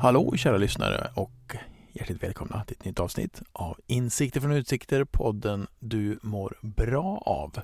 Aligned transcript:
Hallå 0.00 0.36
kära 0.36 0.56
lyssnare 0.56 1.10
och 1.14 1.56
hjärtligt 1.92 2.22
välkomna 2.22 2.64
till 2.64 2.76
ett 2.78 2.84
nytt 2.84 3.00
avsnitt 3.00 3.42
av 3.52 3.80
Insikter 3.86 4.40
från 4.40 4.52
Utsikter, 4.52 5.04
podden 5.04 5.66
du 5.78 6.18
mår 6.22 6.58
bra 6.60 7.22
av. 7.26 7.60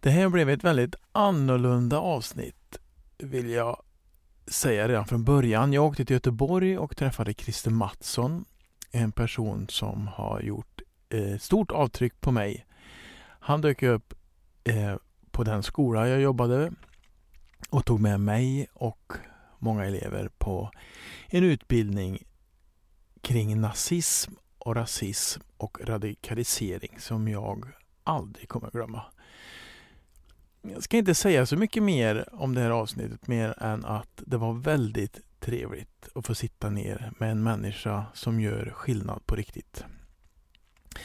Det 0.00 0.10
här 0.10 0.28
blev 0.28 0.50
ett 0.50 0.64
väldigt 0.64 0.94
annorlunda 1.12 1.98
avsnitt 1.98 2.78
vill 3.18 3.50
jag 3.50 3.82
säga 4.46 4.88
redan 4.88 5.06
från 5.06 5.24
början. 5.24 5.72
Jag 5.72 5.84
åkte 5.84 6.04
till 6.04 6.14
Göteborg 6.14 6.78
och 6.78 6.96
träffade 6.96 7.34
Christer 7.34 7.70
Mattsson, 7.70 8.44
en 8.90 9.12
person 9.12 9.66
som 9.68 10.08
har 10.08 10.40
gjort 10.40 10.80
eh, 11.08 11.38
stort 11.38 11.70
avtryck 11.70 12.20
på 12.20 12.30
mig. 12.30 12.66
Han 13.40 13.60
dök 13.60 13.82
upp 13.82 14.14
eh, 14.64 14.96
på 15.30 15.44
den 15.44 15.62
skola 15.62 16.08
jag 16.08 16.20
jobbade 16.20 16.72
och 17.70 17.84
tog 17.84 18.00
med 18.00 18.20
mig 18.20 18.68
och 18.72 19.12
många 19.58 19.84
elever 19.84 20.30
på 20.38 20.70
en 21.28 21.44
utbildning 21.44 22.24
kring 23.20 23.60
nazism 23.60 24.32
och 24.58 24.76
rasism 24.76 25.40
och 25.56 25.78
radikalisering 25.84 26.96
som 26.98 27.28
jag 27.28 27.72
aldrig 28.04 28.48
kommer 28.48 28.66
att 28.66 28.72
glömma. 28.72 29.02
Jag 30.62 30.82
ska 30.82 30.96
inte 30.96 31.14
säga 31.14 31.46
så 31.46 31.56
mycket 31.56 31.82
mer 31.82 32.28
om 32.32 32.54
det 32.54 32.60
här 32.60 32.70
avsnittet 32.70 33.26
mer 33.26 33.62
än 33.62 33.84
att 33.84 34.22
det 34.26 34.36
var 34.36 34.52
väldigt 34.52 35.20
trevligt 35.40 36.08
att 36.14 36.26
få 36.26 36.34
sitta 36.34 36.70
ner 36.70 37.12
med 37.18 37.30
en 37.30 37.42
människa 37.42 38.06
som 38.14 38.40
gör 38.40 38.70
skillnad 38.74 39.26
på 39.26 39.36
riktigt. 39.36 39.84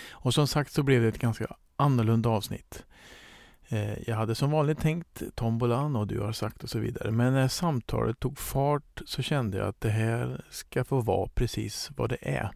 Och 0.09 0.33
som 0.33 0.47
sagt 0.47 0.71
så 0.73 0.83
blev 0.83 1.01
det 1.01 1.07
ett 1.07 1.19
ganska 1.19 1.55
annorlunda 1.75 2.29
avsnitt. 2.29 2.85
Eh, 3.67 4.09
jag 4.09 4.15
hade 4.15 4.35
som 4.35 4.51
vanligt 4.51 4.79
tänkt 4.79 5.23
tombolan 5.35 5.95
och 5.95 6.07
du 6.07 6.19
har 6.19 6.31
sagt 6.31 6.63
och 6.63 6.69
så 6.69 6.79
vidare. 6.79 7.11
Men 7.11 7.33
när 7.33 7.47
samtalet 7.47 8.19
tog 8.19 8.37
fart 8.37 9.01
så 9.05 9.21
kände 9.21 9.57
jag 9.57 9.67
att 9.67 9.81
det 9.81 9.89
här 9.89 10.45
ska 10.49 10.83
få 10.83 11.01
vara 11.01 11.29
precis 11.29 11.89
vad 11.97 12.09
det 12.09 12.17
är. 12.21 12.51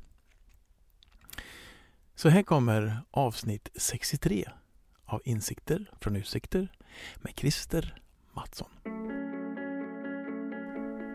Så 2.16 2.30
här 2.30 2.44
kommer 2.44 3.02
avsnitt 3.12 3.70
63 3.76 4.46
av 5.06 5.22
Insikter 5.26 5.92
från 6.02 6.16
Utsikter 6.16 6.72
med 7.16 7.34
Christer 7.36 8.02
Mattsson. 8.34 8.70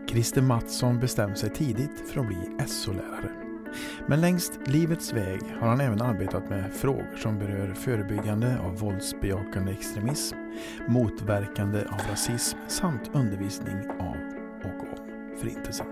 Christer 0.08 0.42
Mattsson 0.42 1.00
bestämde 1.00 1.36
sig 1.36 1.50
tidigt 1.50 2.10
för 2.10 2.20
att 2.20 2.26
bli 2.26 2.66
SO-lärare. 2.66 3.43
Men 4.06 4.20
längs 4.20 4.52
livets 4.66 5.12
väg 5.12 5.40
har 5.60 5.68
han 5.68 5.80
även 5.80 6.02
arbetat 6.02 6.50
med 6.50 6.72
frågor 6.72 7.16
som 7.16 7.38
berör 7.38 7.74
förebyggande 7.74 8.58
av 8.58 8.78
våldsbejakande 8.78 9.72
extremism, 9.72 10.36
motverkande 10.88 11.78
av 11.78 12.00
rasism 12.10 12.58
samt 12.68 13.10
undervisning 13.12 13.76
av 14.00 14.16
och 14.64 14.80
om 14.80 15.38
Förintelsen. 15.40 15.86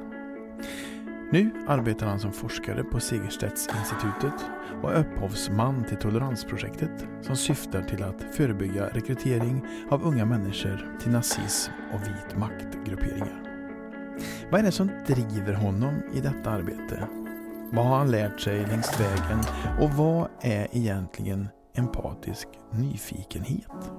Nu 1.33 1.51
arbetar 1.67 2.07
han 2.07 2.21
som 2.21 2.33
forskare 2.33 2.85
på 2.85 3.01
Segerstedtinstitutet 3.01 4.51
och 4.83 4.93
är 4.93 5.01
upphovsman 5.01 5.85
till 5.85 5.97
Toleransprojektet 5.97 7.07
som 7.21 7.37
syftar 7.37 7.83
till 7.83 8.03
att 8.03 8.37
förebygga 8.37 8.89
rekrytering 8.89 9.67
av 9.91 10.03
unga 10.05 10.25
människor 10.25 10.99
till 11.01 11.13
nazism 11.13 11.73
och 11.93 12.01
vit 12.03 12.39
maktgrupperingar. 12.39 13.43
Vad 14.51 14.61
är 14.61 14.65
det 14.65 14.73
som 14.73 14.91
driver 15.07 15.55
honom 15.55 16.03
i 16.15 16.21
detta 16.21 16.51
arbete 16.51 17.09
vad 17.75 17.85
har 17.85 17.99
han 17.99 18.11
lärt 18.11 18.41
sig 18.41 18.67
längs 18.67 19.01
vägen 19.01 19.39
och 19.81 19.91
vad 19.91 20.29
är 20.41 20.69
egentligen 20.73 21.49
empatisk 21.75 22.49
nyfikenhet? 22.71 23.93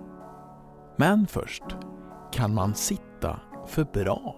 Men 0.97 1.27
först, 1.27 1.63
kan 2.31 2.53
man 2.53 2.75
sitta 2.75 3.39
för 3.67 3.83
bra? 3.83 4.35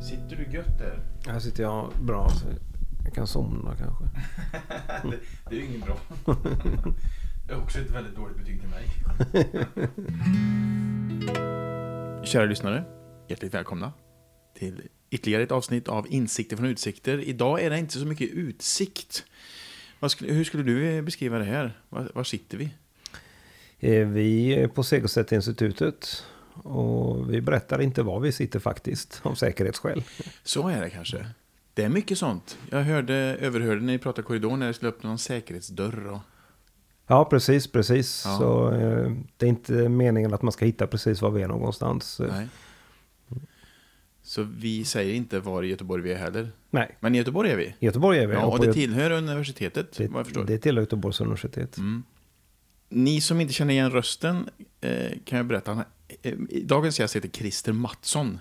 Sitter 0.00 0.36
du 0.36 0.56
gött 0.56 0.78
där? 0.78 0.98
Här 1.32 1.38
sitter 1.38 1.62
jag 1.62 1.92
bra 2.02 2.28
så 2.28 2.46
jag 3.04 3.14
kan 3.14 3.26
somna 3.26 3.76
kanske. 3.76 4.04
det, 5.10 5.18
det 5.50 5.56
är 5.56 5.60
ju 5.60 5.66
inget 5.66 5.84
bra. 5.84 5.96
Det 7.46 7.52
är 7.52 7.62
också 7.62 7.78
ett 7.78 7.90
väldigt 7.90 8.16
dåligt 8.16 8.36
betyg 8.36 8.60
till 8.60 8.70
mig. 8.70 8.86
Kära 12.24 12.44
lyssnare. 12.44 12.84
Hjärtligt 13.28 13.54
välkomna 13.54 13.92
till 14.58 14.82
ytterligare 15.10 15.42
ett 15.42 15.52
avsnitt 15.52 15.88
av 15.88 16.06
Insikter 16.08 16.56
från 16.56 16.66
Utsikter. 16.66 17.18
Idag 17.18 17.62
är 17.62 17.70
det 17.70 17.78
inte 17.78 17.98
så 17.98 18.06
mycket 18.06 18.30
utsikt. 18.30 19.24
Skulle, 20.08 20.32
hur 20.32 20.44
skulle 20.44 20.62
du 20.62 21.02
beskriva 21.02 21.38
det 21.38 21.44
här? 21.44 21.80
Var, 21.88 22.10
var 22.14 22.24
sitter 22.24 22.58
vi? 22.58 22.70
Eh, 23.78 24.08
vi 24.08 24.54
är 24.54 24.68
på 24.68 24.82
Segerstedt-institutet. 24.82 26.24
Och 26.52 27.32
vi 27.32 27.40
berättar 27.40 27.82
inte 27.82 28.02
var 28.02 28.20
vi 28.20 28.32
sitter 28.32 28.60
faktiskt, 28.60 29.20
av 29.22 29.34
säkerhetsskäl. 29.34 30.02
Så 30.42 30.68
är 30.68 30.80
det 30.80 30.90
kanske. 30.90 31.26
Det 31.74 31.84
är 31.84 31.88
mycket 31.88 32.18
sånt. 32.18 32.58
Jag 32.70 32.82
hörde, 32.82 33.14
överhörde 33.14 33.80
när 33.80 33.92
ni 33.92 33.98
pratade 33.98 34.26
korridor 34.26 34.56
när 34.56 34.66
det 34.66 34.74
skulle 34.74 34.88
öppna 34.88 35.08
någon 35.08 35.18
säkerhetsdörr. 35.18 36.06
Och... 36.06 36.20
Ja, 37.06 37.24
precis, 37.24 37.72
precis. 37.72 38.22
Ja. 38.26 38.38
Så 38.38 38.72
eh, 38.72 39.12
det 39.36 39.46
är 39.46 39.50
inte 39.50 39.72
meningen 39.88 40.34
att 40.34 40.42
man 40.42 40.52
ska 40.52 40.64
hitta 40.64 40.86
precis 40.86 41.22
var 41.22 41.30
vi 41.30 41.42
är 41.42 41.48
någonstans. 41.48 42.20
Nej. 42.28 42.48
Så 44.26 44.42
vi 44.42 44.84
säger 44.84 45.14
inte 45.14 45.40
var 45.40 45.62
i 45.62 45.66
Göteborg 45.66 46.02
vi 46.02 46.12
är 46.12 46.16
heller. 46.16 46.50
Nej. 46.70 46.96
Men 47.00 47.14
i 47.14 47.18
Göteborg 47.18 47.50
är 47.50 47.56
vi. 47.56 47.64
I 47.64 47.74
Göteborg 47.86 48.18
är 48.18 48.26
vi. 48.26 48.34
Ja, 48.34 48.44
och 48.44 48.60
det 48.60 48.72
tillhör 48.72 49.10
universitetet, 49.10 49.92
det, 49.96 50.08
vad 50.08 50.18
jag 50.18 50.26
förstår. 50.26 50.44
Det 50.44 50.58
tillhör 50.58 50.82
Göteborgs 50.82 51.20
universitet. 51.20 51.78
Mm. 51.78 52.02
Ni 52.88 53.20
som 53.20 53.40
inte 53.40 53.52
känner 53.52 53.74
igen 53.74 53.90
rösten 53.90 54.48
eh, 54.80 55.10
kan 55.24 55.36
jag 55.36 55.46
berätta. 55.46 55.84
Eh, 56.22 56.34
dagens 56.64 57.00
gäst 57.00 57.16
heter 57.16 57.28
Christer 57.28 57.72
Mattsson. 57.72 58.38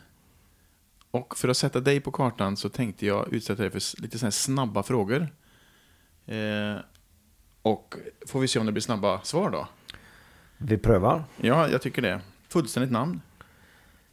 Och 1.11 1.37
för 1.37 1.49
att 1.49 1.57
sätta 1.57 1.79
dig 1.79 1.99
på 1.99 2.11
kartan 2.11 2.57
så 2.57 2.69
tänkte 2.69 3.05
jag 3.05 3.33
utsätta 3.33 3.61
dig 3.61 3.71
för 3.71 4.01
lite 4.01 4.19
sådana 4.19 4.31
snabba 4.31 4.83
frågor. 4.83 5.27
Eh, 6.25 6.75
och 7.61 7.95
får 8.27 8.39
vi 8.39 8.47
se 8.47 8.59
om 8.59 8.65
det 8.65 8.71
blir 8.71 8.81
snabba 8.81 9.21
svar 9.21 9.49
då? 9.49 9.67
Vi 10.57 10.77
prövar. 10.77 11.23
Ja, 11.37 11.69
jag 11.69 11.81
tycker 11.81 12.01
det. 12.01 12.21
Fullständigt 12.47 12.91
namn? 12.91 13.21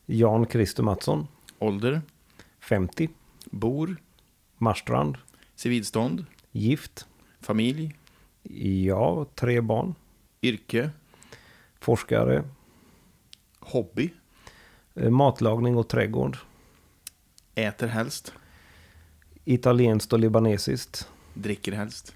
Jan 0.06 0.46
Christer 0.46 0.82
Mattsson. 0.82 1.26
Ålder? 1.62 2.02
50. 2.60 3.08
Bor? 3.44 3.96
Marstrand. 4.58 5.18
Civilstånd? 5.54 6.26
Gift. 6.52 7.06
Familj? 7.40 7.96
Ja, 8.84 9.26
tre 9.34 9.60
barn. 9.60 9.94
Yrke? 10.42 10.90
Forskare. 11.80 12.44
Hobby? 13.60 14.12
Eh, 14.94 15.10
matlagning 15.10 15.76
och 15.76 15.88
trädgård. 15.88 16.36
Äter 17.54 17.86
helst? 17.86 18.32
Italienskt 19.44 20.12
och 20.12 20.18
libanesiskt. 20.18 21.08
Dricker 21.34 21.72
helst? 21.72 22.14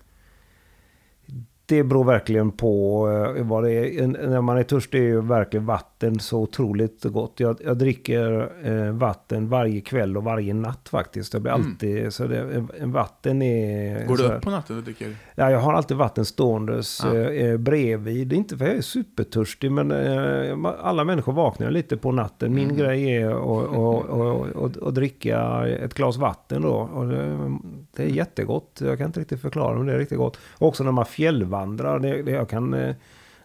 det 1.66 1.84
beror 1.84 2.04
verkligen 2.04 2.52
på 2.52 3.08
eh, 3.10 3.44
vad 3.44 3.64
det 3.64 3.72
är. 3.72 4.06
När 4.06 4.40
man 4.40 4.58
är 4.58 4.62
törstig 4.62 4.98
är 4.98 5.04
ju 5.04 5.20
verkligen 5.20 5.66
vatten 5.66 5.95
så 6.20 6.40
otroligt 6.40 7.04
gott. 7.04 7.40
Jag, 7.40 7.56
jag 7.64 7.78
dricker 7.78 8.52
eh, 8.64 8.92
vatten 8.92 9.48
varje 9.48 9.80
kväll 9.80 10.16
och 10.16 10.24
varje 10.24 10.54
natt 10.54 10.88
faktiskt. 10.88 11.32
Jag 11.32 11.42
blir 11.42 11.52
mm. 11.52 11.66
alltid, 11.66 12.12
så 12.12 12.26
det, 12.26 12.66
vatten 12.80 13.42
är... 13.42 14.06
Går 14.06 14.16
du 14.16 14.24
upp 14.24 14.42
på 14.42 14.50
natten 14.50 14.76
och 14.76 14.82
dricker? 14.82 15.16
Ja, 15.34 15.50
jag 15.50 15.58
har 15.58 15.74
alltid 15.74 15.96
vatten 15.96 16.24
ståendes 16.24 17.00
ja. 17.04 17.14
eh, 17.16 17.56
bredvid. 17.56 18.28
Det 18.28 18.34
är 18.34 18.36
inte 18.36 18.56
för 18.56 18.66
jag 18.66 18.76
är 18.76 18.80
supertörstig, 18.80 19.72
men 19.72 19.90
eh, 19.90 20.72
alla 20.82 21.04
människor 21.04 21.32
vaknar 21.32 21.70
lite 21.70 21.96
på 21.96 22.12
natten. 22.12 22.54
Min 22.54 22.70
mm. 22.70 22.76
grej 22.76 23.16
är 23.16 24.88
att 24.88 24.94
dricka 24.94 25.66
ett 25.66 25.94
glas 25.94 26.16
vatten 26.16 26.62
då. 26.62 26.74
Och 26.74 27.08
det, 27.08 27.58
det, 27.96 28.02
är 28.02 28.08
jättegott. 28.08 28.80
Jag 28.84 28.98
kan 28.98 29.06
inte 29.06 29.20
riktigt 29.20 29.40
förklara, 29.40 29.76
men 29.76 29.86
det 29.86 29.92
är 29.92 29.98
riktigt 29.98 30.18
gott. 30.18 30.38
Också 30.58 30.84
när 30.84 30.92
man 30.92 31.06
fjällvandrar 31.06 31.66
vandrar. 31.66 31.98
Det, 31.98 32.22
det, 32.22 32.30
jag 32.30 32.48
kan, 32.48 32.74
eh, 32.74 32.94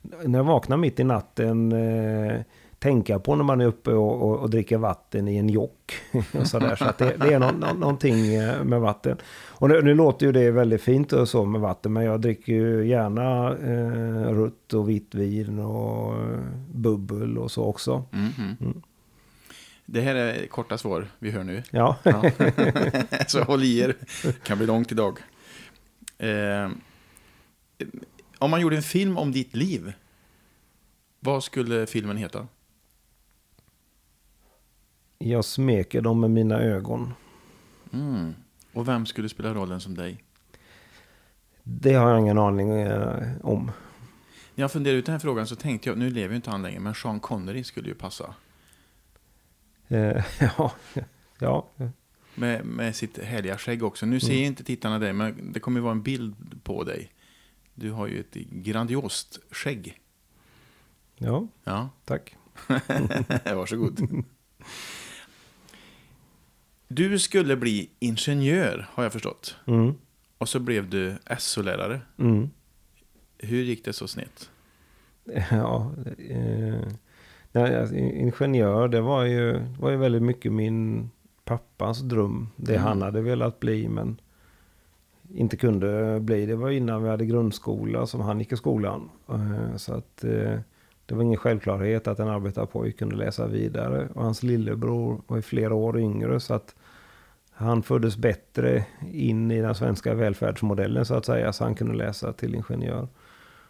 när 0.02 0.40
jag 0.40 0.44
vaknar 0.44 0.78
mitt 0.78 1.00
i 1.00 1.04
natten, 1.04 1.72
eh, 1.72 2.42
tänka 2.80 3.20
på 3.20 3.36
när 3.36 3.44
man 3.44 3.62
är 3.62 3.66
uppe 3.66 3.92
och, 3.92 4.22
och, 4.22 4.40
och 4.40 4.50
dricker 4.50 4.78
vatten 4.78 5.28
i 5.28 5.38
en 5.38 5.50
jock. 5.50 5.94
och 6.40 6.48
så 6.48 6.60
där. 6.60 6.76
så 6.76 6.86
att 6.86 6.98
det, 6.98 7.16
det 7.18 7.34
är 7.34 7.40
no, 7.40 7.52
no, 7.52 7.80
någonting 7.80 8.36
eh, 8.36 8.64
med 8.64 8.82
vatten. 8.82 9.18
Och 9.50 9.70
nu, 9.70 9.82
nu, 9.82 9.94
låter 9.94 10.26
ju 10.26 10.32
det 10.32 10.52
väldigt 10.52 10.82
fint 10.82 11.14
och 11.14 11.30
så 11.30 11.46
med 11.46 11.62
vatten, 11.62 11.94
men 11.94 12.04
jag 12.04 12.22
dricker 12.22 12.54
ju 12.54 12.88
gärna 12.88 13.48
eh, 13.50 14.34
rött 14.34 14.74
och 14.74 14.90
vitt 14.90 15.16
vin 15.16 15.60
och 15.60 16.16
bubbel 16.74 17.38
och 17.38 17.52
så 17.52 17.64
också. 17.64 18.04
Mm 18.14 18.30
-hmm. 18.30 18.62
mm. 18.62 18.82
Det 19.86 20.02
här 20.02 20.16
är 20.16 20.48
korta 20.48 20.78
svar 20.78 21.08
vi 21.20 21.32
hör 21.32 21.44
nu. 21.44 21.64
Ja. 21.72 21.98
ja. 22.04 22.24
så 23.28 23.44
håll 23.44 23.64
i 23.64 23.80
er. 23.80 23.96
Det 24.24 24.44
kan 24.44 24.58
bli 24.58 24.68
långt 24.68 24.92
idag. 24.92 25.20
Eh, 26.18 26.70
om 28.42 28.52
man 28.52 28.62
gjorde 28.62 28.76
en 28.76 28.82
film 28.84 29.18
om 29.18 29.32
ditt 29.32 29.56
liv, 29.56 29.94
vad 31.20 31.44
skulle 31.44 31.88
filmen 31.88 32.18
heta? 32.18 32.48
Jag 35.18 35.46
smeker 35.46 36.02
dem 36.02 36.20
med 36.20 36.32
mina 36.32 36.60
ögon. 36.62 37.14
Mm. 37.94 38.34
Och 38.74 38.88
vem 38.88 39.06
skulle 39.06 39.30
spela 39.30 39.54
rollen 39.54 39.82
som 39.82 39.96
dig? 39.96 40.24
Det 41.64 41.94
har 41.94 42.10
jag 42.10 42.20
ingen 42.20 42.38
aning 42.38 42.72
eh, 42.72 43.24
om. 43.44 43.66
När 44.56 44.64
jag 44.64 44.72
funderade 44.72 45.00
ut 45.00 45.06
den 45.06 45.14
här 45.14 45.20
frågan 45.20 45.48
så 45.48 45.56
tänkte 45.56 45.90
jag, 45.90 45.98
nu 45.98 46.10
lever 46.10 46.30
ju 46.30 46.36
inte 46.36 46.50
han 46.50 46.62
längre, 46.62 46.80
men 46.80 46.96
Sean 46.96 47.20
Connery 47.20 47.64
skulle 47.64 47.88
ju 47.90 47.96
passa. 47.96 48.36
Eh, 49.88 50.26
ja, 50.58 50.72
ja. 51.40 51.68
Med, 52.36 52.66
med 52.66 52.96
sitt 52.96 53.18
härliga 53.18 53.58
skägg 53.58 53.84
också. 53.84 54.06
Nu 54.06 54.20
ser 54.20 54.34
Mm. 54.34 54.44
inte 54.46 54.64
tittarna 54.64 55.00
dig, 55.00 55.14
men 55.14 55.52
det 55.54 55.60
kommer 55.60 55.80
ju 55.80 55.84
vara 55.84 55.92
en 55.92 56.02
bild 56.02 56.36
på 56.64 56.84
dig. 56.84 57.12
Du 57.76 57.92
har 57.92 58.08
ju 58.08 58.20
ett 58.20 58.34
grandiost 58.50 59.40
skägg. 59.52 60.00
ja, 61.18 61.48
Ja, 61.64 61.90
tack. 62.06 62.36
varsågod. 63.46 64.24
Du 66.88 67.20
skulle 67.20 67.56
bli 67.56 67.90
ingenjör, 68.00 68.88
har 68.92 69.04
jag 69.04 69.14
förstått. 69.14 69.56
Mm, 69.68 69.94
Och 70.38 70.50
så 70.50 70.60
blev 70.60 70.90
du 70.90 71.16
SO-lärare. 71.40 72.02
mm. 72.18 72.50
Hur 73.38 73.64
gick 73.64 73.86
det 73.86 73.94
så 73.94 74.08
snett? 74.08 74.50
Ja, 75.52 75.92
eh, 76.30 76.88
nej, 77.52 77.80
alltså, 77.80 77.96
ingenjör, 77.96 78.88
det 78.88 79.02
var 79.02 79.24
ju, 79.26 79.60
var 79.80 79.92
ju 79.92 79.98
väldigt 79.98 80.22
mycket 80.24 80.52
min 80.52 81.10
pappas 81.44 82.00
dröm. 82.00 82.50
Det 82.56 82.74
Mm. 82.76 82.84
han 82.88 83.02
hade 83.02 83.22
velat 83.22 83.60
bli, 83.60 83.88
men 83.88 84.22
inte 85.34 85.58
kunde 85.58 86.20
bli. 86.20 86.46
Det 86.46 86.56
var 86.56 86.70
innan 86.70 87.04
vi 87.04 87.10
hade 87.10 87.26
grundskola 87.26 88.06
som 88.06 88.22
han 88.22 88.40
gick 88.40 88.52
i 88.52 88.58
skolan. 88.58 89.10
Eh, 89.30 89.76
så 89.76 89.94
att 89.94 90.24
eh, 90.24 90.60
det 91.06 91.16
var 91.16 91.24
ingen 91.24 91.38
självklarhet 91.38 92.08
att 92.08 92.20
en 92.20 92.28
arbetarpojke 92.28 92.98
kunde 92.98 93.16
läsa 93.16 93.48
vidare. 93.48 94.08
Och 94.14 94.24
hans 94.24 94.44
lillebror 94.44 95.22
var 95.28 95.38
ju 95.38 95.42
flera 95.42 95.74
år 95.74 96.00
yngre, 96.00 96.40
så 96.40 96.54
att 96.54 96.76
han 97.52 97.84
föddes 97.84 98.18
bättre 98.18 98.86
in 99.12 99.52
i 99.52 99.62
den 99.62 99.76
svenska 99.76 100.14
välfärdsmodellen 100.14 101.06
så 101.06 101.16
att 101.16 101.26
säga, 101.26 101.54
så 101.54 101.64
han 101.64 101.76
kunde 101.76 101.94
läsa 101.94 102.34
till 102.34 102.56
ingenjör. 102.56 103.08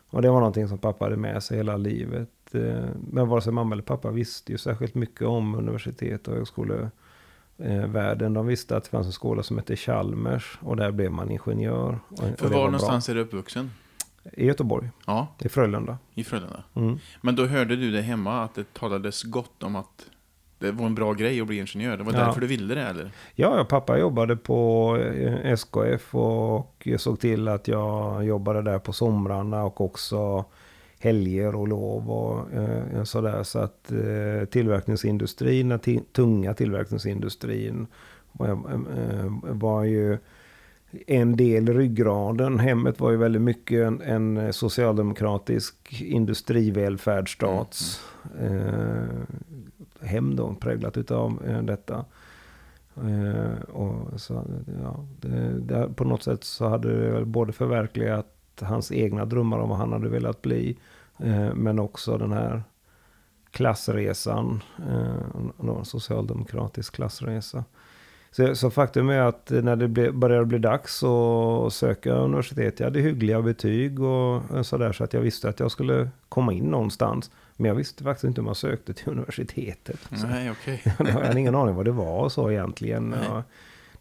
Och 0.09 0.21
det 0.21 0.29
var 0.29 0.39
någonting 0.39 0.67
som 0.67 0.77
pappa 0.77 1.05
hade 1.05 1.17
med 1.17 1.43
sig 1.43 1.57
hela 1.57 1.77
livet. 1.77 2.29
Eh, 2.53 2.85
men 3.11 3.27
vare 3.27 3.41
sig 3.41 3.53
mamma 3.53 3.75
eller 3.75 3.83
pappa 3.83 4.11
visste 4.11 4.51
ju 4.51 4.57
särskilt 4.57 4.95
mycket 4.95 5.27
om 5.27 5.55
universitet 5.55 6.27
och 6.27 6.37
högskolevärlden. 7.61 8.33
De 8.33 8.47
visste 8.47 8.77
att 8.77 8.83
det 8.83 8.89
fanns 8.89 9.07
en 9.07 9.13
skola 9.13 9.43
som 9.43 9.57
hette 9.57 9.75
Chalmers 9.75 10.57
och 10.61 10.77
där 10.77 10.91
blev 10.91 11.11
man 11.11 11.31
ingenjör. 11.31 11.99
Och, 12.09 12.13
och 12.13 12.19
För 12.19 12.25
det 12.27 12.43
var 12.43 12.49
bra. 12.49 12.65
någonstans 12.65 13.09
är 13.09 13.15
du 13.15 13.21
uppvuxen? 13.21 13.71
I 14.33 14.45
Göteborg, 14.45 14.89
Ja, 15.05 15.27
i 15.39 15.49
Frölunda. 15.49 15.97
i 16.13 16.23
Frölunda. 16.23 16.63
Mm. 16.75 16.99
Men 17.21 17.35
då 17.35 17.45
hörde 17.45 17.75
du 17.75 17.91
det 17.91 18.01
hemma 18.01 18.43
att 18.43 18.55
det 18.55 18.73
talades 18.73 19.23
gott 19.23 19.63
om 19.63 19.75
att 19.75 20.05
det 20.59 20.71
var 20.71 20.85
en 20.85 20.95
bra 20.95 21.13
grej 21.13 21.41
att 21.41 21.47
bli 21.47 21.57
ingenjör. 21.59 21.97
Det 21.97 22.03
var 22.03 22.13
Ja. 22.13 22.19
därför 22.19 22.41
du 22.41 22.47
ville 22.47 22.75
det, 22.75 22.81
eller? 22.81 23.11
Ja, 23.35 23.57
ja, 23.57 23.63
pappa 23.65 23.97
jobbade 23.97 24.35
på 24.35 24.97
eh, 24.97 25.51
SKF 25.53 26.15
och 26.15 26.87
såg 26.97 27.19
till 27.19 27.47
att 27.47 27.67
jag 27.67 28.25
jobbade 28.25 28.61
där 28.61 28.79
på 28.79 28.93
somrarna 28.93 29.63
och 29.63 29.81
också 29.81 30.45
helger 31.01 31.55
och 31.55 31.67
lov 31.67 32.11
och 32.11 32.53
eh, 32.53 33.03
sådär. 33.03 33.43
Så 33.43 33.59
att 33.59 33.91
eh, 33.91 34.45
tillverkningsindustrin, 34.45 35.69
den 35.69 35.79
tunga 36.11 36.53
tillverkningsindustrin 36.53 37.87
var, 38.31 38.49
eh, 38.49 39.31
var 39.41 39.83
ju 39.83 40.17
en 41.07 41.35
del 41.35 41.69
i 41.69 41.73
ryggraden. 41.73 42.59
Hemmet 42.59 42.99
var 42.99 43.11
ju 43.11 43.17
väldigt 43.17 43.41
mycket 43.41 43.87
en, 43.87 44.01
en 44.01 44.53
socialdemokratisk 44.53 46.01
industrivälfärdsstats 46.01 48.01
eh, 48.39 49.03
hem 50.01 50.35
då, 50.35 50.55
präglat 50.59 50.97
utav 50.97 51.43
eh, 51.47 51.61
detta. 51.61 52.05
Eh, 52.95 53.61
och 53.61 54.21
så, 54.21 54.45
ja, 54.83 55.05
det, 55.21 55.59
det, 55.59 55.89
på 55.95 56.03
något 56.03 56.23
sätt 56.23 56.43
så 56.43 56.67
hade 56.67 57.05
det 57.05 57.11
väl 57.11 57.25
både 57.25 57.53
förverkligat 57.53 58.27
hans 58.61 58.91
egna 58.91 59.25
drömmar 59.25 59.59
om 59.59 59.69
vad 59.69 59.77
han 59.77 59.91
hade 59.91 60.09
velat 60.09 60.41
bli. 60.41 60.77
Eh, 61.17 61.53
men 61.53 61.79
också 61.79 62.17
den 62.17 62.31
här 62.31 62.63
klassresan. 63.51 64.63
Eh, 64.89 65.77
en 65.77 65.85
socialdemokratisk 65.85 66.95
klassresa. 66.95 67.63
Så, 68.31 68.55
så 68.55 68.69
faktum 68.69 69.09
är 69.09 69.19
att 69.19 69.49
när 69.49 69.75
det 69.75 69.87
ble, 69.87 70.11
började 70.11 70.45
bli 70.45 70.57
dags 70.57 71.03
att 71.03 71.73
söka 71.73 72.13
universitet, 72.13 72.79
jag 72.79 72.87
hade 72.87 72.99
hyggliga 72.99 73.41
betyg 73.41 74.01
och 74.01 74.41
sådär 74.65 74.91
så 74.91 75.03
att 75.03 75.13
jag 75.13 75.21
visste 75.21 75.49
att 75.49 75.59
jag 75.59 75.71
skulle 75.71 76.09
komma 76.29 76.53
in 76.53 76.65
någonstans. 76.65 77.31
Men 77.55 77.69
jag 77.69 77.75
visste 77.75 78.03
faktiskt 78.03 78.23
inte 78.23 78.41
om 78.41 78.47
jag 78.47 78.57
sökte 78.57 78.93
till 78.93 79.07
universitetet. 79.11 79.99
Nej, 80.09 80.51
okej. 80.51 80.83
jag 80.99 81.05
hade 81.05 81.39
ingen 81.39 81.55
aning 81.55 81.75
vad 81.75 81.85
det 81.85 81.91
var 81.91 82.29
så 82.29 82.51
egentligen. 82.51 83.09
Nej. 83.09 83.43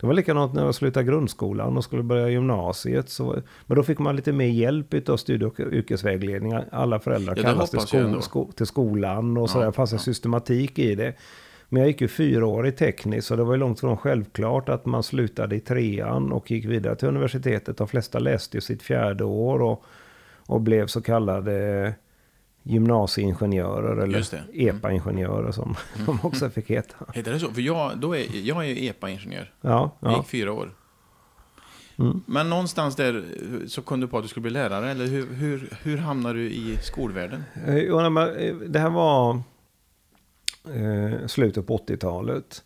Det 0.00 0.06
var 0.06 0.14
likadant 0.14 0.54
när 0.54 0.64
jag 0.64 0.74
slutade 0.74 1.06
grundskolan 1.06 1.76
och 1.76 1.84
skulle 1.84 2.02
börja 2.02 2.28
gymnasiet. 2.28 3.08
Så, 3.08 3.42
men 3.66 3.76
då 3.76 3.82
fick 3.82 3.98
man 3.98 4.16
lite 4.16 4.32
mer 4.32 4.46
hjälp 4.46 5.08
av 5.08 5.16
studie 5.16 5.44
och 5.44 5.60
yrkesvägledning. 5.60 6.52
Alla 6.72 7.00
föräldrar 7.00 7.34
Ja, 7.36 7.42
kallas 7.42 7.70
till, 7.70 7.80
sko, 7.80 8.20
sko, 8.20 8.52
till 8.52 8.66
skolan 8.66 9.36
och 9.36 9.42
Ja, 9.42 9.48
sådär. 9.48 9.66
Det 9.66 9.72
fanns 9.72 9.92
en 9.92 9.96
ja. 9.98 10.02
systematik 10.02 10.78
i 10.78 10.94
det. 10.94 11.14
Men 11.68 11.80
jag 11.80 11.88
gick 11.88 12.00
ju 12.00 12.08
fyra 12.08 12.46
år 12.46 12.66
i 12.66 12.72
tekniskt 12.72 13.28
så 13.28 13.36
det 13.36 13.44
var 13.44 13.52
ju 13.52 13.58
långt 13.58 13.80
från 13.80 13.96
självklart 13.96 14.68
att 14.68 14.86
man 14.86 15.02
slutade 15.02 15.56
i 15.56 15.60
trean 15.60 16.32
och 16.32 16.50
gick 16.50 16.64
vidare 16.64 16.96
till 16.96 17.08
universitetet. 17.08 17.76
De 17.76 17.88
flesta 17.88 18.18
läste 18.18 18.56
ju 18.56 18.60
sitt 18.60 18.82
fjärde 18.82 19.24
år 19.24 19.62
och, 19.62 19.84
och 20.46 20.60
blev 20.60 20.86
så 20.86 21.02
kallade 21.02 21.94
gymnasieingenjörer 22.62 23.96
eller. 23.96 24.34
Mm. 24.34 24.44
EPA-ingenjörer 24.52 25.52
som 25.52 25.76
de 26.06 26.18
också 26.22 26.50
fick 26.50 26.70
heta. 26.70 26.94
Heter 27.14 27.32
det 27.32 27.38
så? 27.40 27.48
För 27.52 27.60
jag, 27.60 27.98
då 27.98 28.16
är, 28.16 28.46
jag 28.46 28.64
är 28.64 28.68
ju 28.68 28.86
EPA-ingenjör. 28.86 29.52
Ja, 29.60 29.96
Jag 30.00 30.12
ja. 30.12 30.16
gick 30.16 30.26
fyra 30.26 30.52
år. 30.52 30.74
Mm. 31.98 32.20
Men 32.26 32.50
någonstans 32.50 32.96
där 32.96 33.24
så 33.66 33.82
kom 33.82 34.00
du 34.00 34.08
på 34.08 34.16
att 34.18 34.24
du 34.24 34.28
skulle 34.28 34.42
bli 34.42 34.50
lärare, 34.50 34.90
eller 34.90 35.06
hur, 35.06 35.26
hur, 35.34 35.68
hur 35.82 35.96
hamnade 35.96 36.34
du 36.34 36.50
i 36.50 36.76
skolvärlden? 36.82 37.44
Eh, 37.66 37.74
eh, 37.76 38.54
Det 38.54 38.78
här 38.78 38.90
var 38.90 39.42
eh, 40.74 41.26
slutet 41.26 41.66
på 41.66 41.76
80-talet. 41.76 42.64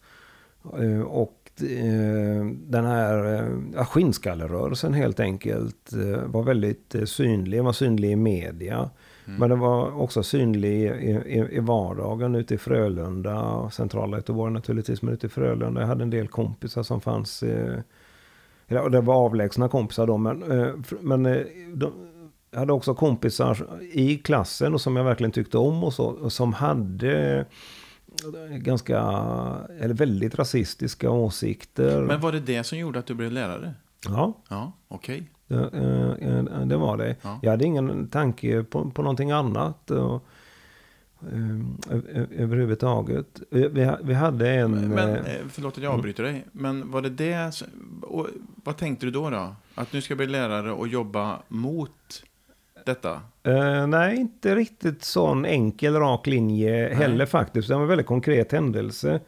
Eh, 0.79 1.01
och 1.01 1.51
eh, 1.61 2.47
den 2.51 2.85
här 2.85 3.35
eh, 3.35 3.49
ja, 3.75 3.85
skinnskallerörelsen 3.85 4.95
helt 4.95 5.21
enkelt 5.21 5.93
eh, 5.93 6.23
var 6.27 6.43
väldigt 6.43 6.95
eh, 6.95 7.05
synlig. 7.05 7.59
Den 7.59 7.65
var 7.65 7.73
synlig 7.73 8.11
i 8.11 8.17
media. 8.17 8.91
Mm. 9.27 9.39
Men 9.39 9.51
den 9.51 9.59
var 9.59 10.01
också 10.01 10.23
synlig 10.23 10.83
i, 10.83 11.11
i, 11.27 11.57
i 11.57 11.61
vardagen 11.61 12.35
ute 12.35 12.55
i 12.55 12.59
Frölunda. 12.59 13.43
och 13.43 13.73
Centrala 13.73 14.17
Göteborg 14.17 14.53
naturligtvis, 14.53 15.03
men 15.03 15.15
ute 15.15 15.27
i 15.27 15.31
Frölunda. 15.31 15.81
Jag 15.81 15.89
hade 15.89 16.03
en 16.03 16.11
del 16.11 16.29
kompisar 16.29 16.83
som 16.83 17.01
fanns. 17.01 17.43
Eh, 17.43 17.79
det 18.67 19.01
var 19.01 19.15
avlägsna 19.15 19.69
kompisar 19.69 20.07
då, 20.07 20.17
men, 20.17 20.43
eh, 20.61 20.75
men 21.01 21.27
eh, 21.27 21.43
de, 21.75 21.93
jag 22.51 22.59
hade 22.59 22.73
också 22.73 22.95
kompisar 22.95 23.67
i 23.93 24.17
klassen 24.17 24.75
och 24.75 24.81
som 24.81 24.97
jag 24.97 25.05
verkligen 25.05 25.33
tyckte 25.33 25.59
om 25.59 25.85
och 25.85 25.95
så. 25.95 26.05
Och 26.05 26.33
som 26.33 26.53
hade 26.53 27.47
ganska, 28.51 28.99
eller 29.81 29.95
väldigt 29.95 30.35
rasistiska 30.35 31.11
åsikter. 31.11 32.03
Men 32.03 32.21
var 32.21 32.33
det 32.33 32.41
det 32.41 32.65
som 32.65 32.79
gjorde 32.79 32.99
att 32.99 33.07
du 33.07 33.15
blev 33.15 33.33
lärare? 33.33 33.75
Ja, 34.09 34.43
Ja, 34.49 34.73
okej. 34.89 35.31
Det, 35.49 35.69
eh, 35.73 36.29
eh, 36.39 36.67
det 36.67 36.77
var 36.77 36.97
det. 36.97 37.17
Ja. 37.23 37.39
Jag 37.43 37.51
hade 37.51 37.65
ingen 37.65 38.09
tanke 38.09 38.63
på, 38.63 38.91
på 38.91 39.03
någonting 39.03 39.31
annat. 39.31 39.91
Och, 39.91 40.25
eh, 41.33 42.23
överhuvudtaget. 42.39 43.41
Vi, 43.51 43.69
vi 43.69 43.85
ha- 43.85 43.99
vi 44.03 44.15
hade 44.15 44.51
en... 44.51 44.89
Men, 44.89 45.09
eh, 45.09 45.15
eh, 45.15 45.41
förlåt 45.49 45.77
att 45.77 45.83
jag 45.85 45.93
avbryter 45.95 46.23
dig, 46.23 46.45
men 46.53 46.91
var 46.91 47.03
det 47.03 47.11
det, 47.11 47.63
och, 48.03 48.27
vad 48.65 48.77
tänkte 48.77 49.07
du 49.07 49.11
då, 49.11 49.31
då? 49.31 49.57
Att 49.75 49.93
nu 49.93 50.01
ska 50.01 50.13
jag 50.13 50.19
bli 50.19 50.27
lärare 50.27 50.73
och 50.73 50.89
jobba 50.89 51.39
mot 51.49 52.23
detta? 52.87 53.21
Eh, 53.43 53.87
nej, 53.87 54.17
inte 54.17 54.55
riktigt 54.55 55.05
sån 55.05 55.45
enkel 55.45 55.95
rak 55.97 56.27
linje 56.27 56.95
heller 56.95 57.27
faktiskt. 57.27 57.69
Det 57.69 57.75
var 57.75 57.83
en 57.83 57.89
väldigt 57.89 58.07
konkret 58.07 58.53
händelse. 58.53 59.21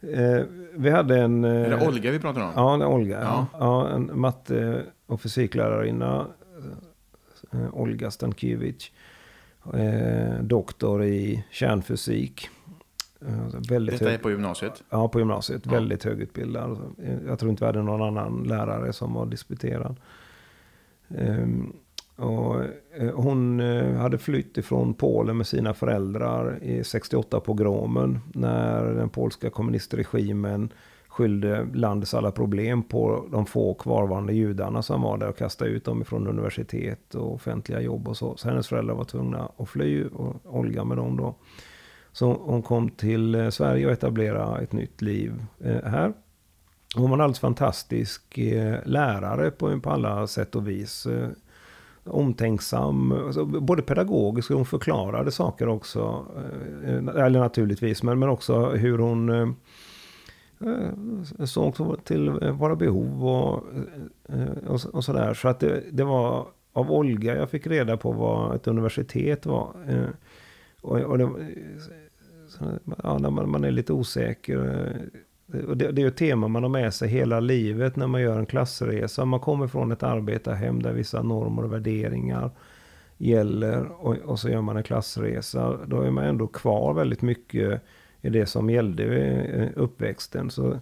Eh, 0.00 0.40
vi 0.74 0.90
hade 0.90 1.18
en... 1.20 1.44
eh, 1.44 1.50
Är 1.50 1.70
det 1.70 1.86
Olga 1.88 2.10
vi 2.10 2.18
pratar 2.20 2.40
om? 2.40 2.50
Ja, 2.56 2.76
det 2.76 2.84
är 2.84 2.88
Olga. 2.88 3.20
Ja. 3.22 3.46
Ja, 3.58 3.88
en 3.88 4.10
matte 4.20 4.82
och 5.10 5.20
fysiklärarinna. 5.20 6.26
eh, 7.52 7.74
Olga 7.74 8.10
Stankiewicz. 8.10 8.90
Eh, 9.74 10.42
doktor 10.42 11.04
i 11.04 11.44
kärnfysik. 11.50 12.48
Eh, 13.26 13.60
väldigt 13.68 13.98
Detta 13.98 14.12
är 14.12 14.18
på 14.18 14.30
gymnasiet? 14.30 14.82
Ja, 14.90 15.08
på 15.08 15.18
gymnasiet. 15.18 15.62
Ja. 15.64 15.72
Väldigt 15.72 16.04
högutbildad. 16.04 16.78
Jag 17.26 17.38
tror 17.38 17.50
inte 17.50 17.64
vi 17.64 17.66
hade 17.66 17.82
någon 17.82 18.02
annan 18.02 18.44
lärare 18.44 18.92
som 18.92 19.14
var 19.14 19.26
disputerad. 19.26 19.96
Ehm, 21.08 21.72
och 22.16 22.64
hon 23.14 23.60
hade 23.96 24.18
flytt 24.18 24.58
ifrån 24.58 24.94
Polen 24.94 25.36
med 25.36 25.46
sina 25.46 25.74
föräldrar 25.74 26.58
i 26.62 26.82
68-pogromen. 26.82 28.18
När 28.34 28.84
den 28.84 29.08
polska 29.08 29.50
kommunistregimen 29.50 30.72
skyllde 31.20 31.56
eh, 31.56 31.66
landets 31.74 32.14
alla 32.14 32.30
problem 32.30 32.82
på 32.82 33.26
de 33.32 33.46
få 33.46 33.74
kvarvarande 33.74 34.32
judarna 34.32 34.82
som 34.82 35.02
var 35.02 35.18
där 35.18 35.28
och 35.28 35.36
kastade 35.36 35.70
ut 35.70 35.84
dem 35.84 36.04
från 36.04 36.26
universitet 36.26 37.14
och 37.14 37.34
offentliga 37.34 37.80
jobb 37.80 38.08
och 38.08 38.16
så. 38.16 38.36
Så 38.36 38.48
hennes 38.48 38.68
föräldrar 38.68 38.94
var 38.94 39.04
tvungna 39.04 39.48
att 39.56 39.68
fly 39.68 40.04
och 40.04 40.36
Olga 40.44 40.84
med 40.84 40.96
dem 40.96 41.16
då. 41.16 41.34
Så 42.12 42.32
hon 42.32 42.62
kom 42.62 42.90
till 42.90 43.34
eh, 43.34 43.48
Sverige 43.48 43.86
och 43.86 43.92
etablerade 43.92 44.62
ett 44.62 44.72
nytt 44.72 45.02
liv 45.02 45.44
eh, 45.64 45.84
här. 45.84 46.12
Hon 46.96 47.10
var 47.10 47.16
en 47.16 47.20
alldeles 47.20 47.38
fantastisk 47.38 48.38
lärare 48.84 49.50
på, 49.50 49.80
på 49.80 49.90
alla 49.90 50.26
sätt 50.26 50.54
och 50.54 50.68
vis. 50.68 51.06
Omtänksam, 52.04 53.12
alltså 53.12 53.44
både 53.44 53.82
pedagogisk 53.82 54.50
och 54.50 54.56
hon 54.56 54.66
förklarade 54.66 55.30
saker 55.30 55.68
också. 55.68 56.26
Eller 57.16 57.40
naturligtvis, 57.40 58.02
men, 58.02 58.18
men 58.18 58.28
också 58.28 58.70
hur 58.70 58.98
hon 58.98 59.54
Eh, 60.60 61.44
såg 61.44 62.04
till 62.04 62.28
eh, 62.28 62.52
våra 62.52 62.76
behov 62.76 63.26
och, 63.26 63.64
eh, 64.28 64.66
och, 64.66 64.80
och 64.94 65.04
sådär. 65.04 65.34
Så 65.34 65.48
att 65.48 65.60
det, 65.60 65.82
det, 65.90 66.04
var 66.04 66.46
av 66.72 66.92
Olga 66.92 67.36
jag 67.36 67.50
fick 67.50 67.66
reda 67.66 67.96
på 67.96 68.12
vad 68.12 68.54
ett 68.54 68.66
universitet 68.66 69.46
var. 69.46 69.74
Och, 70.80 71.00
och 71.00 71.18
det, 71.18 71.30
ja, 73.02 73.18
när 73.18 73.30
man, 73.30 73.50
man 73.50 73.64
är 73.64 73.70
lite 73.70 73.92
osäker 73.92 74.92
det, 75.52 75.92
det 75.92 76.00
är 76.00 76.04
ju 76.04 76.08
ett 76.08 76.16
tema 76.16 76.48
man 76.48 76.62
har 76.62 76.70
med 76.70 76.94
sig 76.94 77.08
hela 77.08 77.40
livet 77.40 77.96
när 77.96 78.06
man 78.06 78.22
gör 78.22 78.38
en 78.38 78.46
klassresa. 78.46 79.24
Man 79.24 79.40
kommer 79.40 79.66
från 79.66 79.92
ett 79.92 80.02
arbetarhem 80.02 80.82
där 80.82 80.92
vissa 80.92 81.22
normer 81.22 81.64
och 81.64 81.72
värderingar 81.72 82.50
gäller 83.18 83.86
och, 83.86 84.16
och, 84.16 84.38
så 84.38 84.48
gör 84.48 84.60
man 84.60 84.76
en 84.76 84.82
klassresa. 84.82 85.78
Då 85.86 86.00
är 86.00 86.10
man 86.10 86.24
ändå 86.24 86.46
kvar 86.46 86.94
väldigt 86.94 87.22
mycket 87.22 87.82
i 88.20 88.30
det 88.30 88.46
som 88.46 88.70
gällde 88.70 89.72
uppväxten. 89.76 90.50
Så 90.50 90.80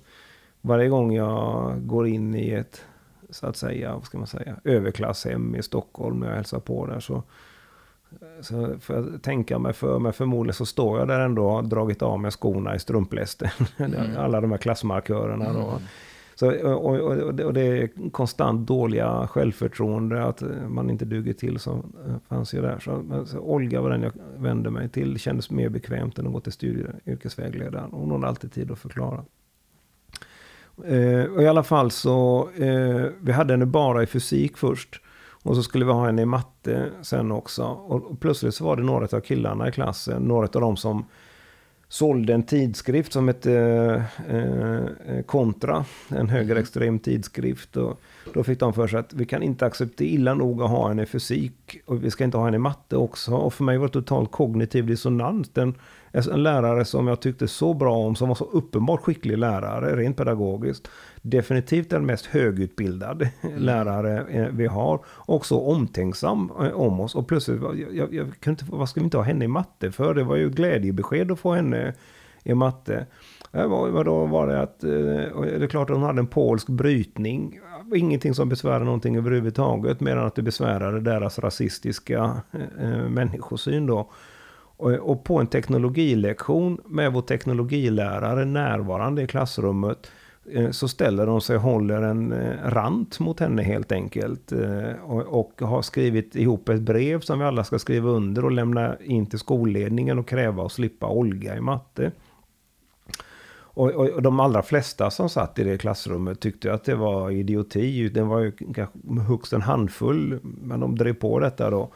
varje 0.61 0.89
gång 0.89 1.13
jag 1.13 1.75
går 1.87 2.07
in 2.07 2.35
i 2.35 2.51
ett, 2.51 2.85
så 3.31 3.47
att 3.47 3.57
säga, 3.57 3.95
vad 3.95 4.05
ska 4.05 4.19
man 4.19 4.27
säga, 4.27 4.57
överklasshem 4.65 5.55
i 5.55 5.63
Stockholm 5.63 6.21
när 6.21 6.29
jag 6.29 6.37
hälsar 6.37 6.61
på 6.61 6.87
där 6.87 7.01
så 7.01 7.23
så 8.41 8.79
för 8.81 8.99
att 8.99 9.23
tänka 9.23 9.59
mig 9.59 9.73
för, 9.73 9.99
men 9.99 10.13
förmodligen 10.13 10.55
så 10.55 10.67
står 10.67 10.99
jag 10.99 11.09
där 11.09 11.21
ändå 11.21 11.45
och 11.45 11.53
har 11.53 11.63
dragit 11.63 12.03
av 12.03 12.21
mig 12.21 12.31
skorna 12.31 12.75
i 12.75 12.79
strumplästen. 12.79 13.51
Mm. 13.79 14.17
Alla 14.19 14.41
de 14.41 14.51
här 14.51 14.59
klassmarkörerna 14.59 15.45
mm. 15.45 15.63
då. 15.63 15.81
Så, 16.39 16.51
och, 16.67 16.95
och, 16.95 17.41
och, 17.41 17.55
det 17.55 17.61
är 17.61 18.11
konstant 18.11 18.67
dåliga 18.67 19.27
självförtroende, 19.27 20.25
att 20.25 20.43
eh, 20.43 20.69
man 20.69 20.91
inte 20.91 21.05
duger 21.05 21.33
till 21.33 21.59
som 21.59 21.93
eh, 22.07 22.15
fanns 22.29 22.55
ju 22.55 22.63
där. 22.63 22.79
Så, 22.79 23.25
så 23.27 23.39
Olga 23.39 23.81
var 23.81 23.91
den 23.91 24.03
jag 24.03 24.13
vände 24.37 24.71
mig 24.71 24.89
till, 24.89 25.13
det 25.13 25.19
kändes 25.19 25.51
mer 25.51 25.69
bekvämt 25.69 26.19
än 26.19 26.27
att 26.27 26.33
gå 26.33 26.41
till 26.41 26.53
studie, 26.53 26.87
yrkesvägledaren. 27.07 27.91
Hon 27.93 28.11
hade 28.11 28.27
alltid 28.27 28.53
tid 28.53 28.71
att 28.71 28.79
förklara. 28.79 29.25
Eh, 30.85 31.25
och 31.25 31.43
i 31.43 31.47
alla 31.47 31.63
fall 31.63 31.91
så, 31.91 32.49
eh, 32.57 33.07
vi 33.21 33.33
hade 33.33 33.53
henne 33.53 33.67
bara 33.67 34.03
i 34.03 34.07
fysik 34.07 34.57
först. 34.57 35.01
Och 35.43 35.57
så 35.57 35.63
skulle 35.63 35.85
vi 35.85 35.93
ha 35.93 36.07
henne 36.07 36.23
i 36.23 36.27
matte 36.27 36.91
sen 37.03 37.33
också. 37.33 37.63
Och 37.65 38.21
plötsligt 38.21 38.55
så 38.55 38.65
var 38.65 38.77
det 38.77 38.83
några 38.83 39.17
av 39.17 39.21
killarna 39.21 39.69
i 39.69 39.73
klassen, 39.73 40.23
några 40.23 40.47
av 40.47 40.61
dem 40.61 40.77
som 40.77 41.05
sålde 41.89 42.35
en 42.35 42.43
tidskrift 42.43 43.13
som 43.13 43.29
hette 43.29 43.53
eh, 43.53 44.37
eh 44.37 45.23
Kontra, 45.27 45.85
en 46.09 46.29
högerextrem 46.29 46.99
tidskrift. 46.99 47.77
Och 47.77 48.01
då 48.35 48.45
fick 48.45 48.61
de 48.61 48.73
för 48.73 48.87
sig 48.87 48.99
att 48.99 49.13
vi 49.13 49.27
kan 49.27 49.43
inte 49.43 49.67
acceptera 49.67 50.09
illa 50.09 50.35
nog 50.35 50.63
att 50.63 50.71
ha 50.71 50.89
henne 50.89 51.03
i 51.03 51.07
fysik 51.07 51.81
och 51.87 52.05
vi 52.05 52.11
ska 52.11 52.25
inte 52.25 52.37
ha 52.37 52.45
henne 52.45 52.57
i 52.57 52.59
matte 52.59 52.97
också. 52.97 53.35
Och 53.35 53.55
för 53.55 53.65
mig 53.65 53.79
var 53.79 53.87
det 53.87 53.93
totalt 53.93 54.31
kognitiv 54.31 54.87
dissonans. 54.87 55.49
Den, 55.49 55.75
en 56.13 56.43
lärare 56.43 56.85
som 56.85 57.07
jag 57.07 57.21
tyckte 57.21 57.49
så 57.49 57.75
bra 57.75 57.97
om, 57.97 58.17
som 58.17 58.29
var 58.29 58.35
så 58.35 58.45
uppenbart 58.45 59.01
skicklig 59.01 59.39
lärare 59.39 59.97
rent 59.97 60.17
pedagogiskt 60.17 60.89
definitivt 61.23 61.91
den 61.91 62.07
mest 62.07 62.27
högutbildade 62.27 63.31
mm. 63.41 63.59
lärare 63.59 64.27
eh, 64.29 64.49
vi 64.53 64.67
har. 64.67 65.01
Och 65.07 65.47
så 65.47 65.61
omtänksam 65.61 66.53
eh, 66.61 66.73
om 66.73 67.01
oss. 67.01 67.15
Och 67.15 67.29
plötsligt, 67.29 67.63
jag, 67.93 68.15
jag, 68.15 68.41
kunde 68.41 68.61
inte, 68.61 68.65
vad 68.69 68.89
ska 68.89 69.01
vi 69.01 69.05
inte 69.05 69.17
ha 69.17 69.25
henne 69.25 69.45
i 69.45 69.49
matte 69.49 69.93
för? 69.93 70.15
Det 70.15 70.25
var 70.25 70.37
ju 70.37 70.51
glädjebesked 70.51 71.31
att 71.31 71.39
få 71.39 71.55
henne 71.55 71.95
i 72.45 72.55
matte. 72.55 73.07
Vad 73.53 74.05
då 74.05 74.27
var 74.27 74.47
det 74.47 74.63
att, 74.63 74.85
eh, 74.85 74.91
det 74.91 75.65
är 75.65 75.67
klart 75.67 75.91
att 75.91 75.97
hon 75.97 76.05
hade 76.05 76.21
en 76.21 76.27
polsk 76.27 76.69
brytning. 76.69 77.61
Ingenting 77.95 78.35
som 78.35 78.49
besvärade 78.49 78.85
någonting 78.85 79.17
överhuvudtaget. 79.17 80.01
Medan 80.01 80.27
att 80.27 80.35
det 80.35 80.43
besvärade 80.43 81.01
deras 81.01 81.39
rasistiska 81.39 82.43
människosyn 83.09 83.87
då. 83.87 84.11
Och 84.79 85.25
på 85.25 85.41
en 85.41 85.47
teknologilektion 85.47 86.81
med 86.85 87.13
vår 87.13 87.23
teknologilärare 87.23 88.45
närvarande 88.45 89.23
i 89.23 89.27
klassrummet 89.27 90.11
eh, 90.53 90.71
så 90.71 90.89
ställer 90.89 91.27
de 91.27 91.41
sig 91.41 91.57
och 91.57 91.63
håller 91.63 92.03
en 92.03 92.33
eh, 92.33 92.71
rant 92.71 93.21
mot 93.21 93.41
henne 93.41 93.63
helt 93.63 93.93
enkelt. 93.93 94.53
Eh, 94.53 94.93
och, 95.07 95.61
har 95.61 95.83
skrivit 95.83 96.37
ihop 96.37 96.69
ett 96.69 96.81
brev 96.81 97.21
som 97.21 97.39
vi 97.39 97.45
alla 97.45 97.65
ska 97.65 97.79
skriva 97.79 98.11
under 98.11 98.45
och 98.45 98.53
lämna 98.53 98.97
in 99.01 99.27
till 99.27 99.39
skolledningen 99.39 100.19
och 100.19 100.29
kräva 100.29 100.67
att 100.67 100.73
slippa 100.73 101.07
Olga 101.07 101.57
i 101.57 101.61
matte. 101.61 102.13
Och, 103.79 103.91
och, 103.91 104.09
och, 104.09 104.23
de 104.23 104.41
allra 104.41 104.63
flesta 104.63 105.11
som 105.11 105.29
satt 105.29 105.59
i 105.59 105.65
det 105.65 105.79
klassrummet 105.79 106.41
tyckte 106.41 106.73
att 106.73 106.85
det 106.85 106.95
var 106.95 107.31
idioti. 107.31 108.09
Det 108.09 108.23
var 108.23 108.41
ju 108.41 108.53
kanske 108.53 108.99
högst 109.29 109.53
en 109.53 109.63
handfull, 109.63 110.39
men 110.43 110.81
de 110.81 110.97
drev 110.99 111.15
på 111.15 111.41
detta 111.41 111.71
då. 111.71 111.91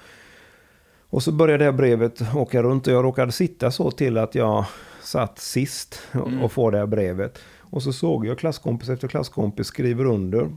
Och 1.12 1.22
så 1.22 1.32
började 1.32 1.64
det 1.64 1.70
här 1.70 1.78
brevet 1.78 2.34
åka 2.34 2.62
runt 2.62 2.86
och 2.86 2.92
jag 2.92 3.04
råkade 3.04 3.32
sitta 3.32 3.70
så 3.70 3.90
till 3.90 4.18
att 4.18 4.34
jag 4.34 4.64
satt 5.02 5.38
sist 5.38 6.00
och, 6.12 6.28
mm. 6.28 6.42
och 6.42 6.52
får 6.52 6.72
det 6.72 6.78
här 6.78 6.86
brevet. 6.86 7.38
Och 7.58 7.82
så 7.82 7.92
såg 7.92 8.26
jag 8.26 8.38
klasskompis 8.38 8.88
efter 8.88 9.08
klasskompis 9.08 9.66
skriver 9.66 10.04
under. 10.04 10.50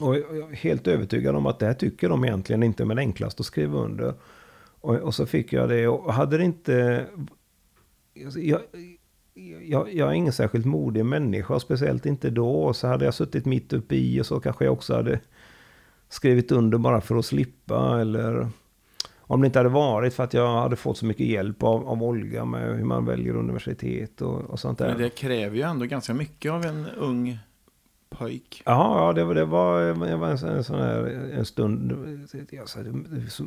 Och 0.00 0.16
jag 0.16 0.50
är 0.50 0.56
helt 0.56 0.86
övertygad 0.86 1.36
om 1.36 1.46
att 1.46 1.58
det 1.58 1.66
här 1.66 1.74
tycker 1.74 2.08
de 2.08 2.24
egentligen 2.24 2.62
inte 2.62 2.84
men 2.84 2.98
enklast 2.98 3.40
att 3.40 3.46
skriva 3.46 3.78
under. 3.78 4.14
Och, 4.80 4.94
och 4.94 5.14
så 5.14 5.26
fick 5.26 5.52
jag 5.52 5.68
det 5.68 5.88
och 5.88 6.14
hade 6.14 6.38
det 6.38 6.44
inte... 6.44 7.06
Jag, 8.34 8.62
jag, 9.62 9.94
jag 9.94 10.08
är 10.08 10.12
ingen 10.12 10.32
särskilt 10.32 10.66
modig 10.66 11.04
människa, 11.04 11.60
speciellt 11.60 12.06
inte 12.06 12.30
då. 12.30 12.72
Så 12.72 12.86
hade 12.86 13.04
jag 13.04 13.14
suttit 13.14 13.44
mitt 13.44 13.72
uppe 13.72 13.96
i 13.96 14.20
och 14.20 14.26
så 14.26 14.40
kanske 14.40 14.64
jag 14.64 14.72
också 14.72 14.94
hade 14.94 15.20
skrivit 16.08 16.52
under 16.52 16.78
bara 16.78 17.00
för 17.00 17.16
att 17.16 17.26
slippa. 17.26 18.00
Eller 18.00 18.48
om 19.26 19.40
det 19.40 19.46
inte 19.46 19.58
hade 19.58 19.68
varit 19.68 20.14
för 20.14 20.24
att 20.24 20.34
jag 20.34 20.60
hade 20.60 20.76
fått 20.76 20.98
så 20.98 21.06
mycket 21.06 21.26
hjälp 21.26 21.62
av, 21.62 21.88
av 21.88 22.02
Olga 22.02 22.44
med 22.44 22.76
hur 22.76 22.84
man 22.84 23.06
väljer 23.06 23.36
universitet 23.36 24.20
och, 24.20 24.40
och 24.40 24.60
sånt 24.60 24.78
där. 24.78 24.88
Men 24.88 24.98
det 24.98 25.10
kräver 25.10 25.56
ju 25.56 25.62
ändå 25.62 25.86
ganska 25.86 26.14
mycket 26.14 26.52
av 26.52 26.64
en 26.64 26.86
ung 26.98 27.38
pojk. 28.18 28.62
Ja, 28.64 29.06
ja 29.06 29.12
det, 29.12 29.34
det, 29.34 29.44
var, 29.44 29.80
det 29.80 30.16
var 30.16 30.28
en, 30.28 30.56
en 30.56 30.64
sån 30.64 30.80
här 30.80 31.30
en 31.38 31.44
stund. 31.44 31.92
Alltså, 32.60 33.44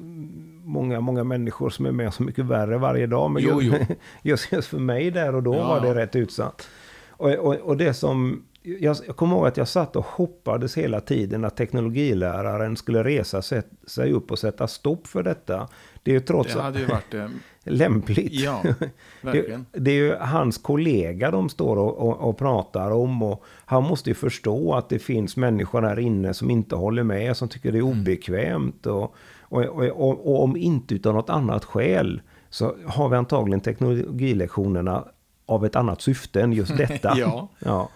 många, 0.63 0.99
många 0.99 1.23
människor 1.23 1.69
som 1.69 1.85
är 1.85 1.91
med 1.91 2.13
så 2.13 2.23
mycket 2.23 2.45
värre 2.45 2.77
varje 2.77 3.07
dag. 3.07 3.31
Men 3.31 3.43
jo, 3.43 3.61
jo. 3.61 3.73
Just, 4.21 4.51
just 4.51 4.67
för 4.67 4.79
mig 4.79 5.11
där 5.11 5.35
och 5.35 5.43
då 5.43 5.55
ja. 5.55 5.67
var 5.67 5.81
det 5.81 5.95
rätt 5.95 6.15
utsatt. 6.15 6.69
Och, 7.09 7.31
och, 7.31 7.55
och 7.55 7.77
det 7.77 7.93
som 7.93 8.43
jag, 8.79 8.97
jag 9.07 9.15
kommer 9.15 9.35
ihåg 9.35 9.47
att 9.47 9.57
jag 9.57 9.67
satt 9.67 9.95
och 9.95 10.05
hoppades 10.05 10.77
hela 10.77 11.01
tiden 11.01 11.45
att 11.45 11.57
teknologiläraren 11.57 12.77
skulle 12.77 13.03
resa 13.03 13.41
sig 13.87 14.13
upp 14.13 14.31
och 14.31 14.39
sätta 14.39 14.67
stopp 14.67 15.07
för 15.07 15.23
detta. 15.23 15.67
Det 16.03 16.11
är 16.11 16.13
ju 16.13 16.19
trots 16.19 16.55
varit 16.55 17.13
eh, 17.13 17.27
lämpligt. 17.63 18.33
Ja, 18.33 18.63
verkligen. 19.21 19.65
Det, 19.71 19.79
det, 19.79 19.91
är 19.91 19.95
ju 19.95 20.15
hans 20.15 20.57
kollega 20.57 21.31
de 21.31 21.49
står 21.49 21.77
och, 21.77 21.97
och, 21.97 22.29
och, 22.29 22.37
pratar 22.37 22.91
om 22.91 23.23
och 23.23 23.43
han 23.65 23.83
måste 23.83 24.09
ju 24.09 24.13
förstå 24.13 24.73
att 24.73 24.89
det 24.89 24.99
finns 24.99 25.37
människor 25.37 25.81
här 25.81 25.99
inne 25.99 26.33
som 26.33 26.49
inte 26.49 26.75
håller 26.75 27.03
med, 27.03 27.37
som 27.37 27.49
tycker 27.49 27.71
det 27.71 27.77
är 27.77 27.83
mm. 27.83 27.99
obekvämt 27.99 28.85
och, 28.85 29.15
och, 29.39 29.63
och, 29.65 30.27
och 30.27 30.43
om 30.43 30.57
inte 30.57 30.95
utan 30.95 31.15
något 31.15 31.29
annat 31.29 31.65
skäl 31.65 32.21
så 32.49 32.75
har 32.85 33.09
vi 33.09 33.15
antagligen 33.15 33.61
teknologilektionerna 33.61 35.05
av 35.45 35.65
ett 35.65 35.75
annat 35.75 36.01
syfte 36.01 36.41
än 36.41 36.53
just 36.53 36.77
detta. 36.77 37.13
ja. 37.17 37.47
ja. 37.59 37.89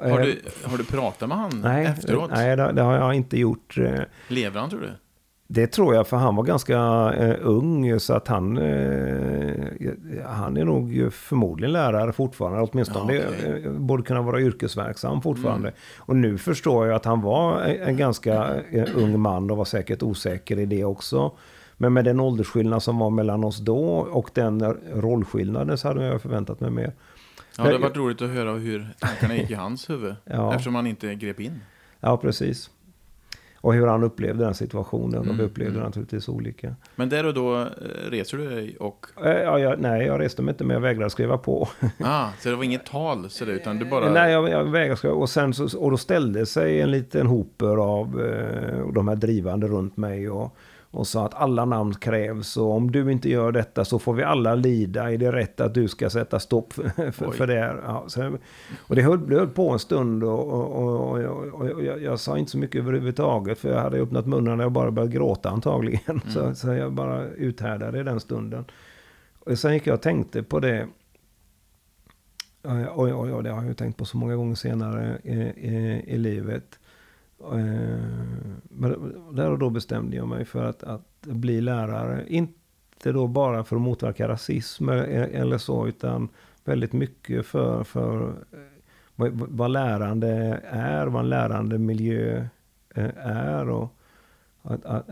Har 0.00 0.20
du, 0.20 0.40
har 0.64 0.78
du 0.78 0.84
pratat 0.84 1.28
med 1.28 1.38
han 1.38 1.60
nej, 1.62 1.86
efteråt? 1.86 2.30
Nej, 2.30 2.56
det, 2.56 2.72
det, 2.72 2.82
har 2.82 2.94
jag 2.94 3.14
inte 3.14 3.38
gjort. 3.38 3.78
Eh. 3.78 4.00
Lever 4.28 4.60
han 4.60 4.70
tror 4.70 4.80
du? 4.80 4.90
Det 5.46 5.66
tror 5.66 5.94
jag, 5.94 6.06
för 6.06 6.16
han 6.16 6.36
var 6.36 6.42
ganska 6.42 6.78
uh, 7.22 7.34
ung, 7.40 8.00
så 8.00 8.14
att 8.14 8.28
han, 8.28 8.58
uh, 8.58 9.64
han 10.26 10.56
är 10.56 10.64
nog 10.64 11.12
förmodligen 11.12 11.72
lärare 11.72 12.12
fortfarande, 12.12 12.68
åtminstone 12.72 13.14
ja, 13.14 13.28
okay. 13.28 13.66
uh, 13.66 13.72
borde 13.72 14.02
kunna 14.02 14.22
vara 14.22 14.40
yrkesverksam 14.40 15.22
fortfarande. 15.22 15.68
Mm. 15.68 15.80
Och 15.98 16.16
nu 16.16 16.38
förstår 16.38 16.86
jag 16.86 16.96
att 16.96 17.04
han 17.04 17.20
var 17.20 17.60
en 17.60 17.96
ganska 17.96 18.60
ung 18.94 19.20
man 19.20 19.50
och 19.50 19.56
var 19.56 19.64
säkert 19.64 20.02
osäker 20.02 20.58
i 20.58 20.66
det 20.66 20.84
också. 20.84 21.32
Men 21.76 21.92
med 21.92 22.04
den 22.04 22.20
åldersskillnad 22.20 22.82
som 22.82 22.98
var 22.98 23.10
mellan 23.10 23.44
oss 23.44 23.58
då 23.58 23.96
och 23.96 24.30
den 24.34 24.76
rollskillnaden 24.94 25.78
så 25.78 25.88
hade 25.88 26.04
jag 26.04 26.22
förväntat 26.22 26.60
mig 26.60 26.70
mer. 26.70 26.92
Ja, 27.58 27.64
det 27.64 27.78
varit 27.78 27.96
roligt 27.96 28.22
att 28.22 28.30
höra 28.30 28.52
hur 28.52 28.88
tankarna 28.98 29.36
gick 29.36 29.50
i 29.50 29.54
hans 29.54 29.90
huvud. 29.90 30.14
ja. 30.24 30.50
Eftersom 30.52 30.74
han 30.74 30.86
inte 30.86 31.14
grep 31.14 31.40
in. 31.40 31.60
Ja, 32.00 32.16
precis. 32.16 32.70
Och 33.62 33.74
hur 33.74 33.86
han 33.86 34.04
upplevde 34.04 34.44
den 34.44 34.54
situationen. 34.54 35.22
Mm, 35.22 35.36
de 35.36 35.42
upplevde 35.42 35.74
mm. 35.74 35.84
naturligtvis 35.84 36.28
olika. 36.28 36.74
Men 36.96 37.08
där 37.08 37.26
och 37.26 37.34
då 37.34 37.60
eh, 37.60 37.66
reser 38.10 38.38
du 38.38 38.50
dig 38.50 38.76
och... 38.76 39.06
Eh, 39.24 39.30
ja, 39.30 39.58
jag, 39.58 39.80
nej, 39.80 40.06
jag 40.06 40.20
reste 40.20 40.42
mig 40.42 40.52
inte 40.52 40.64
men 40.64 40.74
jag 40.74 40.80
vägrade 40.80 41.10
skriva 41.10 41.38
på. 41.38 41.68
ah, 42.00 42.28
så 42.40 42.48
det 42.48 42.56
var 42.56 42.64
inget 42.64 42.86
tal 42.86 43.30
så 43.30 43.44
det, 43.44 43.52
utan 43.52 43.78
du 43.78 43.84
bara... 43.84 44.12
Nej, 44.12 44.32
jag, 44.32 44.50
jag 44.50 44.64
vägrade 44.64 44.96
skriva. 44.96 45.14
Och, 45.14 45.30
sen 45.30 45.54
så, 45.54 45.78
och 45.78 45.90
då 45.90 45.96
ställde 45.96 46.46
sig 46.46 46.80
en 46.80 46.90
liten 46.90 47.26
hoper 47.26 47.76
av 47.76 48.20
eh, 48.20 48.92
de 48.92 49.08
här 49.08 49.16
drivande 49.16 49.66
runt 49.66 49.96
mig. 49.96 50.30
Och, 50.30 50.56
och 50.92 51.06
sa 51.06 51.26
att 51.26 51.34
alla 51.34 51.64
namn 51.64 51.94
krävs 51.94 52.56
och 52.56 52.70
om 52.70 52.92
du 52.92 53.12
inte 53.12 53.28
gör 53.28 53.52
detta 53.52 53.84
så 53.84 53.98
får 53.98 54.14
vi 54.14 54.22
alla 54.22 54.54
lida. 54.54 55.12
Är 55.12 55.18
det 55.18 55.32
rätt 55.32 55.60
att 55.60 55.74
du 55.74 55.88
ska 55.88 56.10
sätta 56.10 56.40
stopp 56.40 56.72
för, 57.12 57.32
för 57.32 57.46
det? 57.46 57.76
Ja, 57.86 58.04
så, 58.06 58.38
och 58.78 58.96
det 58.96 59.02
höll, 59.02 59.28
det 59.28 59.36
höll 59.36 59.48
på 59.48 59.70
en 59.70 59.78
stund 59.78 60.24
och, 60.24 60.48
och, 60.48 61.10
och, 61.52 61.82
jag, 61.84 62.02
jag, 62.02 62.20
sa 62.20 62.38
inte 62.38 62.50
så 62.50 62.58
mycket 62.58 62.80
överhuvudtaget 62.80 63.58
för 63.58 63.68
jag 63.68 63.80
hade 63.80 63.98
öppnat 63.98 64.26
munnen 64.26 64.60
och 64.60 64.64
jag 64.64 64.72
bara 64.72 64.90
började 64.90 65.12
gråta 65.12 65.50
antagligen. 65.50 66.00
Mm. 66.22 66.34
Så, 66.34 66.54
så 66.54 66.72
jag 66.72 66.92
bara 66.92 67.24
uthärdade 67.24 68.00
i 68.00 68.02
den 68.02 68.20
stunden. 68.20 68.64
Och 69.38 69.58
sen 69.58 69.74
gick 69.74 69.86
jag 69.86 69.94
och 69.94 70.02
tänkte 70.02 70.42
på 70.42 70.60
det. 70.60 70.86
Oj, 72.64 72.86
oj, 72.94 73.12
oj, 73.12 73.42
det 73.42 73.50
har 73.50 73.64
jag 73.64 73.76
tänkt 73.76 73.96
på 73.96 74.04
så 74.04 74.16
många 74.16 74.36
gånger 74.36 74.54
senare 74.54 75.18
i, 75.24 75.32
i, 75.32 76.04
i 76.06 76.18
livet. 76.18 76.78
Eh, 77.42 77.98
men 78.62 79.14
där 79.32 79.50
och 79.50 79.58
då 79.58 79.70
bestämde 79.70 80.16
jag 80.16 80.28
mig 80.28 80.44
för 80.44 80.64
att, 80.64 80.82
att 80.82 81.20
bli 81.20 81.60
lärare. 81.60 82.24
Inte 82.28 83.12
då 83.12 83.26
bara 83.26 83.64
för 83.64 83.76
att 83.76 83.82
motverka 83.82 84.28
rasism 84.28 84.88
eller 84.88 85.58
så, 85.58 85.86
utan 85.86 86.28
väldigt 86.64 86.92
mycket 86.92 87.46
för, 87.46 87.84
för 87.84 88.28
eh, 88.28 88.58
vad, 89.16 89.32
vad 89.32 89.70
lärande 89.70 90.60
är, 90.70 91.06
vad 91.06 91.22
en 91.22 91.28
lärande 91.28 91.78
miljö 91.78 92.46
eh, 92.94 93.26
är. 93.26 93.68
Och, 93.68 93.94
att, 94.62 94.84
att, 94.84 95.08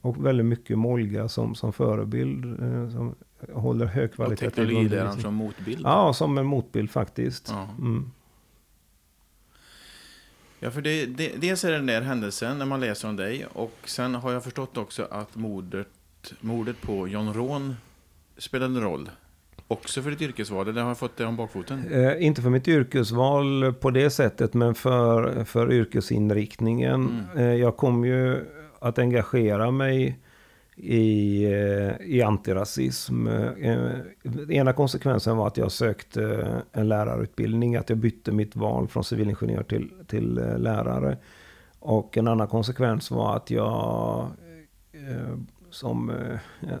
och 0.00 0.26
väldigt 0.26 0.46
mycket 0.46 0.78
Molga 0.78 1.28
som, 1.28 1.54
som 1.54 1.72
förebild. 1.72 2.44
Som 2.92 3.14
håller 3.52 3.86
hög 3.86 4.12
kvalitet. 4.12 4.46
Och 4.46 4.54
teknologiläraren 4.54 5.20
som 5.20 5.34
motbild? 5.34 5.80
Ja, 5.84 6.12
som 6.12 6.38
en 6.38 6.46
motbild 6.46 6.90
faktiskt. 6.90 7.54
Mm. 7.78 8.10
Ja, 10.62 10.70
för 10.70 10.82
det, 10.82 11.06
det, 11.06 11.32
dels 11.36 11.64
är 11.64 11.70
det 11.70 11.76
den 11.76 11.86
där 11.86 12.00
händelsen 12.00 12.58
när 12.58 12.66
man 12.66 12.80
läser 12.80 13.08
om 13.08 13.16
dig 13.16 13.46
och 13.52 13.76
sen 13.84 14.14
har 14.14 14.32
jag 14.32 14.44
förstått 14.44 14.76
också 14.76 15.08
att 15.10 15.36
mordet, 15.36 15.88
mordet 16.40 16.80
på 16.80 17.08
John 17.08 17.34
Ron 17.34 17.76
spelade 18.38 18.74
en 18.74 18.82
roll. 18.82 19.10
Också 19.68 20.02
för 20.02 20.10
ditt 20.10 20.22
yrkesval, 20.22 20.68
eller 20.68 20.80
har 20.80 20.88
jag 20.88 20.98
fått 20.98 21.16
det 21.16 21.24
om 21.24 21.36
bakfoten? 21.36 21.92
Eh, 21.92 22.26
inte 22.26 22.42
för 22.42 22.50
mitt 22.50 22.68
yrkesval 22.68 23.74
på 23.80 23.90
det 23.90 24.10
sättet, 24.10 24.54
men 24.54 24.74
för, 24.74 25.44
för 25.44 25.72
yrkesinriktningen. 25.72 27.24
Mm. 27.34 27.48
Eh, 27.48 27.54
jag 27.54 27.76
kom 27.76 28.04
ju 28.04 28.46
att 28.78 28.98
engagera 28.98 29.70
mig 29.70 30.18
i, 30.82 31.44
eh, 31.44 32.06
i 32.06 32.22
antirasism. 32.22 33.26
Eh, 33.26 33.98
ena 34.48 34.72
konsekvensen 34.72 35.36
var 35.36 35.46
att 35.46 35.56
jag 35.56 35.72
sökte 35.72 36.24
eh, 36.24 36.80
en 36.80 36.88
lärarutbildning, 36.88 37.76
att 37.76 37.88
jag 37.88 37.98
bytte 37.98 38.32
mitt 38.32 38.56
val 38.56 38.88
från 38.88 39.04
civilingenjör 39.04 39.62
till, 39.62 39.90
till 40.06 40.34
lärare. 40.56 41.18
Och 41.78 42.18
en 42.18 42.28
annan 42.28 42.48
konsekvens 42.48 43.10
var 43.10 43.36
att 43.36 43.50
jag 43.50 44.26
som 45.70 46.12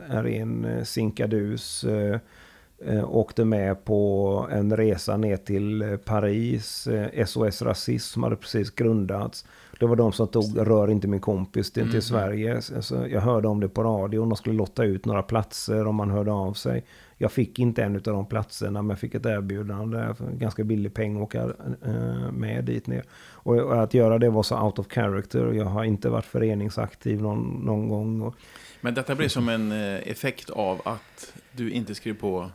är 0.08 0.26
en 0.26 0.86
sinkadus 0.86 1.84
åkte 3.04 3.44
med 3.44 3.84
på 3.84 4.48
en 4.50 4.76
resa 4.76 5.16
ner 5.16 5.36
till 5.36 5.98
Paris. 6.04 6.88
SOS 7.26 7.62
Rasism 7.62 8.22
hade 8.22 8.36
precis 8.36 8.70
grundats. 8.70 9.44
Det 9.80 9.86
var 9.86 9.96
de 9.96 10.12
som 10.12 10.28
tog 10.28 10.44
Rör 10.56 10.90
inte 10.90 11.08
min 11.08 11.20
kompis 11.20 11.72
till, 11.72 11.82
till 11.82 11.90
mm. 11.90 12.02
Sverige. 12.02 12.54
Alltså, 12.54 13.08
jag 13.08 13.20
hörde 13.20 13.48
om 13.48 13.60
det 13.60 13.68
på 13.68 13.82
radion. 13.82 14.28
De 14.28 14.36
skulle 14.36 14.56
lotta 14.56 14.84
ut 14.84 15.06
några 15.06 15.22
platser 15.22 15.86
om 15.86 15.94
man 15.94 16.10
hörde 16.10 16.32
av 16.32 16.52
sig. 16.52 16.84
Jag 17.16 17.32
fick 17.32 17.58
inte 17.58 17.82
en 17.82 17.94
av 17.96 18.02
de 18.02 18.26
platserna 18.26 18.82
men 18.82 18.90
jag 18.90 18.98
fick 18.98 19.14
ett 19.14 19.26
erbjudande. 19.26 20.14
För 20.14 20.30
ganska 20.30 20.64
billig 20.64 20.94
peng 20.94 21.16
att 21.16 21.22
åka 21.22 21.42
äh, 21.86 22.32
med 22.32 22.64
dit 22.64 22.86
ner. 22.86 23.04
Och, 23.32 23.56
och, 23.56 23.82
att 23.82 23.94
göra 23.94 24.18
det 24.18 24.30
var 24.30 24.42
så 24.42 24.60
out 24.60 24.78
of 24.78 24.86
character. 24.88 25.52
Jag 25.52 25.64
har 25.64 25.84
inte 25.84 26.08
varit 26.08 26.24
föreningsaktiv 26.24 27.22
någon, 27.22 27.62
någon 27.64 27.88
gång. 27.88 28.34
Men 28.80 28.94
detta 28.94 29.14
blev 29.14 29.28
som 29.28 29.48
en 29.48 29.72
eh, 29.72 30.08
effekt 30.10 30.50
av 30.50 30.80
att 30.84 31.32
du 31.52 31.70
inte 31.70 31.94
skrev 31.94 32.14
på 32.14 32.50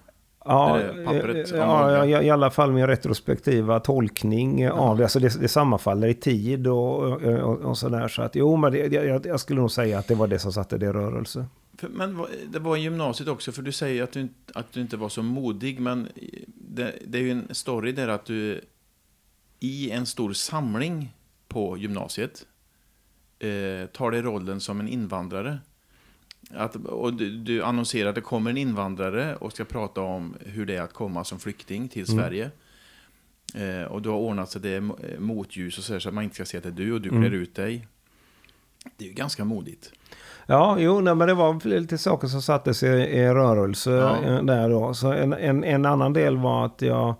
Ja, 0.47 0.81
pappret, 1.05 1.51
eh, 1.51 1.57
ja, 1.57 2.05
ja, 2.05 2.21
i 2.21 2.29
alla 2.29 2.51
fall 2.51 2.71
min 2.71 2.87
retrospektiva 2.87 3.79
tolkning 3.79 4.61
ja. 4.61 4.71
av 4.71 4.97
det. 4.97 5.03
Alltså 5.03 5.19
det, 5.19 5.41
det 5.41 5.47
sammanfaller 5.47 6.07
i 6.07 6.13
tid 6.13 6.67
och, 6.67 7.21
och, 7.21 7.59
och 7.61 7.77
sådär. 7.77 8.07
Så 8.07 8.21
att 8.21 8.35
jo, 8.35 8.55
men 8.55 8.71
det, 8.71 8.93
jag, 8.93 9.25
jag, 9.25 9.39
skulle 9.39 9.59
nog 9.59 9.71
säga 9.71 9.99
att 9.99 10.07
det 10.07 10.15
var 10.15 10.27
det 10.27 10.39
som 10.39 10.53
satte 10.53 10.77
det 10.77 10.85
i 10.85 10.89
rörelse. 10.89 11.45
Men 11.81 12.25
det 12.47 12.59
var 12.59 12.77
i 12.77 12.81
gymnasiet 12.81 13.29
också, 13.29 13.51
för 13.51 13.61
du 13.61 13.71
säger 13.71 14.03
att 14.03 14.11
du, 14.11 14.27
att 14.53 14.73
du 14.73 14.81
inte 14.81 14.97
var 14.97 15.09
så 15.09 15.23
modig. 15.23 15.79
Men 15.79 16.07
det, 16.45 16.93
det 17.05 17.17
är 17.17 17.21
ju 17.21 17.31
en 17.31 17.47
story 17.55 17.91
där 17.91 18.07
att 18.07 18.25
du 18.25 18.61
i 19.59 19.91
en 19.91 20.05
stor 20.05 20.33
samling 20.33 21.13
på 21.47 21.77
gymnasiet 21.77 22.45
eh, 23.39 23.87
tar 23.87 24.11
dig 24.11 24.21
rollen 24.21 24.59
som 24.59 24.79
en 24.79 24.87
invandrare. 24.87 25.59
Att, 26.51 26.75
och 26.75 27.13
du, 27.13 27.37
du 27.37 27.63
annonserar 27.63 28.09
att 28.09 28.15
det 28.15 28.21
kommer 28.21 28.49
en 28.49 28.57
invandrare 28.57 29.35
och 29.35 29.51
ska 29.51 29.65
prata 29.65 30.01
om 30.01 30.35
hur 30.45 30.65
det 30.65 30.75
är 30.75 30.81
att 30.81 30.93
komma 30.93 31.23
som 31.23 31.39
flykting 31.39 31.87
till 31.87 32.11
mm. 32.11 32.23
Sverige. 32.23 32.51
Eh, 33.55 33.91
och 33.91 34.01
du 34.01 34.09
har 34.09 34.17
ordnat 34.17 34.49
så 34.49 34.57
att 34.57 34.63
det 34.63 34.69
är 34.69 34.77
eh, 34.77 35.19
motljus 35.19 35.77
och 35.77 35.83
så, 35.83 35.99
så 35.99 36.09
att 36.09 36.15
man 36.15 36.23
inte 36.23 36.35
ska 36.35 36.45
se 36.45 36.57
att 36.57 36.63
det 36.63 36.69
är 36.69 36.73
du 36.73 36.93
och 36.93 37.01
du 37.01 37.09
mm. 37.09 37.21
klär 37.21 37.31
ut 37.31 37.55
dig. 37.55 37.87
Det 38.97 39.05
är 39.05 39.09
ju 39.09 39.13
ganska 39.13 39.45
modigt. 39.45 39.91
Ja, 40.45 40.79
jo, 40.79 41.01
nej, 41.01 41.15
men 41.15 41.27
det 41.27 41.33
var 41.33 41.67
lite 41.67 41.97
saker 41.97 42.27
som 42.27 42.41
sattes 42.41 42.83
i, 42.83 42.87
i 42.87 43.27
rörelse 43.27 43.91
ja. 43.91 44.23
Eh, 44.23 44.43
där 44.43 44.69
då. 44.69 44.93
Så 44.93 45.11
en, 45.11 45.33
en, 45.33 45.63
en, 45.63 45.85
annan 45.85 46.13
del 46.13 46.37
var 46.37 46.65
att 46.65 46.81
jag 46.81 47.15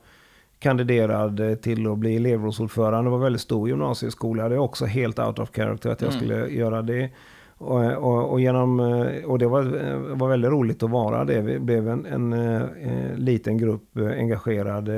kandiderade 0.60 1.56
till 1.56 1.88
att 1.88 1.98
bli 1.98 2.16
elevrådsordförande. 2.16 3.10
Det 3.10 3.12
var 3.12 3.24
väldigt 3.24 3.42
stor 3.42 3.70
gymnasieskola. 3.70 4.50
Det 4.50 4.56
är 4.56 4.60
också 4.60 4.86
helt 4.86 5.20
out 5.20 5.40
of 5.40 5.50
character 5.56 5.90
att 5.90 6.02
jag 6.02 6.14
mm. 6.14 6.22
skulle 6.22 6.48
göra 6.48 6.82
det. 6.82 7.10
Och, 7.58 7.94
och, 7.94 8.32
och, 8.32 8.42
genom, 8.42 8.80
eh, 8.80 9.26
och 9.26 9.40
det 9.40 9.48
var, 9.48 9.64
var 10.16 10.30
väldigt 10.30 10.52
roligt 10.52 10.84
att 10.84 10.90
vara 10.90 11.26
det. 11.26 11.42
Vi 11.42 11.60
blev 11.60 11.90
en, 11.90 12.06
en, 12.06 12.34
en 12.34 12.62
eh, 12.82 13.18
liten 13.18 13.58
grupp 13.58 13.98
eh, 13.98 14.08
engagerade 14.08 14.94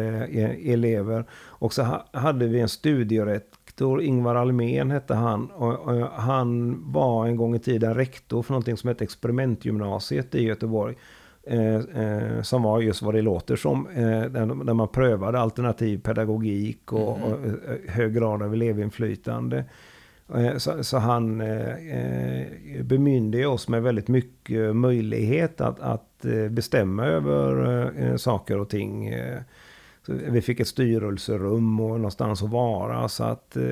elever. 0.66 1.26
Och 1.34 1.74
så 1.74 2.02
hade 2.12 2.48
vi 2.48 2.60
en 2.60 2.70
studierektor, 2.70 4.02
Ingvar 4.02 4.36
Almén 4.36 4.92
hette 4.92 5.14
han. 5.14 5.46
Och, 5.46 5.74
och, 5.74 6.08
han 6.08 6.78
var 6.92 7.26
en 7.26 7.36
gång 7.36 7.56
i 7.56 7.60
tiden 7.60 7.96
rektor 7.96 8.44
för 8.44 8.54
någonting 8.54 8.78
som 8.78 8.88
hette 8.88 9.04
experimentgymnasiet 9.04 10.36
i 10.36 10.44
Göteborg. 10.44 10.96
Eh, 11.50 11.76
eh, 11.76 12.42
som 12.42 12.64
var 12.64 12.82
just 12.82 13.02
vad 13.02 13.14
det 13.14 13.22
låter 13.22 13.56
som. 13.56 13.88
Eh, 13.88 14.22
där, 14.22 14.66
där, 14.66 14.74
man 14.74 14.88
prövade 14.88 15.40
alternativ 15.40 15.98
pedagogik 15.98 16.94
och, 16.94 17.18
mm. 17.18 17.32
och 17.32 17.40
hög 17.92 18.14
grad 18.14 18.44
av 18.44 18.54
elevinflytande. 18.54 19.58
Eh, 19.58 19.66
Eh, 20.36 20.58
så, 20.58 20.84
så, 20.84 20.98
han 20.98 21.42
eh, 21.42 21.70
eh, 21.70 22.84
bemyndigar 22.84 23.48
oss 23.48 23.68
med 23.68 23.84
väldigt 23.84 24.08
mycket 24.08 24.76
möjlighet 24.76 25.62
att, 25.62 25.80
att 25.80 26.26
eh, 26.26 26.50
bestämma 26.50 27.06
över 27.06 27.92
eh, 28.02 28.16
saker 28.16 28.58
och 28.60 28.70
ting. 28.70 29.14
Vi 30.08 30.42
fick 30.42 30.60
ett 30.60 30.68
styrelserum 30.68 31.80
och 31.80 31.90
någonstans 31.90 32.44
att 32.44 32.50
vara. 32.50 33.10
Så 33.10 33.24
att, 33.24 33.58
eh, 33.58 33.64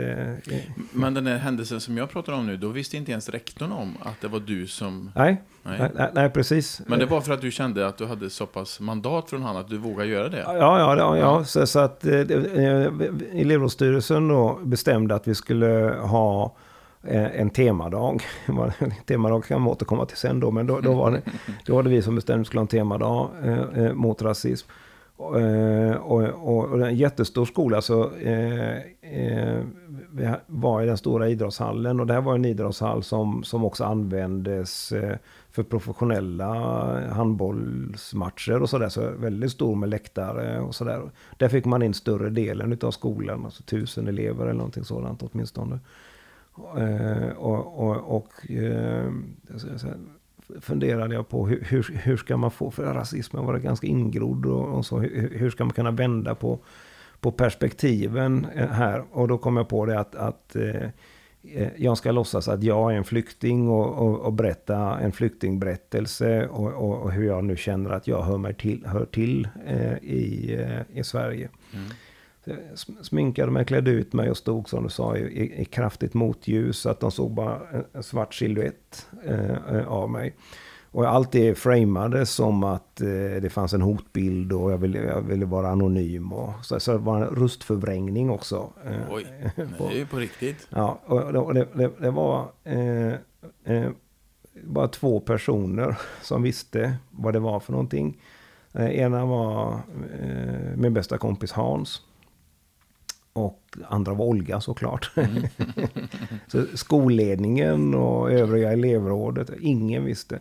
Men 0.91 1.13
den 1.13 1.27
här 1.27 1.37
händelsen 1.37 1.81
som 1.81 1.97
jag 1.97 2.09
pratar 2.09 2.33
om 2.33 2.47
nu, 2.47 2.57
då 2.57 2.69
visste 2.69 2.97
inte 2.97 3.11
ens 3.11 3.29
rektorn 3.29 3.71
om 3.71 3.97
att 3.99 4.21
det 4.21 4.27
var 4.27 4.39
du 4.39 4.67
som... 4.67 5.11
Nej, 5.15 5.41
nej, 5.63 5.91
nej, 5.95 6.09
nej 6.13 6.29
precis. 6.29 6.81
Men 6.87 6.99
det 6.99 7.05
var 7.05 7.21
för 7.21 7.33
att 7.33 7.41
du 7.41 7.51
kände 7.51 7.87
att 7.87 7.97
du 7.97 8.05
hade 8.05 8.29
så 8.29 8.45
pass 8.45 8.79
mandat 8.79 9.29
från 9.29 9.41
honom 9.41 9.61
att 9.61 9.69
du 9.69 9.77
vågade 9.77 10.09
göra 10.09 10.29
det? 10.29 10.43
Ja, 10.45 10.79
ja, 10.79 10.97
ja, 10.97 11.17
ja. 11.17 11.45
Så, 11.45 11.67
så 11.67 11.79
att 11.79 12.05
eh, 12.05 12.19
eh 12.19 12.91
elevrådsstyrelsen 13.33 14.27
då 14.27 14.59
bestämde 14.63 15.15
att 15.15 15.27
vi 15.27 15.35
skulle 15.35 15.95
ha 16.01 16.55
eh, 17.03 17.39
en 17.41 17.49
temadag. 17.49 18.23
temadag 19.05 19.45
kan 19.45 19.61
man 19.61 19.71
återkomma 19.71 20.05
till 20.05 20.17
sen 20.17 20.39
då, 20.39 20.51
men 20.51 20.67
då, 20.67 20.79
då, 20.79 20.93
var, 20.93 21.11
det, 21.11 21.21
då 21.65 21.75
var 21.75 21.83
det 21.83 21.89
vi 21.89 22.01
som 22.01 22.15
bestämde 22.15 22.41
att 22.41 22.45
vi 22.45 22.45
skulle 22.45 22.59
ha 22.59 22.63
en 22.63 22.67
temadag 22.67 23.29
eh, 23.43 23.85
eh 23.85 23.93
mot 23.93 24.21
rasism. 24.21 24.69
Eh, 25.19 25.95
och, 25.95 26.23
och, 26.23 26.65
och, 26.65 26.87
en 26.87 26.95
jättestor 26.95 27.45
skola 27.45 27.81
så 27.81 28.11
eh, 28.15 28.77
eh, 29.01 29.63
vi 30.11 30.33
var 30.47 30.81
i 30.81 30.85
den 30.85 30.97
stora 30.97 31.29
idrottshallen 31.29 31.99
och 31.99 32.07
det 32.07 32.13
här 32.13 32.21
var 32.21 32.35
en 32.35 32.45
idrottshall 32.45 33.03
som, 33.03 33.43
som 33.43 33.65
också 33.65 33.83
användes 33.83 34.91
eh, 34.91 35.17
för 35.51 35.63
professionella 35.63 36.53
handbollsmatcher 37.09 38.61
och 38.61 38.69
sådär. 38.69 38.89
Så 38.89 39.11
väldigt 39.11 39.51
stor 39.51 39.75
med 39.75 39.89
läktare 39.89 40.59
och 40.59 40.75
sådär. 40.75 41.01
Där 41.37 41.49
fick 41.49 41.65
man 41.65 41.83
in 41.83 41.93
större 41.93 42.29
delen 42.29 42.77
av 42.81 42.91
skolan, 42.91 43.45
alltså 43.45 43.63
tusen 43.63 44.07
elever 44.07 44.43
eller 44.43 44.53
någonting 44.53 44.83
sådant 44.83 45.23
åtminstone. 45.23 45.79
Eh, 46.77 47.29
och, 47.37 47.79
och, 47.79 48.15
och 48.15 48.51
eh, 48.51 49.11
funderade 50.61 51.15
jag 51.15 51.29
på 51.29 51.47
hur, 51.47 51.63
hur, 51.69 51.99
hur 52.03 52.17
ska 52.17 52.37
man 52.37 52.51
få, 52.51 52.71
för 52.71 52.93
rasismen 52.93 53.45
var 53.45 53.57
ganska 53.57 53.87
ingrodd 53.87 54.45
och, 54.45 54.77
och 54.77 54.85
så, 54.85 54.99
hur, 54.99 55.31
hur, 55.35 55.49
ska 55.49 55.65
man 55.65 55.73
kunna 55.73 55.91
vända 55.91 56.35
på, 56.35 56.59
på 57.19 57.31
perspektiven 57.31 58.47
eh, 58.55 58.67
här? 58.67 59.03
Och 59.11 59.27
då 59.27 59.37
kom 59.37 59.57
jag 59.57 59.69
på 59.69 59.85
det 59.85 59.99
att, 59.99 60.15
att 60.15 60.55
eh, 60.55 60.89
eh, 61.43 61.69
jag 61.77 61.97
ska 61.97 62.11
låtsas 62.11 62.47
att 62.47 62.63
jag 62.63 62.93
är 62.93 62.97
en 62.97 63.03
flykting 63.03 63.69
och, 63.69 64.07
och, 64.07 64.19
och 64.19 64.33
berätta 64.33 64.99
en 64.99 65.11
flyktingberättelse 65.11 66.47
och, 66.47 66.73
och, 66.73 67.01
och, 67.01 67.11
hur 67.11 67.27
jag 67.27 67.43
nu 67.43 67.57
känner 67.57 67.89
att 67.89 68.07
jag 68.07 68.21
hör, 68.21 68.37
mig 68.37 68.53
till, 68.53 68.85
hör 68.85 69.05
till 69.05 69.47
eh, 69.65 69.93
i, 69.97 70.55
eh, 70.59 70.99
i 70.99 71.03
Sverige. 71.03 71.49
Mm 71.73 71.85
sminkade 73.01 73.51
mig, 73.51 73.65
klädde 73.65 73.91
ut 73.91 74.13
mig 74.13 74.29
och 74.29 74.37
stod 74.37 74.69
som 74.69 74.83
du 74.83 74.89
sa 74.89 75.17
i, 75.17 75.61
i 75.61 75.65
kraftigt 75.65 76.13
motljus. 76.13 76.79
Så 76.79 76.89
att 76.89 76.99
de 76.99 77.11
såg 77.11 77.31
bara 77.31 77.59
en 77.93 78.03
svart 78.03 78.33
silhuett 78.33 79.07
eh, 79.25 79.87
av 79.87 80.09
mig. 80.09 80.35
Och 80.95 81.09
allt 81.09 81.31
det 81.31 81.55
framade 81.55 82.25
som 82.25 82.63
att 82.63 83.01
eh, 83.01 83.07
det 83.41 83.51
fanns 83.51 83.73
en 83.73 83.81
hotbild 83.81 84.53
och 84.53 84.71
jag 84.71 84.77
ville, 84.77 84.99
jag 84.99 85.21
ville 85.21 85.45
vara 85.45 85.69
anonym. 85.69 86.33
Och, 86.33 86.65
så, 86.65 86.79
så 86.79 86.91
det 86.91 86.97
var 86.97 87.21
en 87.21 87.27
rustförvrängning 87.27 88.29
också. 88.29 88.73
Eh, 88.85 89.13
Oj, 89.13 89.25
på, 89.77 89.87
det 89.87 89.95
är 89.95 89.97
ju 89.97 90.05
på 90.05 90.17
riktigt. 90.17 90.67
Ja, 90.69 90.99
och 91.05 91.53
det, 91.53 91.67
det, 91.73 91.91
det 91.99 92.11
var 92.11 92.47
eh, 92.63 93.13
eh, 93.63 93.89
bara 94.63 94.87
två 94.87 95.19
personer 95.19 95.97
som 96.21 96.43
visste 96.43 96.95
vad 97.11 97.33
det 97.33 97.39
var 97.39 97.59
för 97.59 97.71
någonting. 97.71 98.21
Eh, 98.73 98.99
ena 98.99 99.25
var 99.25 99.73
eh, 100.19 100.75
min 100.75 100.93
bästa 100.93 101.17
kompis 101.17 101.51
Hans. 101.51 102.01
Och 103.35 103.77
andra 103.87 104.13
var 104.13 104.25
Olga 104.25 104.61
såklart. 104.61 105.11
Mm. 105.15 105.43
så 106.47 106.63
skolledningen 106.73 107.95
och 107.95 108.31
övriga 108.31 108.71
elevrådet, 108.71 109.49
ingen 109.59 110.05
visste. 110.05 110.39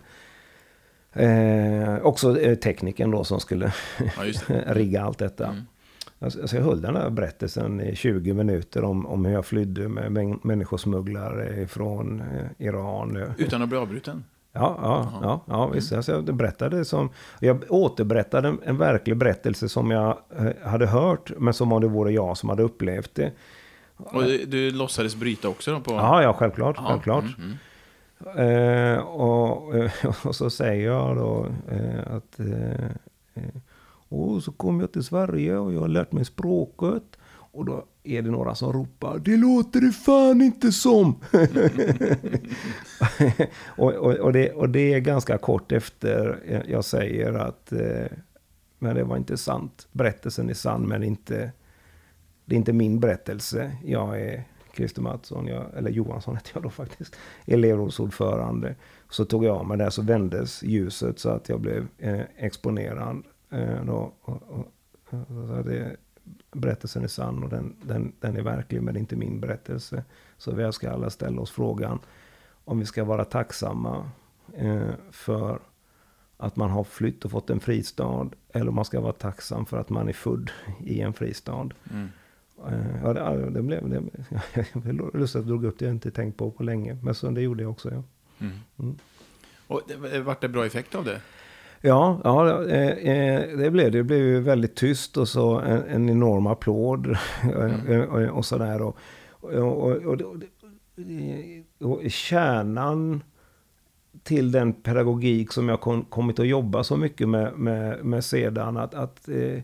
Eh, 1.13 1.97
också 2.03 2.41
eh, 2.41 2.55
tekniken 2.55 3.11
då 3.11 3.25
som 3.25 3.41
skulle 3.41 3.73
ja, 3.99 4.23
rigga 4.67 5.03
allt 5.03 5.19
detta. 5.19 5.47
Mm. 5.47 5.63
Alltså, 6.19 6.57
jag 6.57 6.63
höll 6.63 6.81
den 6.81 6.97
här 6.97 7.11
berättelsen 7.11 7.81
i 7.81 7.97
20 7.97 8.33
minuter 8.33 8.85
om, 8.85 9.07
om 9.07 9.25
hur 9.25 9.33
jag 9.33 9.47
flydde 9.47 9.89
med 9.89 10.39
människosmugglare 10.43 11.67
från 11.67 12.21
eh, 12.21 12.67
Iran. 12.67 13.35
Utan 13.39 13.63
att 13.63 13.69
bli 13.69 13.79
avbruten? 13.79 14.25
Ja, 14.57 14.79
ja, 14.83 15.21
ja, 15.23 15.41
ja 15.47 15.67
visst. 15.67 15.91
Mm. 15.91 15.99
Alltså, 15.99 16.13
jag 16.13 16.35
berättade 16.35 16.85
som... 16.85 17.11
Jag 17.41 17.65
återberättade 17.69 18.49
en, 18.49 18.61
en 18.65 18.79
verklig 18.79 19.17
berättelse 19.17 19.69
som 19.69 19.91
jag 19.91 20.19
eh, 20.39 20.69
hade 20.69 20.87
hört, 20.87 21.33
men 21.39 21.55
som 21.55 21.73
om 21.73 21.81
det 21.81 21.89
vore 21.89 22.13
jag 22.13 22.37
som 22.37 22.49
hade 22.49 22.63
upplevt 22.63 23.15
det. 23.15 23.33
Och 23.97 24.25
du, 24.25 24.45
du 24.45 24.71
låtsades 24.71 25.17
bryta 25.17 25.49
också 25.49 25.73
då? 25.73 25.81
På... 25.81 25.93
Ja, 25.93 26.23
ja, 26.23 26.33
självklart. 26.33 26.79
Aha, 26.79 26.89
självklart. 26.89 27.25
Mm, 27.25 27.57
mm. 28.37 28.97
Eh, 28.97 28.99
och, 28.99 29.75
och, 30.25 30.37
så 30.37 30.51
säger 30.51 30.87
jag 30.87 31.17
då 31.17 31.47
eh, 31.71 32.17
att... 32.17 32.41
Eh, 32.41 32.85
eh, 33.35 33.61
och 34.09 34.43
så 34.43 34.53
kom 34.53 34.81
jag 34.81 34.93
till 34.93 35.05
Sverige 35.05 35.57
och 35.57 35.73
jag 35.73 35.81
har 35.81 35.89
lärt 35.89 36.13
mig 36.13 36.25
språket. 36.25 37.19
Och 37.55 37.65
då 37.65 37.85
är 38.03 38.23
det 38.23 38.31
några 38.31 38.55
som 38.55 38.73
ropar 38.73 39.19
Det 39.19 39.37
låter 39.37 39.81
det 39.81 39.93
fan 39.93 40.43
inte 40.43 40.73
som! 40.73 41.15
och, 43.67 43.93
och, 43.93 44.13
och, 44.13 44.33
det, 44.33 44.53
och 44.53 44.69
det 44.69 44.95
är 44.95 45.01
ganska 45.01 45.39
kort 45.39 45.73
efter 45.73 46.41
jag 46.69 46.85
säger 46.85 47.33
att 47.33 47.73
eh, 47.73 48.07
Men 48.79 48.97
det 48.97 49.05
var 49.05 49.17
inte 49.17 49.37
sant. 49.37 49.89
Berättelsen 49.93 50.51
är 50.51 50.55
sann 50.55 50.83
men 50.83 51.03
inte 51.03 51.53
Det 52.45 52.55
är 52.55 52.59
inte 52.59 52.73
min 52.73 53.01
berättelse. 53.01 53.77
Jag 53.85 54.21
är 54.21 54.45
Christer 54.77 55.03
Mattsson, 55.03 55.47
jag, 55.47 55.67
eller 55.77 55.91
Johansson 55.91 56.37
hette 56.37 56.51
jag 56.55 56.63
då 56.63 56.71
faktiskt, 56.71 57.17
elevrådsordförande. 57.47 58.75
Så 59.11 59.25
tog 59.25 59.45
jag 59.45 59.57
av 59.57 59.67
mig 59.67 59.79
där 59.79 59.91
så 59.91 60.03
vändes 60.03 60.63
ljuset 60.63 61.19
så 61.19 61.29
att 61.29 61.49
jag 61.49 61.61
blev 61.61 61.87
eh, 61.99 62.21
exponerad. 62.37 63.23
Eh, 63.51 63.85
då, 63.85 64.13
och, 64.23 64.43
och, 64.43 64.73
så 65.11 65.63
det, 65.67 65.97
berättelsen 66.53 67.05
är 67.05 67.09
sann 67.09 67.43
och 67.43 67.51
den, 67.51 67.77
den, 67.83 68.13
den 68.21 68.37
är 68.37 68.43
verklig 68.43 68.83
men 68.83 68.95
det 68.95 68.99
är 68.99 69.01
inte 69.01 69.17
min 69.17 69.41
berättelse. 69.41 70.05
Så 70.39 70.55
vi 70.55 70.73
ska 70.73 70.91
alla 70.91 71.11
ställa 71.11 71.41
oss 71.41 71.51
frågan 71.51 71.99
om 72.65 72.79
vi 72.79 72.87
ska 72.87 73.05
vara 73.05 73.25
tacksamma 73.25 74.11
eh, 74.57 74.91
för 75.11 75.59
att 76.37 76.57
man 76.57 76.71
har 76.71 76.85
flytt 76.85 77.25
och 77.25 77.31
fått 77.31 77.51
en 77.51 77.61
fristad. 77.61 78.31
Eller 78.53 78.69
om 78.69 78.75
man 78.75 78.85
ska 78.85 79.01
vara 79.01 79.13
tacksam 79.13 79.67
för 79.67 79.81
att 79.81 79.91
man 79.91 80.09
är 80.09 80.13
född 80.13 80.51
i 80.85 81.01
en 81.01 81.13
fristad. 81.13 81.69
Mm. 81.91 82.09
Eh, 82.69 83.03
ja, 83.05 83.13
det, 83.13 83.51
det 83.51 83.63
blev... 83.63 83.89
Det, 83.89 84.03
jag 84.55 85.15
lustigt 85.15 85.21
att 85.21 85.35
jag 85.35 85.47
drog 85.47 85.65
upp 85.65 85.79
det, 85.79 85.85
jag 85.85 85.95
inte 85.95 86.11
tänkt 86.11 86.37
på 86.37 86.51
på 86.51 86.63
länge. 86.63 86.99
Men 87.03 87.15
så 87.15 87.31
det 87.31 87.41
gjorde 87.41 87.63
jag 87.63 87.71
också, 87.71 87.91
ja. 87.91 88.03
Mm. 88.39 88.59
Mm. 88.79 88.99
Och 89.67 89.83
det, 89.87 90.21
vart 90.21 90.41
det 90.41 90.49
bra 90.49 90.67
effekt 90.67 90.95
av 90.95 91.05
det? 91.05 91.21
Ja, 91.87 92.21
ja 92.25 92.65
eh, 92.65 92.89
eh, 92.89 93.59
det 93.59 93.71
blev 93.71 93.93
det. 93.93 93.99
Det 93.99 94.05
blev 94.05 94.19
ju 94.19 94.41
väldigt 94.41 94.75
tyst 94.75 95.17
och 95.17 95.29
så 95.29 95.59
en, 95.59 95.83
en 95.83 96.09
enorm 96.09 96.47
applåd. 96.47 97.17
Mm. 97.43 97.55
och, 98.11 98.21
eh, 98.21 98.25
eh, 98.25 98.29
och 98.29 98.45
sådär. 98.45 98.83
Och, 98.83 98.97
och, 99.41 99.53
och, 99.53 100.21
och, 100.21 100.21
och, 101.81 102.11
kärnan 102.11 103.23
till 104.23 104.53
den 104.53 104.73
pedagogik 104.73 105.53
som 105.53 105.69
jag 105.69 105.81
kom, 105.81 106.05
kommit 106.05 106.39
att 106.39 106.47
jobba 106.47 106.85
så 106.85 106.97
mycket 106.97 107.29
med, 107.29 107.59
med, 107.59 108.05
med 108.05 108.25
sedan. 108.25 108.77
Att, 108.77 108.95
att 108.95 109.29
eh, 109.29 109.63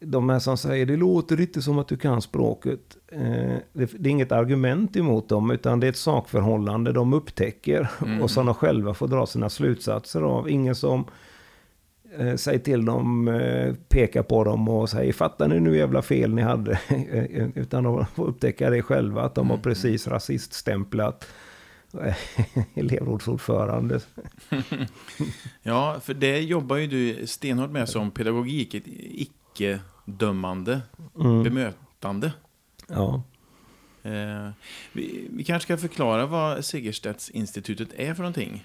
de 0.00 0.28
här 0.28 0.38
som 0.38 0.56
säger 0.56 0.86
det 0.86 0.96
låter 0.96 1.40
inte 1.40 1.62
som 1.62 1.78
att 1.78 1.88
du 1.88 1.96
kan 1.96 2.22
språket. 2.22 2.96
Eh, 3.12 3.56
det 3.72 3.82
är 3.82 4.06
inget 4.06 4.32
argument 4.32 4.96
emot 4.96 5.28
dem 5.28 5.50
utan 5.50 5.80
det 5.80 5.86
är 5.86 5.88
ett 5.88 5.96
sakförhållande 5.96 6.92
de 6.92 7.12
upptäcker. 7.12 7.90
Mm. 8.02 8.22
Och 8.22 8.30
som 8.30 8.46
de 8.46 8.54
själva 8.54 8.94
får 8.94 9.08
dra 9.08 9.26
sina 9.26 9.48
slutsatser 9.48 10.22
av. 10.22 10.50
Ingen 10.50 10.74
som 10.74 11.04
eh, 12.18 12.34
säger 12.34 12.58
till 12.58 12.84
dem, 12.84 13.28
eh, 13.28 13.74
pekar 13.88 14.22
på 14.22 14.44
dem 14.44 14.68
och 14.68 14.88
säger 14.88 15.12
fattar 15.12 15.48
ni 15.48 15.60
nu 15.60 15.76
jävla 15.76 16.02
fel 16.02 16.34
ni 16.34 16.42
hade. 16.42 16.80
utan 17.54 17.84
de 17.84 18.06
får 18.06 18.26
upptäcka 18.26 18.70
det 18.70 18.82
själva 18.82 19.22
att 19.22 19.34
de 19.34 19.46
har 19.46 19.56
mm. 19.56 19.62
precis 19.62 20.08
rasiststämplat 20.08 21.24
elevrådsordförande. 22.74 24.00
ja, 25.62 26.00
för 26.02 26.14
det 26.14 26.40
jobbar 26.40 26.76
ju 26.76 26.86
du 26.86 27.26
stenhårt 27.26 27.70
med 27.70 27.88
som 27.88 28.10
pedagogik, 28.10 28.74
ett 28.74 28.84
icke-dömande 28.86 30.80
mm. 31.20 31.42
bemötande. 31.42 32.32
Ja. 32.88 33.22
Eh, 34.02 34.50
vi, 34.92 35.28
vi, 35.30 35.44
kanske 35.44 35.66
ska 35.66 35.88
förklara 35.88 36.26
vad 36.26 36.64
Segerstedtinstitutet 36.64 37.88
är 37.96 38.14
för 38.14 38.22
någonting. 38.22 38.64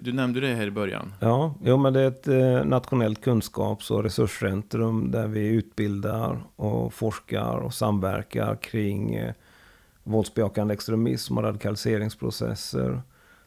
Du 0.00 0.12
nämnde 0.12 0.40
det 0.40 0.54
här 0.54 0.66
i 0.66 0.70
början. 0.70 1.14
Ja, 1.20 1.54
jo, 1.64 1.76
men 1.76 1.92
det 1.92 2.00
är 2.00 2.08
ett 2.08 2.28
eh, 2.28 2.64
nationellt 2.64 3.20
kunskaps 3.20 3.90
och 3.90 4.02
resurscentrum 4.02 5.10
där 5.10 5.26
vi 5.26 5.46
utbildar 5.46 6.44
och 6.56 6.94
forskar 6.94 7.58
och 7.58 7.74
samverkar 7.74 8.56
kring 8.56 9.14
eh, 9.14 9.34
våldsbejakande 10.02 10.74
extremism 10.74 11.38
och 11.38 11.44
radikaliseringsprocesser. 11.44 13.02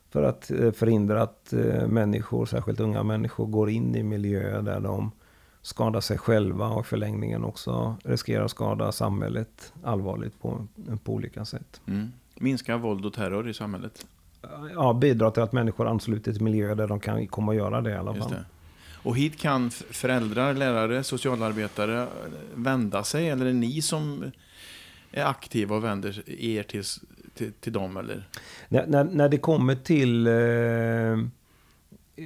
För 0.10 0.24
att 0.24 0.52
eh, 0.52 0.72
förhindra 0.72 1.22
att 1.22 1.54
eh, 1.54 1.88
människor, 1.88 2.46
särskilt 2.46 2.80
unga 2.80 3.04
människor, 3.04 3.46
går 3.46 3.70
in 3.70 3.96
i 3.96 4.04
miljöer 4.04 4.62
där 4.62 4.80
de 4.80 5.12
skadar 5.62 6.02
sig 6.02 6.18
själva 6.18 6.68
och 6.68 6.86
i 6.86 6.88
förlängningen 6.88 7.44
också 7.44 7.96
riskerar 8.04 8.46
att 8.46 8.52
skada 8.52 8.92
samhället 8.92 9.74
allvarligt 9.84 10.42
på, 10.42 10.68
på 11.04 11.14
olika 11.14 11.46
sätt. 11.46 11.82
Mm. 11.88 12.12
Minska 12.36 12.78
våld 12.78 13.06
och 13.06 13.14
terror 13.14 13.50
i 13.50 13.54
samhället? 13.54 14.06
Ja, 14.74 14.94
bidra 14.94 15.32
till 15.32 15.44
att 15.44 15.52
människor 15.52 15.88
ansluter 15.88 16.34
till 16.34 16.42
miljöer 16.42 16.76
där 16.76 16.88
de 16.88 17.00
kan 17.00 17.28
komma 17.28 17.52
och 17.52 17.56
göra 17.56 17.82
det 17.82 17.90
i 17.90 17.96
alla 17.96 18.14
fall. 18.14 18.36
Och 19.04 19.18
hit 19.18 19.40
kan 19.40 19.72
föräldrar, 19.72 20.54
lärare, 20.54 21.04
socialarbetare 21.04 22.08
vända 22.56 23.04
sig? 23.04 23.30
Eller 23.30 23.46
är 23.46 23.50
det 23.50 23.60
ni 23.60 23.82
som 23.82 24.32
är 25.16 25.26
aktiva 25.26 25.76
och 25.76 25.84
vänder 25.84 26.24
er 26.28 26.64
till, 26.64 26.84
till, 27.34 27.54
till 27.54 27.74
dem? 27.74 27.98
Eller? 27.98 28.30
När, 28.70 28.88
när, 28.88 29.04
när 29.04 29.30
det 29.30 29.38
kommer 29.38 29.76
till 29.76 30.28
eh, 30.28 30.34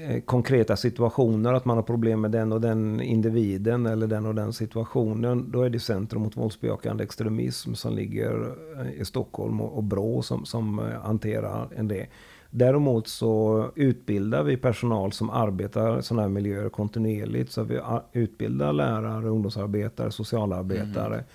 eh, 0.02 0.22
konkreta 0.26 0.78
situationer, 0.78 1.54
att 1.54 1.66
man 1.66 1.78
har 1.78 1.84
problem 1.84 2.22
med 2.22 2.32
den 2.32 2.52
och 2.52 2.62
den 2.62 3.02
individen 3.02 3.86
eller 3.86 4.08
den 4.08 4.26
och 4.26 4.36
den 4.36 4.54
situationen, 4.54 5.52
då 5.52 5.62
är 5.62 5.70
det 5.70 5.80
Centrum 5.80 6.22
mot 6.22 6.38
våldsbejakande 6.38 7.04
extremism 7.04 7.74
som 7.74 7.94
ligger 7.94 8.56
eh, 8.80 9.02
i 9.02 9.06
Stockholm 9.06 9.62
och, 9.62 9.78
och 9.78 9.84
BRÅ 9.84 10.22
som, 10.22 10.46
som 10.46 10.80
eh, 10.80 11.02
hanterar 11.02 11.70
en 11.76 11.88
det. 11.88 12.08
Däremot 12.52 13.08
så 13.08 13.66
utbildar 13.76 14.44
vi 14.44 14.58
personal 14.58 15.12
som 15.12 15.30
arbetar 15.30 16.00
i 16.00 16.04
sådana 16.04 16.22
här 16.22 16.30
miljöer 16.30 16.70
kontinuerligt. 16.70 17.52
Så 17.52 17.64
vi 17.64 17.80
utbildar 18.14 18.74
lärare, 18.74 19.30
ungdomsarbetare, 19.30 20.12
socialarbetare. 20.12 21.14
Mm 21.14 21.26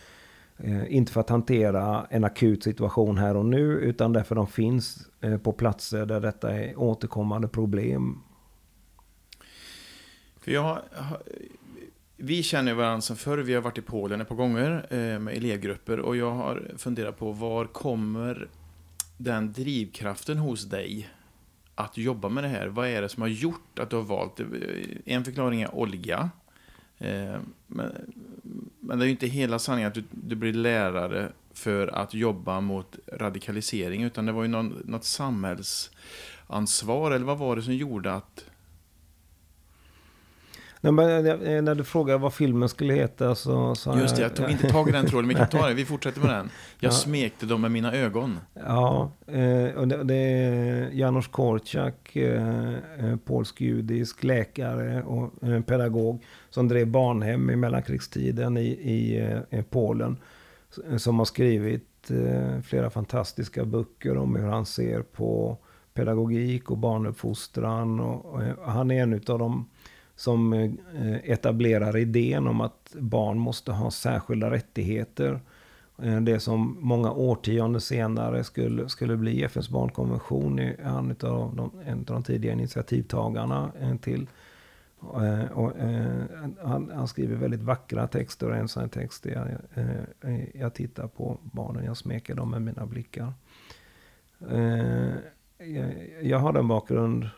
Eh, 0.57 0.97
inte 0.97 1.13
för 1.13 1.21
att 1.21 1.31
hantera 1.31 2.07
en 2.11 2.25
akut 2.25 2.63
situation 2.63 3.19
här 3.19 3.37
och 3.37 3.47
nu 3.47 3.73
utan 3.73 4.13
därför 4.13 4.35
de 4.35 4.47
finns 4.47 5.09
eh, 5.21 5.39
på 5.39 5.53
platser 5.53 6.07
där 6.07 6.21
detta 6.21 6.53
är 6.53 6.79
återkommande 6.79 7.49
problem. 7.49 8.23
För 10.41 10.53
jag, 10.53 10.79
vi 12.17 12.43
känner 12.43 12.75
varandra 12.75 13.01
sedan 13.01 13.17
förr. 13.17 13.39
Vi 13.39 13.55
har 13.55 13.63
varit 13.63 13.79
i 13.79 13.83
Polen 13.83 14.21
ett 14.21 14.29
par 14.29 14.37
gånger 14.37 14.87
eh, 14.91 15.19
med 15.19 15.37
elevgrupper 15.37 15.99
och 15.99 16.17
jag 16.17 16.31
har 16.31 16.71
funderat 16.77 17.19
på 17.19 17.33
var 17.33 17.65
kommer 17.65 18.49
den 19.17 19.53
drivkraften 19.53 20.39
hos 20.39 20.65
dig 20.65 21.09
att 21.75 21.97
jobba 21.97 22.29
med 22.29 22.45
det 22.45 22.49
här? 22.49 22.67
Vad 22.67 22.89
är 22.89 23.03
det 23.03 23.09
som 23.09 23.23
har 23.23 23.29
gjort 23.29 23.79
att 23.79 23.91
du 23.91 23.97
har 23.97 24.03
valt 24.03 24.41
En 25.05 25.25
förklaring 25.25 25.63
är 25.63 25.75
Olga. 27.01 27.41
Men, 27.67 27.93
men 28.81 28.99
det 28.99 29.05
är 29.05 29.07
ju 29.07 29.11
inte 29.13 29.27
hela 29.27 29.59
sanningen 29.59 29.89
att 29.89 29.95
du, 29.95 30.05
du 30.11 30.35
blir 30.37 30.53
lärare 30.53 31.29
för 31.55 31.89
att 31.89 32.15
jobba 32.15 32.61
mot 32.61 32.99
radikalisering, 33.13 34.03
utan 34.03 34.27
det 34.27 34.33
var 34.33 34.43
ju 34.43 34.49
någon, 34.49 34.83
något 34.85 35.05
samhällsansvar, 35.05 37.11
eller 37.11 37.25
vad 37.27 37.39
var 37.39 37.57
det 37.57 37.63
som 37.63 37.75
gjorde 37.75 38.13
att... 38.13 38.45
Nej, 40.81 40.93
men, 40.93 41.27
eh, 41.27 41.63
när 41.63 41.75
du 41.75 41.85
frågade 41.85 42.19
vad 42.19 42.35
filmen 42.35 42.69
skulle 42.69 42.95
heta 42.95 43.35
så 43.35 43.75
sa 43.75 43.99
Just 43.99 44.17
det, 44.17 44.23
jag 44.23 44.37
tog 44.37 44.51
inte 44.51 44.69
tag 44.71 44.89
i 44.89 44.93
den 44.93 45.07
tråden, 45.07 45.29
vi 45.29 45.35
kan 45.35 45.49
ta 45.49 45.69
det. 45.69 45.75
Vi 45.75 45.85
fortsätter 45.85 46.21
med 46.21 46.31
den. 46.31 46.51
Jag 46.81 46.89
Ja. 46.91 46.95
smekte 46.95 47.47
dem 47.47 47.61
med 47.61 47.71
mina 47.71 47.93
ögon. 47.95 48.39
Ja, 48.55 49.13
eh, 49.27 49.75
och 49.75 49.89
det, 49.89 50.05
det 50.05 50.15
är 50.15 50.91
Janusz 50.93 51.29
Korczak, 51.29 52.17
eh, 52.17 52.69
eh, 52.99 53.17
polsk-judisk 53.25 54.25
läkare 54.25 55.03
och 55.03 55.49
eh, 55.49 55.61
pedagog 55.61 56.23
som 56.55 56.69
drev 56.69 56.87
barnhem 56.87 57.51
i 57.51 57.57
mellankrigstiden 57.57 58.57
i, 58.57 58.67
i 58.67 59.21
eh, 59.21 59.59
i 59.59 59.63
Polen. 59.63 60.17
Som 60.97 61.19
har 61.19 61.25
skrivit 61.25 62.11
eh, 62.11 62.61
flera 62.61 62.91
fantastiska 62.91 63.65
böcker 63.65 64.17
om 64.17 64.37
hur 64.37 64.49
han 64.49 64.67
ser 64.67 65.03
på 65.03 65.57
pedagogik 65.95 66.71
och 66.71 66.79
barnuppfostran. 66.79 68.01
Och, 68.01 68.25
och, 68.25 68.43
eh, 68.43 68.55
han 68.65 68.91
är 68.91 69.03
en 69.03 69.15
av 69.15 69.39
dem 69.39 69.69
som 70.17 70.53
eh, 70.53 71.31
etablerar 71.31 71.97
idén 71.97 72.47
om 72.47 72.61
att 72.61 72.95
barn 72.99 73.39
måste 73.39 73.73
ha 73.73 73.91
särskilda 73.91 74.51
rättigheter. 74.51 75.41
Eh, 76.03 76.21
det 76.21 76.41
som 76.41 76.77
många 76.81 77.13
årtionden 77.13 77.81
senare 77.81 78.45
skulle, 78.45 78.89
skulle 78.89 79.17
bli 79.17 79.43
FNs 79.43 79.69
barnkonvention 79.69 80.59
är 80.59 80.85
han 80.85 81.11
utav 81.11 81.57
de, 81.57 81.71
en 81.87 81.99
av 81.99 82.05
de 82.05 82.23
tidiga 82.23 82.53
initiativtagarna 82.53 83.73
eh, 83.81 83.97
till. 83.97 84.27
Eh, 85.13 85.53
och, 85.53 85.77
Och, 85.77 86.27
han, 86.63 86.91
han 86.95 87.09
skriver 87.09 87.37
väldigt 87.37 87.63
vackra 87.63 88.07
texter 88.07 88.51
och 88.51 88.57
en 88.57 88.69
sån 88.69 88.81
här 88.81 88.89
text 88.89 89.23
där 89.23 89.59
jag, 89.75 89.85
eh, 90.31 90.61
jag 90.61 90.75
tittar 90.75 91.07
på 91.07 91.39
barnen, 91.43 91.85
jag 91.85 91.97
smeker 91.97 92.35
dem 92.35 92.51
med 92.51 92.63
mina 92.63 92.87
blickar. 92.87 93.33
Jag, 95.59 95.93
jag 96.23 96.39
har 96.39 96.53
den 96.53 96.69
bakgrund 96.69 97.29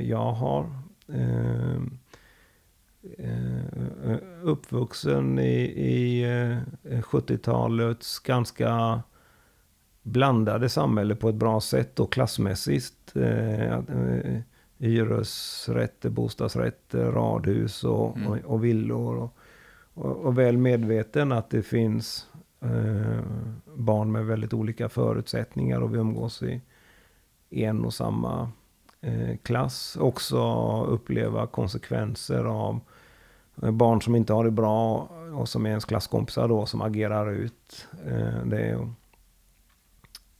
jag 0.00 0.32
har. 0.32 0.66
Uppvuxen 4.42 5.38
i, 5.38 5.60
i 5.62 6.24
70-talets 6.82 8.18
ganska 8.18 9.02
blandade 10.02 10.68
samhälle 10.68 11.14
på 11.14 11.28
ett 11.28 11.34
bra 11.34 11.60
sätt 11.60 12.00
och 12.00 12.12
klassmässigt. 12.12 13.14
Hyresrätter, 14.78 16.10
bostadsrätter, 16.10 17.12
radhus 17.12 17.84
och, 17.84 18.16
Mm. 18.16 18.28
och, 18.28 18.38
och 18.44 18.64
villor. 18.64 19.16
Och, 19.16 19.36
och, 19.94 20.16
och 20.16 20.38
väl 20.38 20.56
medveten 20.56 21.32
att 21.32 21.50
det 21.50 21.62
finns 21.62 22.26
eh, 22.60 23.20
barn 23.74 24.12
med 24.12 24.26
väldigt 24.26 24.52
olika 24.54 24.88
förutsättningar 24.88 25.80
och 25.80 25.94
vi 25.94 25.98
umgås 25.98 26.42
i 26.42 26.60
en 27.50 27.84
och 27.84 27.94
samma 27.94 28.50
eh, 29.00 29.36
klass. 29.42 29.96
Också 30.00 30.38
uppleva 30.84 31.46
konsekvenser 31.46 32.44
av 32.44 32.80
eh, 33.62 33.70
barn 33.70 34.02
som 34.02 34.16
inte 34.16 34.32
har 34.32 34.44
det 34.44 34.50
bra 34.50 35.08
och 35.34 35.48
som 35.48 35.66
är 35.66 35.70
ens 35.70 35.84
klasskompisar 35.84 36.48
då 36.48 36.66
som 36.66 36.82
agerar 36.82 37.30
ut. 37.30 37.88
Eh, 38.06 38.44
det 38.44 38.60
är, 38.60 38.88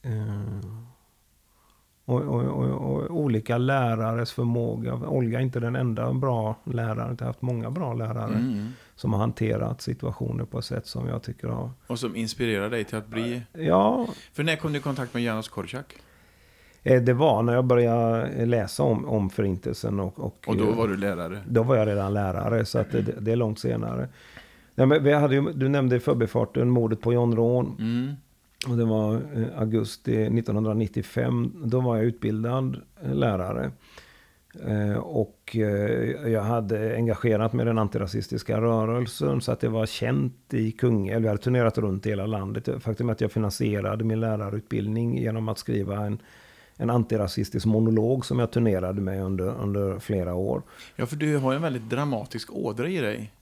eh, 0.02 0.85
och, 2.06 2.22
och, 2.22 2.42
och, 2.44 3.02
och 3.02 3.10
olika 3.16 3.58
lärares 3.58 4.32
förmåga. 4.32 4.94
Olga 4.94 5.38
är 5.38 5.42
inte 5.42 5.60
den 5.60 5.76
enda 5.76 6.12
bra 6.12 6.56
läraren. 6.64 7.16
Jag 7.18 7.20
har 7.20 7.26
haft 7.26 7.42
många 7.42 7.70
bra 7.70 7.94
lärare 7.94 8.34
Mm. 8.34 8.68
som 8.94 9.12
har 9.12 9.20
hanterat 9.20 9.80
situationer 9.82 10.44
på 10.44 10.58
ett 10.58 10.64
sätt 10.64 10.86
som 10.86 11.08
jag 11.08 11.22
tycker 11.22 11.48
har... 11.48 11.70
Och 11.86 11.98
som 11.98 12.16
inspirerar 12.16 12.70
dig 12.70 12.84
till 12.84 12.96
att 12.98 13.06
bli... 13.08 13.42
Ja, 13.52 14.06
För 14.32 14.42
när 14.42 14.56
kom 14.56 14.72
du 14.72 14.78
i 14.78 14.82
kontakt 14.82 15.14
med 15.14 15.22
Janusz 15.22 15.48
Korczak? 15.48 15.94
eh, 16.82 17.02
det 17.02 17.12
var 17.12 17.42
när 17.42 17.52
jag 17.54 17.64
började 17.64 18.46
läsa 18.46 18.82
om, 18.82 19.04
om 19.04 19.30
förintelsen 19.30 20.00
och, 20.00 20.18
och, 20.18 20.44
Och 20.46 20.56
då 20.56 20.68
eh, 20.70 20.76
var 20.76 20.88
du 20.88 20.96
lärare? 20.96 21.40
Då 21.48 21.62
var 21.62 21.76
jag 21.76 21.88
redan 21.88 22.14
lärare, 22.14 22.64
så 22.64 22.78
att 22.78 22.90
det, 22.92 23.02
det 23.02 23.32
är 23.32 23.36
långt 23.36 23.58
senare. 23.58 24.08
Nej, 24.74 24.86
men 24.86 25.04
vi 25.04 25.12
hade 25.12 25.34
ju, 25.34 25.52
du 25.52 25.68
nämnde 25.68 25.96
i 25.96 26.00
förbifarten 26.00 26.70
mordet 26.70 27.00
på 27.00 27.12
John 27.12 27.36
Rån. 27.36 27.76
Mm. 27.78 28.12
Och 28.68 28.76
det 28.76 28.84
var 28.84 29.14
eh, 29.14 29.60
augusti 29.60 30.22
1995. 30.22 31.52
Då 31.64 31.80
var 31.80 31.96
jag 31.96 32.04
utbildad 32.04 32.82
eh, 33.02 33.14
lärare. 33.14 33.70
Eh, 34.66 34.96
och 34.96 35.56
jag 36.26 36.42
hade 36.42 36.94
engagerat 36.94 37.52
mig 37.52 37.64
i 37.64 37.66
den 37.66 37.78
antirasistiska 37.78 38.60
rörelsen. 38.60 39.40
Så 39.40 39.52
att 39.52 39.60
det 39.60 39.68
var 39.68 39.86
känt 39.86 40.54
i 40.54 40.72
Kungälv. 40.72 41.24
Jag 41.24 41.30
hade 41.30 41.42
turnerat 41.42 41.78
runt 41.78 42.06
i 42.06 42.08
hela 42.08 42.26
landet. 42.26 42.68
Faktum 42.82 43.08
är 43.08 43.12
att 43.12 43.20
jag 43.20 43.32
finansierade 43.32 44.04
min 44.04 44.20
lärarutbildning 44.20 45.18
genom 45.18 45.48
att 45.48 45.58
skriva 45.58 46.06
en, 46.06 46.18
en 46.76 46.90
antirasistisk 46.90 47.66
monolog 47.66 48.26
som 48.26 48.38
jag 48.38 48.50
turnerade 48.50 49.00
med 49.00 49.22
under, 49.22 49.60
under 49.62 49.98
flera 49.98 50.34
år. 50.34 50.62
Ja, 50.96 51.06
för 51.06 51.16
du 51.16 51.36
har 51.36 51.54
en 51.54 51.62
väldigt 51.62 51.90
dramatisk 51.90 52.52
ådra 52.52 52.88
i 52.88 52.98
dig. 52.98 53.32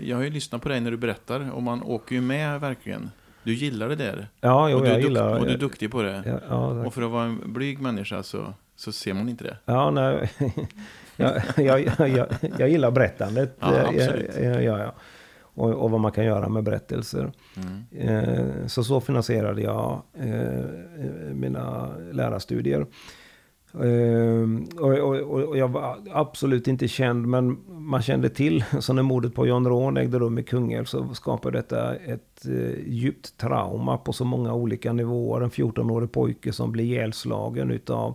Jag 0.00 0.16
har 0.16 0.24
ju 0.24 0.30
lyssnat 0.30 0.62
på 0.62 0.68
dig 0.68 0.80
när 0.80 0.90
du 0.90 0.96
berättar 0.96 1.50
och 1.54 1.62
man 1.62 1.82
åker 1.82 2.14
ju 2.14 2.20
med 2.20 2.60
verkligen. 2.60 3.10
Du 3.44 3.54
gillar 3.54 3.88
det 3.88 3.94
där. 3.94 4.28
Ja, 4.40 4.68
jo, 4.70 4.76
och, 4.76 4.82
du 4.82 4.88
är 4.88 4.92
jag 4.92 5.02
gillar... 5.02 5.38
och 5.38 5.46
du 5.46 5.52
är 5.52 5.58
duktig 5.58 5.90
på 5.90 6.02
det. 6.02 6.22
Ja, 6.26 6.40
ja, 6.48 6.56
och 6.86 6.94
för 6.94 7.02
att 7.02 7.10
vara 7.10 7.24
en 7.24 7.52
blyg 7.52 7.80
människa 7.80 8.22
så, 8.22 8.54
så 8.76 8.92
ser 8.92 9.14
man 9.14 9.28
inte 9.28 9.44
det. 9.44 9.56
Ja, 9.64 9.90
nej. 9.90 10.30
jag, 11.16 11.42
jag, 11.56 11.80
jag, 12.08 12.26
jag, 12.58 12.68
gillar 12.68 12.90
berättandet. 12.90 13.56
Ja, 13.60 13.74
Eh, 13.74 13.88
absolut. 13.88 14.30
Ja, 14.36 14.60
ja, 14.60 14.78
ja. 14.78 14.92
Och, 15.40 15.74
och 15.74 15.90
vad 15.90 16.00
man 16.00 16.12
kan 16.12 16.24
göra 16.24 16.48
med 16.48 16.62
berättelser. 16.62 17.32
Mm. 17.56 17.84
Eh, 18.08 18.66
Så 18.66 18.84
så 18.84 19.00
finansierade 19.00 19.62
jag 19.62 20.02
eh, 20.18 20.64
mina 21.32 21.88
lärarstudier. 22.12 22.86
Eh, 23.74 24.48
Och, 24.80 24.98
och, 24.98 25.48
och 25.48 25.58
jag 25.58 25.68
var 25.68 25.96
absolut 26.12 26.68
inte 26.68 26.88
känd, 26.88 27.26
men 27.26 27.58
man 27.68 28.02
kände 28.02 28.28
till. 28.30 28.64
Så 28.80 28.92
när 28.92 29.02
mordet 29.02 29.34
på 29.34 29.46
John 29.46 29.66
Rån 29.68 29.96
ägde 29.96 30.18
rum 30.18 30.38
i 30.38 30.42
Kungälv 30.42 30.84
så 30.84 31.14
skapade 31.14 31.58
detta 31.58 31.94
ett 31.96 32.46
eh, 32.46 32.88
djupt 32.88 33.36
trauma 33.38 33.98
på 33.98 34.12
så 34.12 34.24
många 34.24 34.54
olika 34.54 34.92
nivåer. 34.92 35.40
En 35.40 35.50
14-årig 35.50 36.12
pojke 36.12 36.52
som 36.52 36.72
blir 36.72 36.84
ihjälslagen 36.84 37.70
utav 37.70 38.14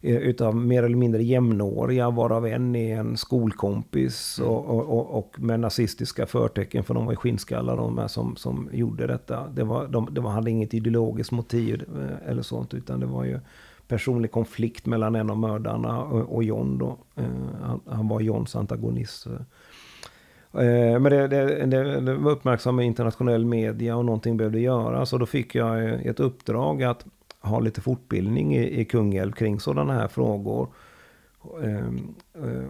eh, 0.00 0.16
utav 0.16 0.56
mer 0.56 0.82
eller 0.82 0.96
mindre 0.96 1.22
jämnåriga, 1.22 2.10
varav 2.10 2.46
en 2.46 2.76
är 2.76 2.98
en 3.00 3.16
skolkompis 3.16 4.38
och, 4.38 4.64
och, 4.66 4.98
och, 4.98 5.18
och 5.18 5.40
med 5.40 5.60
nazistiska 5.60 6.26
förtecken, 6.26 6.84
för 6.84 6.94
de 6.94 7.04
var 7.06 7.12
ju 7.12 7.16
skinnskallar 7.16 7.76
de 7.76 7.98
här 7.98 8.08
som, 8.08 8.36
som 8.36 8.68
gjorde 8.72 9.06
detta. 9.06 9.48
Det, 9.48 9.64
var, 9.64 9.86
de, 9.88 10.08
det 10.14 10.20
var, 10.20 10.30
hade 10.30 10.50
inget 10.50 10.74
ideologiskt 10.74 11.32
motiv 11.32 11.84
eh, 11.96 12.30
eller 12.30 12.42
sånt, 12.42 12.74
utan 12.74 13.00
det 13.00 13.06
var 13.06 13.24
ju 13.24 13.40
personlig 13.88 14.30
konflikt 14.30 14.86
mellan 14.86 15.14
en 15.14 15.30
av 15.30 15.38
mördarna 15.38 16.02
och, 16.02 16.34
och 16.34 16.44
John 16.44 16.78
då. 16.78 16.98
Eh, 17.16 17.24
han, 17.62 17.80
han 17.86 18.08
var 18.08 18.20
Johns 18.20 18.56
antagonist. 18.56 19.26
Eh, 19.26 21.00
men 21.00 21.02
det, 21.02 21.28
det, 21.28 21.66
det, 21.66 22.00
det 22.00 22.14
var 22.14 22.30
uppmärksammat 22.30 22.82
i 22.82 22.86
internationell 22.86 23.44
media 23.44 23.96
och 23.96 24.04
någonting 24.04 24.36
behövde 24.36 24.60
göras. 24.60 25.12
Och 25.12 25.18
då 25.18 25.26
fick 25.26 25.54
jag 25.54 25.84
eh, 25.84 26.06
ett 26.06 26.20
uppdrag 26.20 26.82
att 26.82 27.06
ha 27.40 27.60
lite 27.60 27.80
fortbildning 27.80 28.56
i, 28.56 28.80
i 28.80 28.84
Kungälv 28.84 29.32
kring 29.32 29.60
sådana 29.60 29.92
här 29.92 30.08
frågor. 30.08 30.68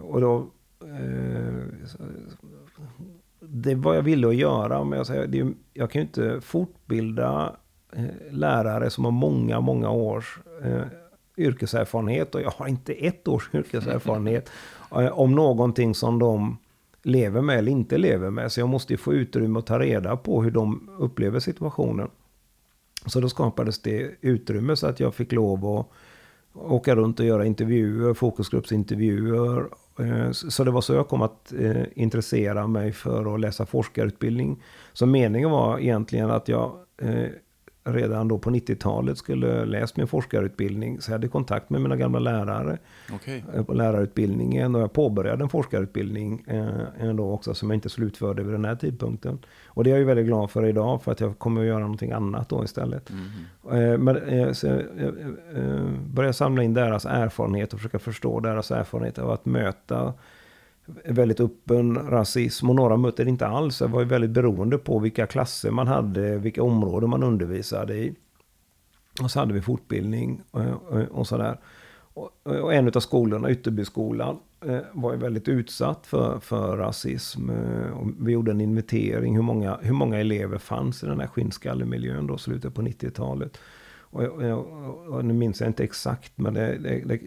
Och 0.01 0.21
då... 0.21 0.47
Det 3.39 3.75
var 3.75 3.93
jag 3.93 4.01
ville 4.01 4.27
att 4.27 4.35
göra, 4.35 4.83
men 4.83 4.97
jag, 4.97 5.07
säger, 5.07 5.27
det, 5.27 5.39
är 5.39 5.53
jag 5.73 5.91
kan 5.91 6.01
ju 6.01 6.07
inte 6.07 6.41
fortbilda 6.41 7.55
lärare 8.29 8.89
som 8.89 9.05
har 9.05 9.11
många, 9.11 9.61
många 9.61 9.89
års 9.89 10.39
yrkeserfarenhet 11.39 12.35
och 12.35 12.41
jag 12.41 12.51
har 12.51 12.67
inte 12.67 12.93
ett 12.93 13.27
års 13.27 13.49
yrkeserfarenhet 13.53 14.49
eh, 14.91 15.19
om 15.19 15.31
någonting 15.31 15.95
som 15.95 16.19
de 16.19 16.57
lever 17.03 17.41
med 17.41 17.57
eller 17.57 17.71
inte 17.71 17.97
lever 17.97 18.29
med. 18.29 18.51
Så 18.51 18.59
jag 18.59 18.69
måste 18.69 18.93
ju 18.93 18.97
få 18.97 19.13
utrymme 19.13 19.59
att 19.59 19.65
ta 19.65 19.79
reda 19.79 20.17
på 20.17 20.43
hur 20.43 20.51
de 20.51 20.89
upplever 20.97 21.39
situationen. 21.39 22.09
Så 23.05 23.19
då 23.19 23.29
skapades 23.29 23.81
det 23.81 24.11
utrymme 24.21 24.75
så 24.75 24.87
att 24.87 24.99
jag 24.99 25.15
fick 25.15 25.31
lov 25.31 25.65
att 25.65 25.87
åka 26.53 26.95
runt 26.95 27.19
och 27.19 27.25
göra 27.25 27.45
intervjuer, 27.45 28.13
fokusgruppsintervjuer. 28.13 29.65
Eh, 29.99 30.31
så 30.31 30.63
det 30.63 30.71
var 30.71 30.81
så 30.81 30.93
jag 30.93 31.07
kom 31.07 31.21
att 31.21 31.53
eh, 31.53 31.83
intressera 31.93 32.67
mig 32.67 32.91
för 32.93 33.33
att 33.33 33.39
läsa 33.39 33.65
forskarutbildning. 33.65 34.63
Så 34.93 35.05
meningen 35.05 35.51
var 35.51 35.79
egentligen 35.79 36.29
att 36.29 36.47
jag 36.47 36.71
redan 37.93 38.27
då 38.27 38.37
på 38.37 38.49
90-talet 38.49 39.17
skulle 39.17 39.65
läst 39.65 39.97
min 39.97 40.07
forskarutbildning. 40.07 41.01
Så 41.01 41.11
jag 41.11 41.13
hade 41.13 41.27
kontakt 41.27 41.69
med 41.69 41.81
mina 41.81 41.95
gamla 41.95 42.19
lärare 42.19 42.77
Okej. 43.13 43.43
eh, 43.53 43.63
på 43.63 43.73
lärarutbildningen 43.73 44.75
och 44.75 44.81
jag 44.81 44.93
påbörjade 44.93 45.43
en 45.43 45.49
forskarutbildning 45.49 46.43
eh, 46.47 47.07
ändå 47.09 47.31
också 47.31 47.53
som 47.53 47.69
jag 47.69 47.77
inte 47.77 47.89
slutförde 47.89 48.43
vid 48.43 48.53
den 48.53 48.65
här 48.65 48.75
tidpunkten. 48.75 49.39
Och 49.67 49.83
det 49.83 49.89
är 49.89 49.91
jag 49.91 49.99
ju 49.99 50.05
väldigt 50.05 50.25
glad 50.25 50.51
för 50.51 50.65
idag 50.65 51.01
för 51.01 51.11
att 51.11 51.19
jag 51.19 51.39
kommer 51.39 51.61
att 51.61 51.67
göra 51.67 51.79
någonting 51.79 52.11
annat 52.11 52.49
då 52.49 52.63
istället. 52.63 53.09
Mm. 53.09 53.91
Eh, 53.91 53.97
men, 53.97 54.17
eh, 54.17 54.51
så, 54.51 54.67
jag 54.67 54.81
eh, 55.55 55.83
började 56.05 56.33
samla 56.33 56.63
in 56.63 56.73
deras 56.73 57.05
erfarenhet 57.05 57.73
och 57.73 57.79
försöka 57.79 57.99
förstå 57.99 58.39
deras 58.39 58.71
erfarenhet 58.71 59.19
av 59.19 59.31
att 59.31 59.45
möta 59.45 60.13
väldigt 61.05 61.39
öppen 61.39 62.09
rasism 62.09 62.69
och 62.69 62.75
några 62.75 62.97
mötte 62.97 63.23
det 63.23 63.29
inte 63.29 63.47
alls. 63.47 63.79
Det 63.79 63.87
var 63.87 63.99
ju 63.99 64.05
väldigt 64.05 64.31
beroende 64.31 64.77
på 64.77 64.99
vilka 64.99 65.27
klasser 65.27 65.71
man 65.71 65.87
hade, 65.87 66.37
vilka 66.37 66.63
områden 66.63 67.09
man 67.09 67.23
undervisade 67.23 67.97
i. 67.97 68.15
Och 69.21 69.31
så 69.31 69.39
hade 69.39 69.53
vi 69.53 69.61
fortbildning 69.61 70.41
eh, 70.53 70.67
eh, 70.67 71.07
och, 71.11 71.27
sådär. 71.27 71.59
Eh, 72.45 72.51
och 72.51 72.73
en 72.73 72.87
av 72.87 72.99
skolorna, 72.99 73.51
Ytterbyskolan, 73.51 74.39
var 74.91 75.13
ju 75.13 75.19
väldigt 75.19 75.47
utsatt 75.47 76.07
för, 76.07 76.39
för 76.39 76.77
rasism. 76.77 77.49
Och 77.93 78.07
vi 78.19 78.31
gjorde 78.31 78.51
en 78.51 78.61
inventering 78.61 79.35
hur 79.35 79.41
många, 79.41 79.77
hur 79.81 79.93
många 79.93 80.19
elever 80.19 80.57
fanns 80.57 81.03
i 81.03 81.05
den 81.05 81.19
här 81.19 81.27
skinnskallemiljön 81.27 82.27
då, 82.27 82.37
slutet 82.37 82.73
på 82.73 82.81
90-talet. 82.81 83.57
Och, 84.11 84.23
och, 84.23 85.07
och, 85.07 85.25
nu 85.25 85.33
minns 85.33 85.59
jag 85.59 85.69
inte 85.69 85.83
exakt, 85.83 86.33
men 86.35 86.53
det, 86.53 86.77
det, 86.77 87.03
det, 87.05 87.19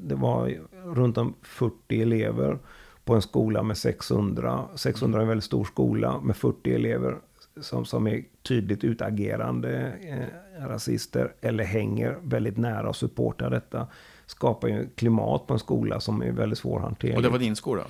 det, 0.00 0.14
var 0.14 0.54
runt 0.84 1.18
om 1.18 1.34
40 1.42 2.02
elever 2.02 2.58
på 3.06 3.14
en 3.14 3.22
skola 3.22 3.62
med 3.62 3.76
600. 3.76 4.64
600 4.74 5.18
är 5.18 5.22
en 5.22 5.28
väldigt 5.28 5.44
stor 5.44 5.64
skola 5.64 6.20
med 6.20 6.36
40 6.36 6.74
elever 6.74 7.16
som, 7.60 7.84
som 7.84 8.06
är 8.06 8.24
tydligt 8.42 8.84
utagerande 8.84 9.92
eh, 10.02 10.66
rasister 10.68 11.32
eller 11.40 11.64
hänger 11.64 12.18
väldigt 12.22 12.56
nära 12.56 12.88
och 12.88 12.96
supportar 12.96 13.50
detta. 13.50 13.86
Skapar 14.26 14.68
ju 14.68 14.88
klimat 14.94 15.46
på 15.46 15.52
en 15.52 15.58
skola 15.58 16.00
som 16.00 16.22
är 16.22 16.32
väldigt 16.32 16.58
svårhanterligt. 16.58 17.16
Och 17.16 17.22
det 17.22 17.28
var 17.28 17.38
din 17.38 17.56
skola? 17.56 17.82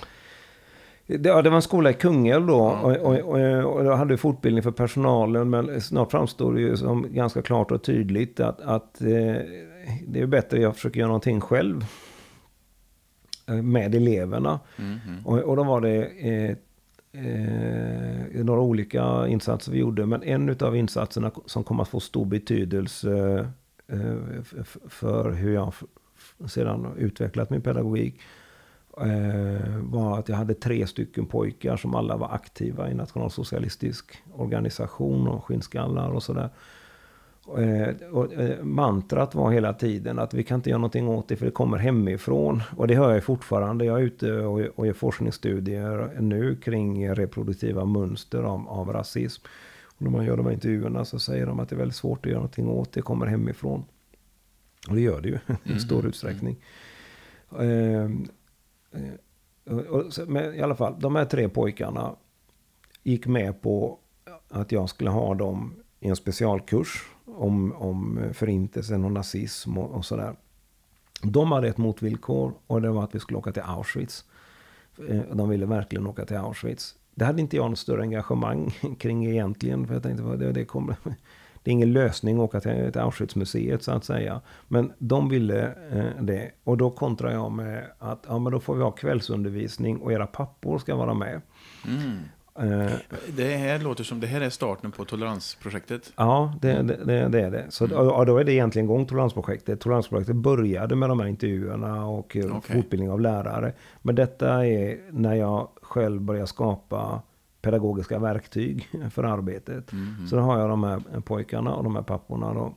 Det, 1.07 1.29
ja, 1.29 1.43
det 1.43 1.51
var 1.51 1.57
en 1.57 1.63
skola 1.63 1.91
i 1.91 1.95
Kungälv 1.95 2.47
då. 2.47 2.71
Mm. 2.71 2.85
Och, 2.85 2.97
och, 2.97 3.19
och, 3.19 3.75
och 3.75 3.85
jag 3.85 3.97
hade 3.97 4.17
fortbildning 4.17 4.63
för 4.63 4.71
personalen. 4.71 5.51
Men 5.51 5.81
snart 5.81 6.11
framstår 6.11 6.55
det 6.55 6.61
ju 6.61 6.77
som 6.77 7.15
ganska 7.15 7.43
klart 7.43 7.71
och 7.71 7.83
tydligt 7.83 8.41
att, 8.41 8.61
att 8.61 9.01
eh, 9.01 9.37
det 10.07 10.21
är 10.21 10.27
bättre 10.27 10.57
att 10.57 10.63
jag 10.63 10.75
försöker 10.75 11.01
göra 11.01 11.09
någonting 11.09 11.41
själv. 11.41 11.85
Eh, 13.47 13.63
med 13.63 13.95
eleverna. 13.95 14.61
Mm. 14.79 14.99
Och, 15.25 15.39
och 15.39 15.57
då 15.57 15.65
var 15.65 15.81
det 15.81 16.05
eh, 16.05 16.57
eh, 17.25 18.45
några 18.45 18.61
olika 18.61 19.27
insatser 19.29 19.73
vi 19.73 19.79
gjorde. 19.79 20.07
Men 20.07 20.23
en 20.23 20.57
av 20.61 20.77
insatserna 20.77 21.31
som 21.47 21.65
kom 21.65 21.81
att 21.81 21.89
få 21.89 22.01
stor 22.01 22.25
betydelse 22.25 23.39
eh, 23.87 24.43
för 24.89 25.33
hur 25.33 25.55
jag 25.55 25.75
sedan 26.47 26.95
utvecklat 26.97 27.51
min 27.51 27.61
pedagogik 27.61 28.21
eh, 29.01 29.79
var 29.81 30.19
att 30.19 30.29
jag 30.29 30.37
hade 30.37 30.55
tre 30.55 30.87
stycken 30.87 31.27
pojkar 31.27 31.77
som 31.77 31.95
alla 31.95 32.17
var 32.17 32.35
aktiva 32.35 32.91
i 32.91 32.95
nationalsocialistisk 32.95 34.23
organisation 34.35 35.29
och 35.29 35.45
skinnskallar 35.45 36.11
och 36.11 36.23
sådär. 36.23 36.51
Eh, 37.49 38.09
och, 38.13 38.33
eh, 38.33 38.65
mantrat 38.65 39.35
var 39.35 39.51
hela 39.51 39.73
tiden 39.73 40.19
att 40.19 40.35
vi 40.35 40.43
kan 40.43 40.55
inte 40.55 40.71
göra 40.71 40.79
någonting 40.79 41.09
åt 41.09 41.29
det 41.29 41.37
för 41.37 41.47
det 41.47 41.53
kommer 41.53 41.79
hemifrån. 41.79 42.63
Och 42.77 42.89
det 42.89 42.95
hör 42.95 43.15
jag 43.15 43.25
fortfarande. 43.25 43.85
Jag 43.85 43.99
är 43.99 44.03
ute 44.03 44.33
och, 44.33 44.87
gör 44.87 44.93
forskningsstudier 44.93 46.21
nu 46.21 46.57
kring 46.57 47.15
reproduktiva 47.15 47.85
mönster 47.85 48.43
av, 48.43 48.69
av 48.69 48.93
rasism. 48.93 49.45
Och 49.85 50.03
när 50.03 50.11
man 50.11 50.25
gör 50.25 50.37
de 50.37 50.47
här 50.47 50.53
intervjuerna 50.53 51.05
så 51.05 51.19
säger 51.19 51.47
de 51.47 51.61
att 51.61 51.69
det 51.69 51.75
är 51.75 51.79
väldigt 51.79 51.97
svårt 51.97 52.27
att 52.27 52.31
göra 52.31 52.39
någonting 52.39 52.69
åt 52.69 52.93
det. 52.93 53.03
kommer 53.03 53.27
hemifrån. 53.27 53.85
Och 54.89 54.95
det 54.95 55.01
gör 55.01 55.21
det 55.21 55.29
ju 55.29 55.39
i 55.77 55.81
stor 55.81 55.99
mm. 55.99 56.09
utsträckning. 56.09 56.57
Mm. 57.59 58.29
Eh, 58.93 59.73
och, 59.75 60.05
men 60.27 60.55
i 60.55 60.63
alla 60.63 60.75
fall, 60.75 60.95
de 60.99 61.17
här 61.17 61.25
tre 61.25 61.49
pojkarna 61.49 62.17
gick 63.03 63.27
med 63.27 63.63
på 63.63 63.99
att 64.49 64.73
jag 64.73 64.89
skulle 64.89 65.11
ha 65.11 65.35
dem 65.35 65.75
i 66.01 66.09
en 66.09 66.17
specialkurs 66.17 67.16
om, 67.37 67.73
om 67.73 68.21
förintelsen 68.33 69.05
och 69.05 69.13
nazism 69.13 69.79
och, 69.79 69.91
och 69.91 70.05
sådär. 70.05 70.37
De 71.23 71.53
hade 71.53 71.69
ett 71.69 71.79
motvillkor 71.79 72.53
och 72.67 72.83
det 72.83 72.91
var 72.91 73.05
att 73.05 73.15
vi 73.15 73.21
skulle 73.21 73.39
åka 73.39 73.53
till 73.53 73.63
Auschwitz. 73.63 74.25
Eh, 75.09 75.21
de 75.33 75.49
ville 75.49 75.67
verkligen 75.67 76.07
åka 76.07 76.25
till 76.25 76.37
Auschwitz. 76.37 76.95
Det 77.15 77.25
hade 77.25 77.41
inte 77.41 77.57
jag 77.57 77.71
något 77.71 77.79
större 77.79 78.03
engagemang 78.03 78.71
kring 78.99 79.27
egentligen. 79.27 79.87
För 79.87 79.95
jag 79.95 80.03
tänkte 80.03 80.37
det, 80.37 80.53
det, 80.53 80.65
kommer, 80.65 80.97
det 81.63 81.71
är 81.71 81.73
ingen 81.73 81.93
lösning 81.93 82.37
att 82.37 82.43
åka 82.43 82.61
till, 82.61 82.93
till 82.93 83.01
Auschwitzmuseet 83.01 83.83
så 83.83 83.93
att 83.93 84.05
säga. 84.05 84.41
Men 84.69 84.93
de 84.99 85.29
ville 85.29 85.67
eh, 85.93 86.23
det. 86.23 86.51
Och 86.65 86.77
då 86.77 86.91
kontrar 86.91 87.33
jag 87.33 87.53
med 87.53 87.85
att 87.99 88.25
ja, 88.29 88.39
men 88.39 88.53
då 88.53 88.61
får 88.61 88.75
vi 88.75 88.83
ha 88.83 88.91
kvällsundervisning 88.91 89.99
och 89.99 90.13
era 90.13 90.27
pappor 90.27 90.79
ska 90.79 90.97
vara 90.97 91.15
med. 91.15 91.41
Mm. 91.87 92.19
Eh, 92.59 92.93
det 93.37 93.57
här 93.57 93.79
låter 93.79 94.05
som 94.05 94.21
det 94.21 94.27
här 94.27 94.41
är 94.41 94.51
starten 94.51 94.93
på 94.93 95.05
toleransprojektet. 95.05 96.13
Ja, 96.17 96.55
det, 96.61 96.83
det, 96.83 97.29
det 97.29 97.41
är 97.41 97.51
det. 97.51 97.67
Så, 97.69 97.85
mm. 97.85 98.27
då 98.27 98.39
är 98.39 98.45
det 98.45 98.53
egentligen 98.53 98.87
igång 98.87 99.07
toleransprojektet. 99.07 99.81
Toleransprojektet 99.81 100.37
började 100.37 100.97
med 100.97 101.09
de 101.09 101.21
här 101.21 101.27
intervjuerna 101.27 102.07
och 102.07 102.37
okay. 102.37 102.77
fortbildning 102.77 103.11
av 103.11 103.21
lärare. 103.21 103.73
Men 104.03 104.15
detta 104.15 104.67
är 104.67 104.99
när 105.11 105.35
jag 105.35 105.69
själv 105.83 106.21
börjar 106.21 106.47
skapa 106.47 107.23
pedagogiska 107.63 108.19
verktyg 108.19 108.89
för 109.11 109.25
arbetet. 109.25 109.93
Mm. 109.93 110.27
Så 110.29 110.37
då 110.37 110.43
har 110.43 110.59
jag 110.59 110.69
de 110.69 110.85
här 110.85 111.01
pojkarna 111.25 111.75
och 111.75 111.85
de 111.85 111.97
här 111.97 112.03
papporna. 112.03 112.55
Då. 112.55 112.75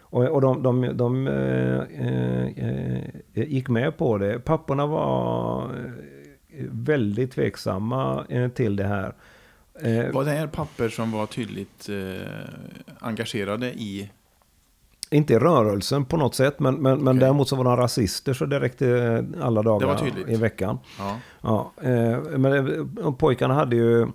Och, 0.00 0.24
och 0.24 0.40
de, 0.40 0.62
de, 0.62 0.96
de 0.96 1.26
eh, 1.26 1.80
eh, 3.34 3.48
gick 3.48 3.68
med 3.68 3.96
på 3.96 4.18
det. 4.18 4.38
Papporna 4.38 4.86
var 4.86 5.70
väldigt 6.70 7.32
tveksamma 7.32 8.26
eh, 8.28 8.48
till 8.48 8.76
det 8.76 8.86
här. 8.86 9.14
Eh, 9.80 10.12
var 10.12 10.24
det 10.24 10.30
här 10.30 10.46
papper 10.46 10.88
som 10.88 11.12
var 11.12 11.26
tydligt 11.26 11.88
eh, 11.88 12.28
engagerade 12.98 13.66
i? 13.72 14.10
Inte 15.10 15.32
i 15.32 15.38
rörelsen 15.38 16.04
på 16.04 16.16
något 16.16 16.34
sätt, 16.34 16.60
men, 16.60 16.74
men, 16.74 16.92
okay. 16.92 17.04
men 17.04 17.18
däremot 17.18 17.48
så 17.48 17.56
var 17.56 17.64
de 17.64 17.76
rasister 17.76 18.32
så 18.32 18.46
det 18.46 18.60
räckte 18.60 19.24
alla 19.40 19.62
dagar 19.62 20.30
i 20.30 20.36
veckan. 20.36 20.78
Ja. 20.98 21.18
Ja, 21.40 21.72
men 22.36 22.86
pojkarna 23.18 23.54
hade 23.54 23.76
ju 23.76 24.06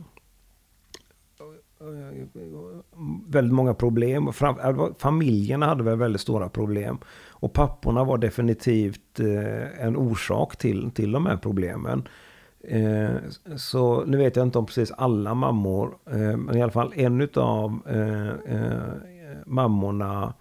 väldigt 3.28 3.54
många 3.54 3.74
problem. 3.74 4.32
Familjerna 4.98 5.66
hade 5.66 5.84
väl 5.84 5.98
väldigt 5.98 6.22
stora 6.22 6.50
problem. 6.50 6.98
Och 7.30 7.54
papporna 7.54 8.04
var 8.04 8.18
definitivt 8.18 9.20
en 9.80 9.98
orsak 9.98 10.58
till, 10.58 10.92
till 10.92 11.12
de 11.12 11.26
här 11.26 11.38
problemen. 11.38 12.08
Eh, 12.64 13.16
så 13.56 14.06
nu 14.06 14.18
vet 14.18 14.36
jag 14.36 14.46
inte 14.46 14.58
om 14.58 14.66
precis 14.66 14.92
alla 14.92 15.34
mammor, 15.34 15.98
eh, 16.06 16.38
men 16.38 16.58
i 16.58 16.62
alla 16.62 16.72
fall 16.72 16.94
en 16.96 17.22
utav 17.22 17.80
eh, 17.88 18.64
mammorna 19.46 20.34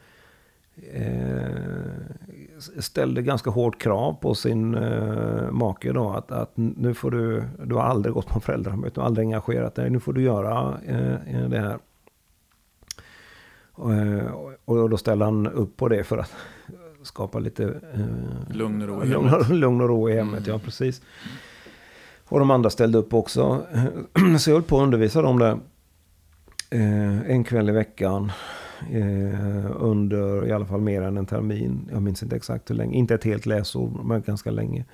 ställde 2.79 3.23
ganska 3.23 3.51
hårt 3.51 3.79
krav 3.79 4.13
på 4.13 4.35
sin 4.35 4.71
make 5.51 5.93
då. 5.93 6.11
Att, 6.11 6.33
att 6.33 6.53
nu 6.55 6.95
får 6.95 7.11
du, 7.11 7.45
du 7.65 7.75
har 7.75 7.83
aldrig 7.83 8.15
gått 8.15 8.27
på 8.27 8.41
föräldramöte, 8.41 8.95
du 8.95 9.01
har 9.01 9.07
aldrig 9.07 9.27
engagerat 9.27 9.75
dig, 9.75 9.91
nu 9.91 10.01
får 10.01 10.13
du 10.13 10.23
göra 10.23 10.79
det 11.49 11.59
här. 11.59 11.79
Och 14.65 14.91
då 14.91 14.97
ställde 14.97 15.25
han 15.25 15.47
upp 15.47 15.77
på 15.77 15.89
det 15.89 16.05
för 16.05 16.19
att 16.19 16.35
skapa 17.03 17.39
lite 17.39 17.81
lugn 18.51 18.83
och 18.83 18.89
ro 18.89 19.05
i 19.05 19.09
hemmet. 19.09 19.49
Lugn 19.49 19.81
och 19.81 19.89
ro 19.89 20.11
i 20.11 20.15
hemmet, 20.15 20.47
mm. 20.47 20.51
ja 20.51 20.59
precis. 20.65 21.03
Och 22.31 22.39
de 22.39 22.51
andra 22.51 22.71
ställde 22.71 22.99
upp 22.99 23.15
också. 23.15 23.67
Så 24.39 24.51
jag 24.51 24.55
höll 24.55 24.63
på 24.63 24.79
att 24.79 24.83
undervisa 24.83 25.23
dem 25.23 25.39
där. 25.39 25.59
Eh, 26.71 27.31
en 27.31 27.45
kväll 27.45 27.69
i 27.69 27.73
veckan. 27.73 28.33
Eh, 28.93 29.71
under 29.77 30.47
i 30.47 30.53
alla 30.53 30.67
fall 30.67 30.81
mer 30.81 31.03
än 31.03 31.17
en 31.17 31.27
termin. 31.27 31.89
Jag 31.93 32.03
minns 32.03 32.23
inte 32.23 32.37
exakt 32.37 32.71
hur 32.71 32.75
länge. 32.75 32.97
Inte 32.97 33.15
ett 33.15 33.25
helt 33.25 33.47
läsår, 33.47 33.91
men 34.05 34.23
ganska 34.23 34.51
länge. 34.51 34.85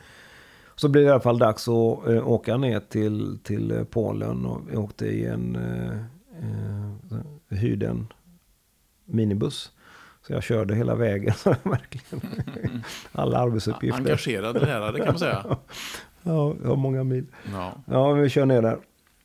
Så 0.76 0.88
blev 0.88 1.04
det 1.04 1.08
i 1.08 1.12
alla 1.12 1.20
fall 1.20 1.38
dags 1.38 1.68
att 1.68 2.08
eh, 2.08 2.28
åka 2.28 2.56
ner 2.56 2.80
till, 2.80 3.38
till 3.42 3.84
Polen. 3.90 4.46
Och 4.46 4.60
vi 4.70 4.76
åkte 4.76 5.06
i 5.06 5.26
en... 5.26 5.58
hyrde 7.50 7.88
en 7.88 8.06
minibuss. 9.04 9.72
Så 10.26 10.32
jag 10.32 10.42
körde 10.42 10.74
hela 10.74 10.94
vägen. 10.94 11.34
verkligen. 11.62 12.24
Alla 13.12 13.38
arbetsuppgifter. 13.38 14.00
Engagerad 14.00 14.54
lärare 14.62 14.98
kan 14.98 15.06
man 15.06 15.18
säga. 15.18 15.44
Ja, 16.26 16.54
jag 16.62 16.68
har 16.68 16.76
många 16.76 17.04
mil. 17.04 17.26
Ja. 17.52 17.72
ja, 17.86 18.12
vi 18.12 18.28
kör 18.28 18.46
ner 18.46 18.62
där. 18.62 18.78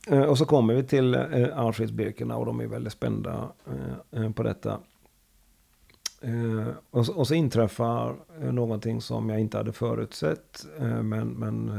Eh, 0.08 0.24
och 0.24 0.38
så 0.38 0.46
kommer 0.46 0.74
vi 0.74 0.84
till 0.84 1.16
eh, 1.16 1.22
Auschwitz-Birkenau 1.58 2.34
och 2.34 2.46
de 2.46 2.60
är 2.60 2.68
väldigt 2.68 2.94
spända 2.94 3.52
eh, 4.12 4.32
på 4.32 4.44
detta. 4.44 4.80
Och 6.92 7.06
så, 7.06 7.14
och 7.14 7.28
så 7.28 7.34
inträffar 7.34 8.16
någonting 8.52 9.02
som 9.02 9.30
jag 9.30 9.40
inte 9.40 9.58
hade 9.58 9.72
förutsett. 9.72 10.66
Men, 11.04 11.28
men 11.28 11.72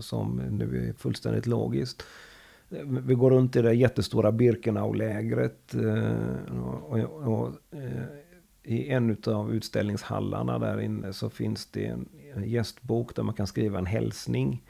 som 0.00 0.36
nu 0.50 0.88
är 0.88 0.92
fullständigt 0.92 1.46
logiskt. 1.46 2.02
Vi 2.84 3.14
går 3.14 3.30
runt 3.30 3.56
i 3.56 3.62
det 3.62 3.74
jättestora 3.74 4.32
Birkenau-lägret. 4.32 5.74
Och, 6.62 6.92
och, 6.92 7.42
och, 7.42 7.52
I 8.68 8.88
en 8.90 9.16
av 9.26 9.54
utställningshallarna 9.54 10.58
där 10.58 10.80
inne 10.80 11.12
så 11.12 11.30
finns 11.30 11.66
det 11.66 11.86
en 11.86 12.08
gästbok 12.44 13.16
där 13.16 13.22
man 13.22 13.34
kan 13.34 13.46
skriva 13.46 13.78
en 13.78 13.86
hälsning. 13.86 14.62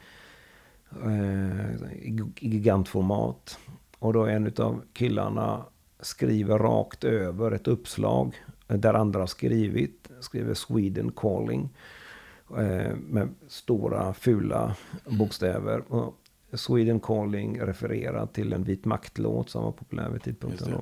Eh, 1.05 1.93
I 1.93 2.19
gigantformat. 2.41 3.59
Och 3.99 4.13
då 4.13 4.27
en 4.27 4.53
av 4.59 4.83
killarna 4.93 5.65
skriver 6.01 6.59
rakt 6.59 7.05
över 7.05 7.53
ett 7.53 7.69
uppslag 7.69 8.35
där 8.67 8.95
andra 8.95 9.21
har 9.21 9.27
skrivit. 9.27 10.09
Skriver 10.21 10.55
Sweden 10.55 11.13
calling. 11.17 11.69
Eh, 12.59 12.97
med 12.97 13.29
stora 13.49 14.15
fula 14.15 14.77
bokstäver. 15.07 15.93
Och 15.93 16.15
Sweden 16.53 17.01
calling 17.01 17.61
refererar 17.61 18.27
till 18.27 18.53
en 18.53 18.65
vit 18.65 18.85
maktlåt 18.85 19.51
som 19.51 19.65
var 19.65 19.73
populär 19.73 20.11
vid 20.11 20.23
tidpunkten. 20.23 20.75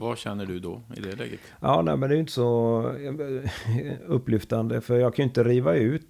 Vad 0.00 0.18
känner 0.18 0.46
du 0.46 0.58
då 0.58 0.80
i 0.96 1.00
det 1.00 1.16
läget? 1.16 1.40
Ja, 1.60 1.82
nej, 1.82 1.96
men 1.96 2.08
det 2.08 2.14
är 2.14 2.16
ju 2.16 2.20
inte 2.20 2.32
så 2.32 2.80
eh, 3.04 3.92
upplyftande. 4.06 4.80
För 4.80 4.98
jag 4.98 5.14
kan 5.14 5.22
ju 5.22 5.28
inte 5.28 5.44
riva 5.44 5.74
ut. 5.74 6.06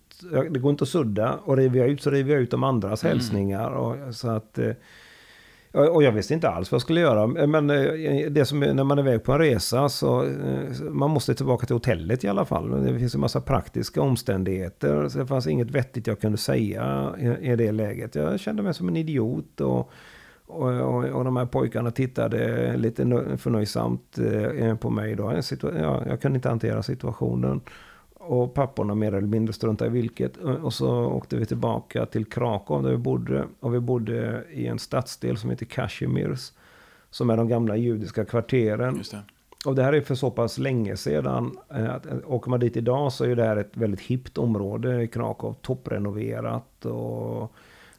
Det 0.51 0.59
går 0.59 0.71
inte 0.71 0.85
att 0.85 0.89
sudda. 0.89 1.39
Och 1.45 1.57
river 1.57 1.79
jag 1.79 1.89
ut 1.89 2.03
så 2.03 2.11
river 2.11 2.33
jag 2.33 2.43
ut 2.43 2.51
de 2.51 2.65
andras 2.65 3.05
mm. 3.05 3.17
hälsningar. 3.17 3.71
Och, 3.71 4.15
så 4.15 4.29
att... 4.29 4.59
Eh, 4.59 4.73
och 5.73 6.03
jag 6.03 6.13
visste 6.13 6.35
inte 6.35 6.49
alls 6.49 6.73
vad 6.73 6.77
jag 6.77 6.83
skulle 6.83 7.01
göra. 7.01 7.27
Men 7.27 7.71
eh, 7.71 8.31
det 8.31 8.45
som 8.45 8.61
när 8.61 8.85
man 8.85 8.99
är 8.99 9.03
iväg 9.03 9.23
på 9.23 9.33
en 9.33 9.39
resa 9.39 9.89
så 9.89 10.25
man 10.91 11.11
måste 11.11 11.35
tillbaka 11.35 11.67
till 11.67 11.77
hotellet 11.77 12.25
i 12.25 12.29
alla 12.29 12.45
fall. 12.45 12.85
Det 12.85 12.99
finns 12.99 13.15
en 13.15 13.21
massa 13.21 13.41
praktiska 13.41 14.03
omständigheter. 14.03 15.09
Så 15.09 15.19
det 15.19 15.27
fanns 15.27 15.47
inget 15.47 15.71
vettigt 15.71 16.07
jag 16.07 16.21
kunde 16.21 16.39
säga 16.39 17.15
i, 17.41 17.57
det 17.57 17.73
läget. 17.73 18.15
Jag 18.15 18.41
kände 18.41 18.63
mig 18.63 18.75
som 18.75 18.89
en 18.89 18.97
idiot. 18.97 19.61
Och 19.61 19.93
och, 20.49 20.71
och, 20.71 21.05
och, 21.05 21.25
de 21.25 21.37
här 21.37 21.47
pojkarna 21.47 21.91
tittade 21.91 22.77
lite 22.77 23.03
förnöjsamt 23.37 24.19
eh, 24.59 24.77
på 24.77 24.91
mig 24.91 25.15
då. 25.15 25.41
Ja, 25.63 26.03
jag 26.07 26.21
kunde 26.21 26.37
inte 26.37 26.49
hantera 26.49 26.83
situationen. 26.83 27.61
Och 28.15 28.55
papporna 28.55 28.95
mer 28.95 29.15
eller 29.15 29.29
mindre 29.29 29.53
struntade 29.53 29.91
i 29.91 29.93
vilket. 29.93 30.37
Och 30.37 30.73
så 30.73 31.05
åkte 31.05 31.37
vi 31.37 31.47
tillbaka 31.47 32.07
till 32.07 32.25
Krakow 32.25 32.83
där 32.83 32.91
vi 32.91 32.97
bodde. 32.97 33.45
Och 33.61 33.75
vi 33.75 33.81
bodde 33.81 34.45
i 34.51 34.67
en 34.67 34.79
stadsdel 34.79 35.37
som 35.37 35.51
heter 35.51 35.67
Kashimirs. 35.67 36.53
Som 37.11 37.31
är 37.31 37.37
de 37.37 37.49
gamla 37.49 37.77
judiska 37.77 38.25
kvarteren. 38.25 39.03
Det. 39.11 39.23
Och 39.67 39.75
det 39.75 39.83
här 39.83 39.93
är 39.93 40.01
för 40.01 40.15
så 40.15 40.31
pass 40.31 40.59
länge 40.59 40.97
sedan. 40.97 41.59
Eh, 41.75 41.95
att, 41.95 42.07
åker 42.27 42.51
man 42.51 42.61
dit 42.61 42.77
idag 42.77 43.13
så 43.13 43.25
är 43.25 43.37
det 43.37 43.45
här 43.45 43.57
ett 43.57 43.77
väldigt 43.77 44.01
hippt 44.01 44.39
område 44.39 45.03
i 45.03 45.09
Krakow. 45.09 45.55
Topprenoverat 45.63 46.85
och 46.85 47.53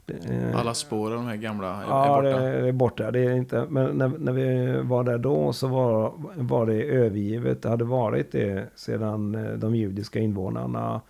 Eh, 0.10 0.60
Alla 0.60 0.74
spår 0.74 1.12
av 1.12 1.18
de 1.18 1.26
här 1.26 1.36
gamla 1.36 1.84
är, 1.84 1.88
ja, 1.88 2.06
är 2.06 2.22
borta? 2.22 2.30
Ja, 2.30 2.62
det 2.62 2.68
är 2.68 2.72
borta. 2.72 3.12
Det 3.12 3.20
är 3.20 3.36
inte, 3.36 3.66
men 3.70 3.98
när, 3.98 4.08
när 4.08 4.32
vi 4.32 4.80
var 4.82 5.04
där 5.04 5.18
då 5.18 5.54
så 5.54 5.68
var, 5.68 6.14
var 6.36 6.66
det 6.66 6.84
övergivet. 6.84 7.62
Det 7.62 7.70
hade 7.70 7.84
varit 7.84 8.32
det 8.32 8.70
sedan 8.76 9.36
eh, 9.36 9.52
de 9.52 9.76
judiska 9.76 10.20
invånarna 10.20 11.02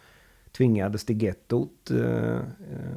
tvingades 0.51 1.05
till 1.05 1.23
gettot 1.23 1.91
eh, 1.91 2.39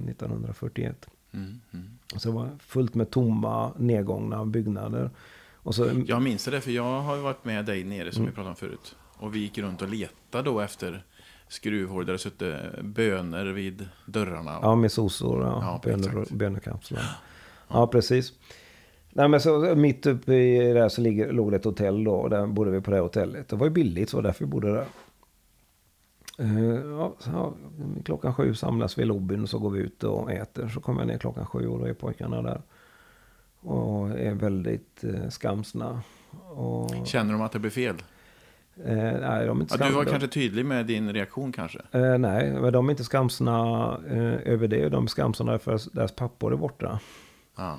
1941. 0.08 1.08
Mm, 1.32 1.60
mm. 1.72 1.98
Så 2.16 2.28
det 2.28 2.34
var 2.34 2.48
fullt 2.58 2.94
med 2.94 3.10
tomma, 3.10 3.72
nedgångna 3.76 4.44
byggnader. 4.44 5.10
Och 5.54 5.74
så, 5.74 5.90
jag 6.06 6.22
minns 6.22 6.44
det, 6.44 6.60
för 6.60 6.70
jag 6.70 7.00
har 7.00 7.16
varit 7.16 7.44
med 7.44 7.64
dig 7.64 7.84
nere 7.84 8.12
som 8.12 8.22
mm. 8.22 8.30
vi 8.30 8.34
pratade 8.34 8.50
om 8.50 8.56
förut. 8.56 8.96
Och 9.16 9.34
vi 9.34 9.38
gick 9.38 9.58
runt 9.58 9.82
och 9.82 9.88
letade 9.88 10.44
då 10.44 10.60
efter 10.60 11.04
skruvhål 11.52 12.06
där 12.06 12.12
det 12.12 12.18
suttit 12.18 12.54
bönor 12.82 13.44
vid 13.44 13.88
dörrarna. 14.06 14.58
Ja, 14.62 14.74
med 14.74 14.92
sosor. 14.92 15.42
Ja, 15.42 15.80
ja 15.84 15.90
bönor, 15.90 16.26
bönekapslar. 16.30 17.00
Ja. 17.00 17.08
ja, 17.68 17.86
precis. 17.86 18.32
Nej, 19.10 19.28
men 19.28 19.40
så, 19.40 19.74
mitt 19.74 20.06
uppe 20.06 20.34
i 20.34 20.72
det 20.72 20.80
här 20.80 20.88
så 20.88 21.00
ligger, 21.00 21.32
låg 21.32 21.50
det 21.50 21.56
ett 21.56 21.64
hotell 21.64 22.04
då. 22.04 22.14
Och 22.14 22.30
där 22.30 22.46
bodde 22.46 22.70
vi 22.70 22.80
på 22.80 22.90
det 22.90 22.98
hotellet. 22.98 23.48
Det 23.48 23.56
var 23.56 23.66
ju 23.66 23.72
billigt 23.72 24.10
så 24.10 24.20
därför 24.20 24.44
vi 24.44 24.50
bodde 24.50 24.72
där. 24.72 24.86
Uh, 26.40 26.98
ja, 26.98 27.14
så, 27.18 27.54
klockan 28.04 28.34
sju 28.34 28.54
samlas 28.54 28.98
vi 28.98 29.02
i 29.02 29.04
lobbyn 29.04 29.42
och 29.42 29.48
så 29.48 29.58
går 29.58 29.70
vi 29.70 29.80
ut 29.80 30.04
och 30.04 30.32
äter. 30.32 30.68
Så 30.68 30.80
kommer 30.80 31.00
jag 31.00 31.08
ner 31.08 31.18
klockan 31.18 31.46
sju 31.46 31.68
och 31.68 31.78
då 31.78 31.84
är 31.84 31.94
pojkarna 31.94 32.42
där. 32.42 32.62
Och 33.60 34.10
är 34.10 34.34
väldigt 34.34 35.04
uh, 35.04 35.28
skamsna. 35.28 36.02
Och... 36.50 37.06
Känner 37.06 37.32
de 37.32 37.42
att 37.42 37.52
det 37.52 37.58
blir 37.58 37.70
fel? 37.70 37.96
Eh, 38.76 39.20
nej, 39.20 39.46
de 39.46 39.58
är 39.58 39.62
inte 39.62 39.76
ja, 39.80 39.86
du 39.86 39.92
var 39.92 40.04
kanske 40.04 40.28
tydlig 40.28 40.66
med 40.66 40.86
din 40.86 41.12
reaktion 41.12 41.52
kanske? 41.52 41.78
Eh, 41.92 42.18
nej, 42.18 42.52
men 42.52 42.72
de 42.72 42.88
är 42.88 42.90
inte 42.90 43.04
skamsna 43.04 43.52
eh, 44.10 44.52
över 44.52 44.68
det. 44.68 44.88
De 44.88 45.04
är 45.04 45.08
skamsna 45.08 45.58
för 45.58 45.74
att 45.74 45.88
deras 45.92 46.12
pappor 46.12 46.52
är 46.52 46.56
borta. 46.56 47.00
Ah. 47.54 47.76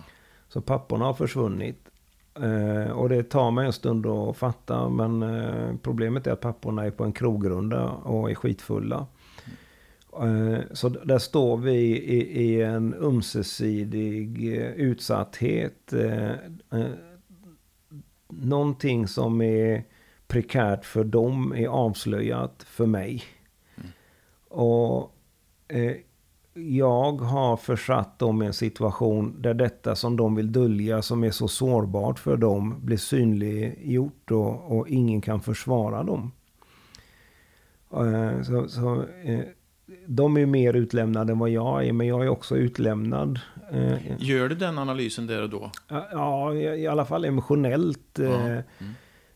Så 0.48 0.62
papporna 0.62 1.06
har 1.06 1.14
försvunnit. 1.14 1.90
Eh, 2.36 2.92
och 2.92 3.10
det 3.10 3.24
tar 3.24 3.52
mig 3.52 3.66
en 3.66 3.74
stund 3.74 4.06
att 4.06 4.38
fatta. 4.38 4.90
Men 4.90 5.24
eh, 5.24 5.76
problemet 5.82 6.28
är 6.28 6.32
att 6.32 6.42
papporna 6.42 6.86
är 6.86 6.92
på 6.92 7.04
en 7.04 7.14
krogrunda 7.14 7.90
och 7.90 8.32
är 8.32 8.36
skitfulla. 8.36 9.08
Mm. 10.20 10.62
Så 10.72 10.90
där 10.90 11.20
står 11.20 11.58
vi 11.58 11.74
i, 11.98 12.44
i 12.44 12.62
en 12.62 12.94
ömsesidig 12.94 14.46
utsatthet. 14.76 15.94
Någonting 18.28 19.08
som 19.08 19.42
är 19.42 19.84
prekärt 20.34 20.86
för 20.86 21.04
dem 21.04 21.54
är 21.56 21.68
avslöjat 21.68 22.64
för 22.68 22.86
mig. 22.86 23.24
Mm. 23.76 23.90
Och 24.50 25.16
eh, 25.68 25.96
jag 26.54 27.22
har 27.22 27.58
försatt 27.58 28.20
dem 28.20 28.44
i 28.44 28.46
en 28.46 28.54
situation 28.54 29.42
där 29.42 29.54
detta 29.54 29.96
som 29.96 30.18
de 30.18 30.36
vill 30.36 30.52
dölja 30.52 31.02
som 31.02 31.24
är 31.24 31.32
så 31.32 31.48
sårbart 31.48 32.20
för 32.20 32.38
dem 32.38 32.76
blir 32.82 32.98
synliggjort 32.98 34.32
och, 34.32 34.78
och 34.78 34.88
ingen 34.88 35.22
kan 35.22 35.42
försvara 35.42 36.04
dem. 36.04 36.32
Eh, 37.94 38.42
så, 38.42 38.68
så 38.68 39.06
eh, 39.24 39.40
de 40.06 40.38
är 40.38 40.46
mer 40.46 40.74
utlämnade 40.74 41.32
än 41.32 41.40
vad 41.40 41.50
jag 41.50 41.86
är, 41.86 41.94
men 41.94 42.08
jag 42.08 42.24
är 42.24 42.30
också 42.30 42.58
utlämnad. 42.58 43.40
Eh, 43.72 43.98
Gör 44.18 44.50
du 44.50 44.56
den 44.56 44.78
analysen 44.78 45.28
där 45.28 45.42
och 45.42 45.50
då? 45.50 45.72
Ja, 46.12 46.54
i, 46.54 46.88
alla 46.88 47.06
fall 47.06 47.26
emotionellt. 47.26 48.20
Ja. 48.20 48.24
Eh, 48.24 48.46
mm. 48.48 48.94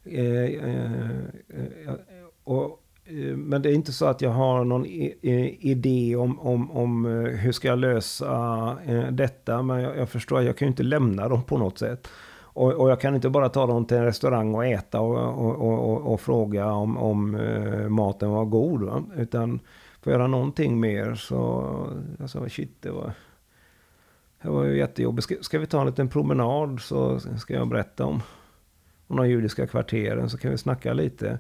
Eh, 0.10 0.70
eh, 0.70 1.96
och, 2.44 2.84
eh, 3.06 3.36
men 3.36 3.62
det 3.62 3.70
är 3.70 3.74
inte 3.74 3.92
så 3.92 4.06
att 4.06 4.22
jag 4.22 4.30
har 4.30 4.64
någon 4.64 4.86
idé 4.86 6.16
om, 6.16 6.40
om, 6.40 6.72
om 6.72 7.06
hur 7.40 7.52
ska 7.52 7.68
jag 7.68 7.80
lösa 7.80 8.78
detta. 9.12 9.62
Men 9.62 9.82
jag, 9.82 9.98
jag 9.98 10.10
förstår 10.10 10.40
att 10.40 10.46
jag 10.46 10.58
kan 10.58 10.66
ju 10.66 10.70
inte 10.70 10.84
lämna 10.84 11.28
dem 11.28 11.44
på 11.44 11.58
något 11.58 11.80
sätt. 11.80 12.08
Och, 12.40 12.74
och, 12.74 12.90
jag 12.90 13.02
kan 13.02 13.16
inte 13.16 13.30
bara 13.30 13.50
ta 13.50 13.66
dem 13.66 13.86
till 13.86 13.98
en 13.98 14.06
restaurang 14.06 14.56
och 14.56 14.66
äta 14.66 15.02
och, 15.02 15.48
och, 15.48 15.90
och, 15.90 16.14
och 16.14 16.22
fråga 16.22 16.72
om, 16.72 16.98
om 16.98 17.38
maten 17.90 18.32
var 18.32 18.46
god. 18.46 18.84
Va? 18.84 19.04
Utan 19.18 19.60
för 20.02 20.12
att 20.12 20.16
göra 20.18 20.28
någonting 20.28 20.80
mer 20.80 21.16
så... 21.16 21.68
Jag 22.20 22.30
sa 22.30 22.50
shit, 22.50 22.82
det 22.82 22.92
var... 22.92 23.12
Det 24.42 24.50
var 24.50 24.64
ju 24.64 24.78
jättejobbigt. 24.78 25.24
Ska, 25.24 25.36
ska 25.42 25.60
vi 25.60 25.66
ta 25.66 25.82
en 25.82 25.88
liten 25.88 26.10
promenad 26.10 26.82
så 26.82 27.20
ska 27.20 27.54
jag 27.54 27.68
berätta 27.68 28.06
om 28.06 28.22
om 29.08 29.18
de 29.18 29.30
judiska 29.30 29.68
kvarteren 29.68 30.30
så 30.30 30.38
kan 30.38 30.52
vi 30.52 30.58
snacka 30.58 30.94
lite. 30.94 31.40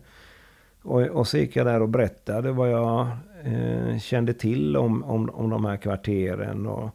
Och, 0.82 1.01
och 1.01 1.28
så 1.28 1.38
gick 1.38 1.55
jag 1.55 1.65
där 1.65 1.82
och 1.82 1.89
berättade 1.89 2.51
vad 2.51 2.72
jag 2.72 3.07
eh, 3.43 3.99
kände 3.99 4.34
till 4.34 4.78
om, 4.78 5.03
om, 5.03 5.30
om 5.30 5.49
de 5.49 5.65
här 5.65 5.78
kvarteren. 5.78 6.68
Och 6.68 6.89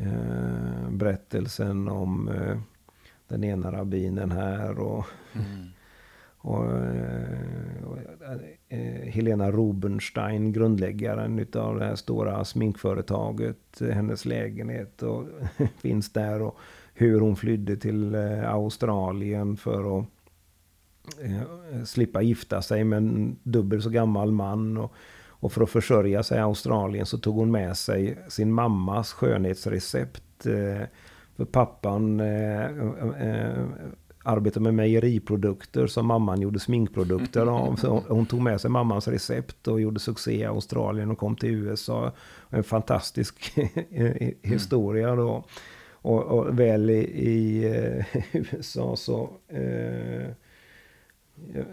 eh, 0.00 0.90
berättelsen 0.90 1.88
om 1.88 2.28
eh, 2.28 2.58
den 3.28 3.44
ena 3.44 3.72
rabbinen 3.72 4.30
här. 4.30 4.78
Och, 4.78 5.06
mm. 5.32 5.66
och, 6.44 6.64
eh, 6.64 7.84
och 7.84 7.98
eh, 8.68 9.08
Helena 9.08 9.50
Rubenstein, 9.50 10.52
grundläggaren 10.52 11.38
utav 11.38 11.78
det 11.78 11.84
här 11.84 11.96
stora 11.96 12.44
sminkföretaget. 12.44 13.80
Hennes 13.80 14.24
lägenhet 14.24 15.02
och 15.02 15.26
finns 15.78 16.12
där. 16.12 16.42
och 16.42 16.58
hur 16.94 17.20
hon 17.20 17.36
flydde 17.36 17.76
till 17.76 18.14
eh, 18.14 18.52
Australien 18.52 19.56
för 19.56 19.98
att 19.98 20.06
eh, 21.22 21.84
slippa 21.84 22.22
gifta 22.22 22.62
sig 22.62 22.84
med 22.84 22.96
en 22.96 23.36
dubbelt 23.42 23.82
så 23.82 23.90
gammal 23.90 24.32
man. 24.32 24.76
Och, 24.76 24.92
och 25.24 25.52
för 25.52 25.62
att 25.62 25.70
försörja 25.70 26.22
sig 26.22 26.38
i 26.38 26.40
Australien 26.40 27.06
så 27.06 27.18
tog 27.18 27.36
hon 27.36 27.50
med 27.50 27.76
sig 27.76 28.18
sin 28.28 28.52
mammas 28.52 29.12
skönhetsrecept. 29.12 30.46
Eh, 30.46 30.86
för 31.36 31.44
pappan 31.44 32.20
arbetade 34.24 34.64
med 34.64 34.74
mejeriprodukter 34.74 35.86
som 35.86 36.06
mamman 36.06 36.40
gjorde 36.40 36.58
sminkprodukter 36.58 37.46
av. 37.46 37.76
Så 37.76 38.02
hon 38.08 38.26
tog 38.26 38.40
med 38.40 38.60
sig 38.60 38.70
mammans 38.70 39.08
recept 39.08 39.68
och 39.68 39.80
gjorde 39.80 40.00
succé 40.00 40.32
i 40.32 40.44
Australien 40.44 41.10
och 41.10 41.18
kom 41.18 41.36
till 41.36 41.50
USA. 41.50 42.12
En 42.50 42.64
fantastisk 42.64 43.52
historia 44.42 45.16
då. 45.16 45.44
Och, 46.02 46.22
och 46.22 46.58
väl 46.58 46.90
i, 46.90 47.02
i 47.28 47.64
eh, 47.64 48.04
USA 48.32 48.96
så 48.96 49.30
eh, 49.48 50.26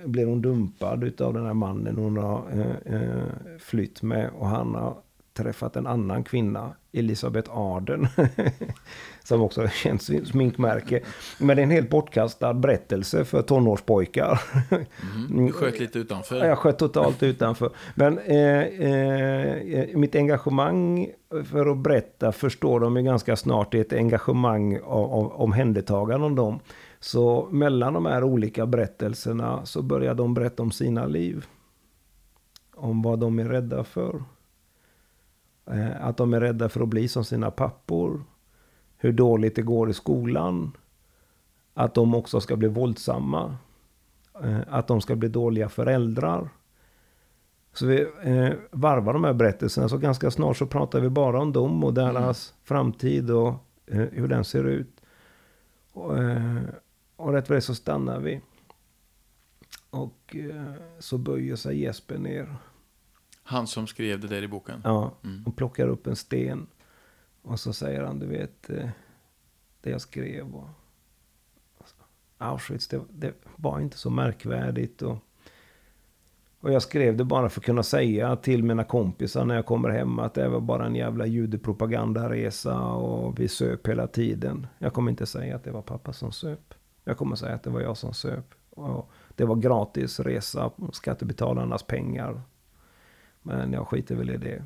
blir 0.06 0.26
hon 0.26 0.42
dumpad 0.42 1.22
av 1.22 1.34
den 1.34 1.46
här 1.46 1.54
mannen 1.54 1.96
hon 1.96 2.18
har 2.18 2.44
eh, 2.52 2.94
eh 2.94 3.24
flytt 3.60 4.02
med. 4.02 4.30
Och 4.30 4.48
han 4.48 4.76
har 4.76 4.98
träffat 5.44 5.76
en 5.76 5.88
annan 5.88 6.24
kvinna, 6.24 6.76
Elisabeth 6.92 7.58
Arden. 7.58 8.08
som 9.30 9.42
också 9.42 9.68
känns 9.84 10.06
som 10.06 10.26
sminkmärke. 10.26 11.02
Men 11.40 11.56
det 11.56 11.62
är 11.62 11.64
en 11.64 11.72
helt 11.72 11.90
bortkastad 11.90 12.54
berättelse 12.54 13.26
för 13.26 13.42
tonårspojkar. 13.42 14.42
Mm, 15.30 15.52
sköt 15.52 15.80
lite 15.80 16.00
utanför. 16.00 16.46
Jag 16.46 16.58
sköt 16.58 16.80
totalt 16.80 17.24
utanför. 17.24 17.70
Men 17.96 18.18
eh, 18.20 18.62
eh, 18.62 19.98
mitt 19.98 20.16
engagemang 20.16 21.10
för 21.52 21.72
att 21.72 21.78
berätta 21.78 22.32
förstår 22.32 22.80
de 22.80 22.98
ju 22.98 23.04
ganska 23.04 23.36
snart. 23.36 23.72
Det 23.72 23.78
är 23.78 23.82
ett 23.82 23.94
engagemang 23.94 24.80
av, 24.80 25.12
av 25.14 25.32
omhändertagande 25.32 26.26
om 26.26 26.36
dem. 26.36 26.60
Så 27.00 27.48
mellan 27.52 27.94
de 27.94 28.06
här 28.06 28.24
olika 28.24 28.66
berättelserna 28.66 29.66
så 29.66 29.82
börjar 29.82 30.14
de 30.14 30.34
berätta 30.34 30.64
om 30.64 30.72
sina 30.72 31.06
liv. 31.06 31.46
Om 32.76 33.02
vad 33.02 33.20
de 33.20 33.40
är 33.40 33.46
rädda 33.46 33.84
för. 33.84 34.24
Eh, 35.70 36.06
att 36.06 36.18
de 36.18 36.34
är 36.34 36.42
rädda 36.42 36.70
för 36.70 36.82
att 36.82 36.88
bli 36.88 37.08
som 37.08 37.26
sina 37.26 37.52
pappor. 37.52 38.24
Hur 38.98 39.12
dåligt 39.12 39.56
det 39.56 39.62
går 39.62 39.90
i 39.90 39.94
skolan. 39.94 40.78
att 41.74 41.94
de 41.94 42.16
också 42.16 42.42
ska 42.42 42.56
bli 42.56 42.68
våldsamma. 42.68 43.58
Eh, 44.44 44.60
att 44.68 44.88
de 44.88 45.02
ska 45.02 45.16
bli 45.16 45.30
dåliga 45.30 45.70
föräldrar. 45.70 46.50
Så 47.74 47.86
vi 47.86 48.02
eh, 48.24 48.54
varvar 48.72 49.14
de 49.14 49.24
här 49.24 49.34
berättelserna. 49.34 49.90
Så 49.90 49.98
ganska 49.98 50.32
snart 50.32 50.58
så 50.58 50.66
pratar 50.66 51.00
vi 51.00 51.10
bara 51.10 51.42
om 51.42 51.54
dem 51.54 51.84
och 51.84 51.94
deras 51.94 52.52
mm. 52.52 52.60
framtid 52.64 53.32
och 53.32 53.54
hur 53.86 54.28
den 54.28 54.46
ser 54.46 54.64
ut. 54.64 55.02
Och, 55.94 56.12
och 57.16 57.34
rätt 57.34 57.50
vad 57.50 57.58
det 57.58 57.62
så 57.62 57.76
stannar 57.76 58.20
vi. 58.20 58.42
Och 59.90 60.36
så 61.00 61.18
böjer 61.18 61.56
sig 61.56 61.82
Jesper 61.82 62.18
ner. 62.18 62.56
Han 63.50 63.68
som 63.68 63.88
skrev 63.88 64.20
det 64.20 64.28
där 64.28 64.42
i 64.42 64.48
boken? 64.48 64.82
Ja, 64.84 65.12
mm. 65.24 65.44
och 65.46 65.56
plockar 65.56 65.88
upp 65.88 66.08
en 66.08 66.16
sten. 66.16 66.68
Och 67.42 67.60
så 67.60 67.74
säger 67.74 68.04
han, 68.04 68.20
du 68.20 68.26
vet, 68.26 68.70
eh, 68.70 68.90
det 69.82 69.90
jag 69.90 70.02
skrev. 70.02 70.56
Och, 70.56 70.68
Auschwitz, 72.38 72.88
det, 72.88 73.02
det, 73.10 73.34
var 73.56 73.80
inte 73.80 73.98
så 73.98 74.10
märkvärdigt. 74.10 75.02
Och, 75.02 75.18
och 76.60 76.74
jag 76.74 76.82
skrev 76.82 77.18
det 77.18 77.24
bara 77.24 77.50
för 77.50 77.60
att 77.60 77.66
kunna 77.66 77.84
säga 77.84 78.36
till 78.36 78.64
mina 78.64 78.84
kompisar 78.84 79.46
när 79.46 79.56
jag 79.56 79.66
kommer 79.66 79.90
hem 79.90 80.20
att 80.20 80.34
det 80.34 80.50
var 80.50 80.60
bara 80.60 80.86
en 80.86 80.96
jävla 80.96 81.26
judepropagandaresa 81.26 82.82
och 82.82 83.40
vi 83.40 83.48
söp 83.48 83.88
hela 83.88 84.08
tiden. 84.08 84.68
Jag 84.80 84.94
kommer 84.94 85.12
inte 85.12 85.26
säga 85.26 85.56
att 85.56 85.64
det 85.64 85.72
var 85.72 85.82
pappa 85.82 86.14
som 86.14 86.32
söp. 86.32 86.74
Jag 87.04 87.18
kommer 87.18 87.36
säga 87.36 87.56
att 87.56 87.64
det 87.64 87.70
var 87.70 87.82
jag 87.82 87.98
som 87.98 88.14
söp. 88.14 88.54
Och 88.70 89.12
det 89.36 89.46
var 89.46 89.56
gratis 89.56 90.20
resa, 90.20 90.72
skattebetalarnas 90.92 91.84
pengar. 91.84 92.42
Men 93.50 93.74
jag 93.74 93.88
skiter 93.88 94.16
väl 94.16 94.30
i 94.30 94.38
det. 94.38 94.64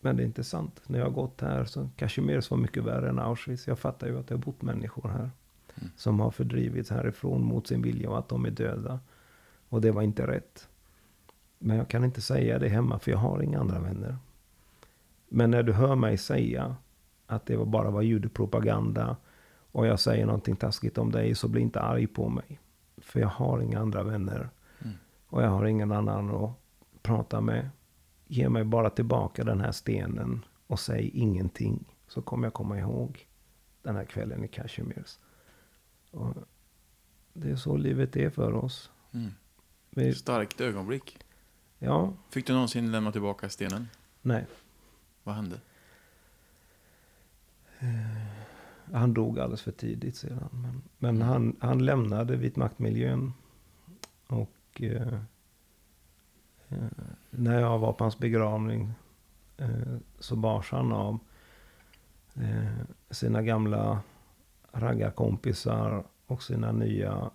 Men 0.00 0.16
det 0.16 0.22
är 0.22 0.24
inte 0.24 0.44
sant. 0.44 0.82
När 0.86 0.98
jag 0.98 1.06
har 1.06 1.12
gått 1.12 1.40
här 1.40 1.64
så 1.64 1.88
Kashmir 1.96 2.50
var 2.50 2.58
mycket 2.58 2.84
värre 2.84 3.08
än 3.08 3.18
Auschwitz. 3.18 3.66
Jag 3.66 3.78
fattar 3.78 4.06
ju 4.06 4.18
att 4.18 4.28
det 4.28 4.34
har 4.34 4.42
bott 4.42 4.62
människor 4.62 5.08
här. 5.08 5.30
Mm. 5.74 5.90
Som 5.96 6.20
har 6.20 6.30
fördrivits 6.30 6.90
härifrån 6.90 7.44
mot 7.44 7.66
sin 7.66 7.82
vilja 7.82 8.10
och 8.10 8.18
att 8.18 8.28
de 8.28 8.44
är 8.44 8.50
döda. 8.50 9.00
Och 9.68 9.80
det 9.80 9.90
var 9.90 10.02
inte 10.02 10.26
rätt. 10.26 10.68
Men 11.58 11.76
jag 11.76 11.88
kan 11.88 12.04
inte 12.04 12.20
säga 12.20 12.58
det 12.58 12.68
hemma 12.68 12.98
för 12.98 13.10
jag 13.10 13.18
har 13.18 13.42
inga 13.42 13.60
andra 13.60 13.78
vänner. 13.78 14.16
Men 15.28 15.50
när 15.50 15.62
du 15.62 15.72
hör 15.72 15.94
mig 15.94 16.18
säga 16.18 16.76
att 17.26 17.46
det 17.46 17.56
bara 17.56 17.90
var 17.90 18.02
judepropaganda 18.02 19.16
och 19.72 19.86
jag 19.86 20.00
säger 20.00 20.26
någonting 20.26 20.56
taskigt 20.56 20.98
om 20.98 21.10
dig 21.12 21.34
så 21.34 21.48
bli 21.48 21.60
inte 21.60 21.80
arg 21.80 22.06
på 22.06 22.28
mig. 22.28 22.60
För 22.96 23.20
jag 23.20 23.28
har 23.28 23.60
inga 23.60 23.80
andra 23.80 24.02
vänner. 24.02 24.48
Mm. 24.78 24.94
Och 25.26 25.42
jag 25.42 25.48
har 25.48 25.64
ingen 25.64 25.92
annan 25.92 26.30
att 26.30 26.50
prata 27.02 27.40
med. 27.40 27.70
Ge 28.26 28.48
mig 28.48 28.64
bara 28.64 28.90
tillbaka 28.90 29.44
den 29.44 29.60
här 29.60 29.72
stenen 29.72 30.44
och 30.66 30.80
säg 30.80 31.08
ingenting. 31.08 31.84
Så 32.08 32.22
kommer 32.22 32.46
jag 32.46 32.54
komma 32.54 32.78
ihåg 32.78 33.26
den 33.82 33.96
här 33.96 34.04
kvällen 34.04 34.44
i 34.44 34.48
Kashmirs. 34.48 35.18
Och 36.10 36.34
det 37.32 37.50
är 37.50 37.56
så 37.56 37.76
livet 37.76 38.16
är 38.16 38.30
för 38.30 38.52
oss. 38.52 38.90
Mm. 39.12 39.30
Vi... 39.90 40.14
Starkt 40.14 40.60
ögonblick. 40.60 41.18
Ja. 41.78 42.12
Fick 42.30 42.46
du 42.46 42.52
någonsin 42.52 42.92
lämna 42.92 43.12
tillbaka 43.12 43.48
stenen? 43.48 43.88
Nej. 44.22 44.46
Vad 45.22 45.34
hände? 45.34 45.60
Uh, 47.82 48.92
han 48.92 49.14
dog 49.14 49.38
alldeles 49.38 49.62
för 49.62 49.72
tidigt 49.72 50.16
sedan. 50.16 50.48
Men, 50.52 50.82
men 50.98 51.16
mm. 51.16 51.28
han, 51.28 51.56
han 51.60 51.84
lämnade 51.84 52.36
vitmaktmiljön. 52.36 53.32
Och 54.26 54.80
uh, 54.80 55.18
när 57.30 57.60
jag 57.60 57.78
var 57.78 57.92
på 57.92 58.04
hans 58.04 58.18
begravning 58.18 58.92
så 60.18 60.36
bars 60.36 60.70
han 60.70 60.92
av 60.92 61.18
sina 63.10 63.42
gamla 63.42 64.00
raggarkompisar 64.72 66.04
och 66.26 66.42
sina 66.42 66.72
nya 66.72 67.30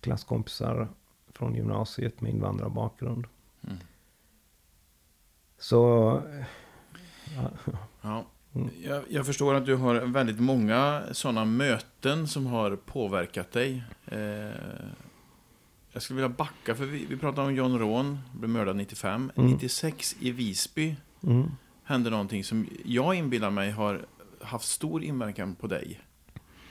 klasskompisar 0.00 0.88
från 1.32 1.54
gymnasiet 1.54 2.20
med 2.20 2.32
invandrarbakgrund. 2.32 3.26
Mm. 3.64 3.76
Så... 5.58 6.22
Ja. 7.36 7.72
ja. 8.02 8.24
Mm. 8.54 8.70
Jag, 8.82 9.04
jag, 9.08 9.26
förstår 9.26 9.54
att 9.54 9.66
du 9.66 9.76
har 9.76 9.94
väldigt 9.94 10.40
många 10.40 11.02
sådana 11.12 11.44
möten 11.44 12.28
som 12.28 12.46
har 12.46 12.76
påverkat 12.76 13.52
dig. 13.52 13.84
Eh, 14.06 14.50
jag 15.92 16.02
skulle 16.02 16.16
vilja 16.16 16.36
backa, 16.36 16.74
för 16.74 16.84
vi, 16.84 17.06
vi 17.06 17.16
pratade 17.16 17.48
om 17.48 17.54
John 17.54 17.78
Ron, 17.78 18.18
blev 18.32 18.50
mördad 18.50 18.76
95. 18.76 19.32
Mm. 19.36 19.50
96 19.50 20.16
i 20.20 20.30
Visby 20.30 20.96
mm. 21.22 21.50
hände 21.84 22.10
någonting 22.10 22.44
som 22.44 22.66
jag 22.84 23.14
inbillar 23.14 23.50
mig 23.50 23.70
har 23.70 24.06
haft 24.40 24.68
stor 24.68 25.02
inverkan 25.02 25.54
på 25.54 25.66
dig. 25.66 26.00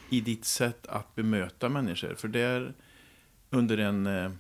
I 0.10 0.22
ditt 0.22 0.46
sätt 0.46 0.88
att 0.88 1.16
bemöta 1.16 1.70
människor. 1.70 2.16
För 2.16 2.28
där 2.28 2.74
under 3.50 3.78
en 3.78 4.08
eh, 4.08 4.32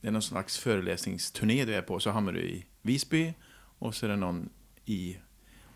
det 0.00 0.08
är 0.08 0.12
någon 0.12 0.22
slags 0.22 0.58
föreläsningsturné 0.58 1.64
du 1.64 1.74
är 1.74 1.82
på, 1.82 2.00
så 2.00 2.10
hamnar 2.10 2.32
du 2.32 2.40
i 2.40 2.66
Visby 2.82 3.34
och 3.78 3.94
så 3.94 4.06
är 4.06 4.10
det 4.10 4.16
någon 4.16 4.48
i 4.84 5.16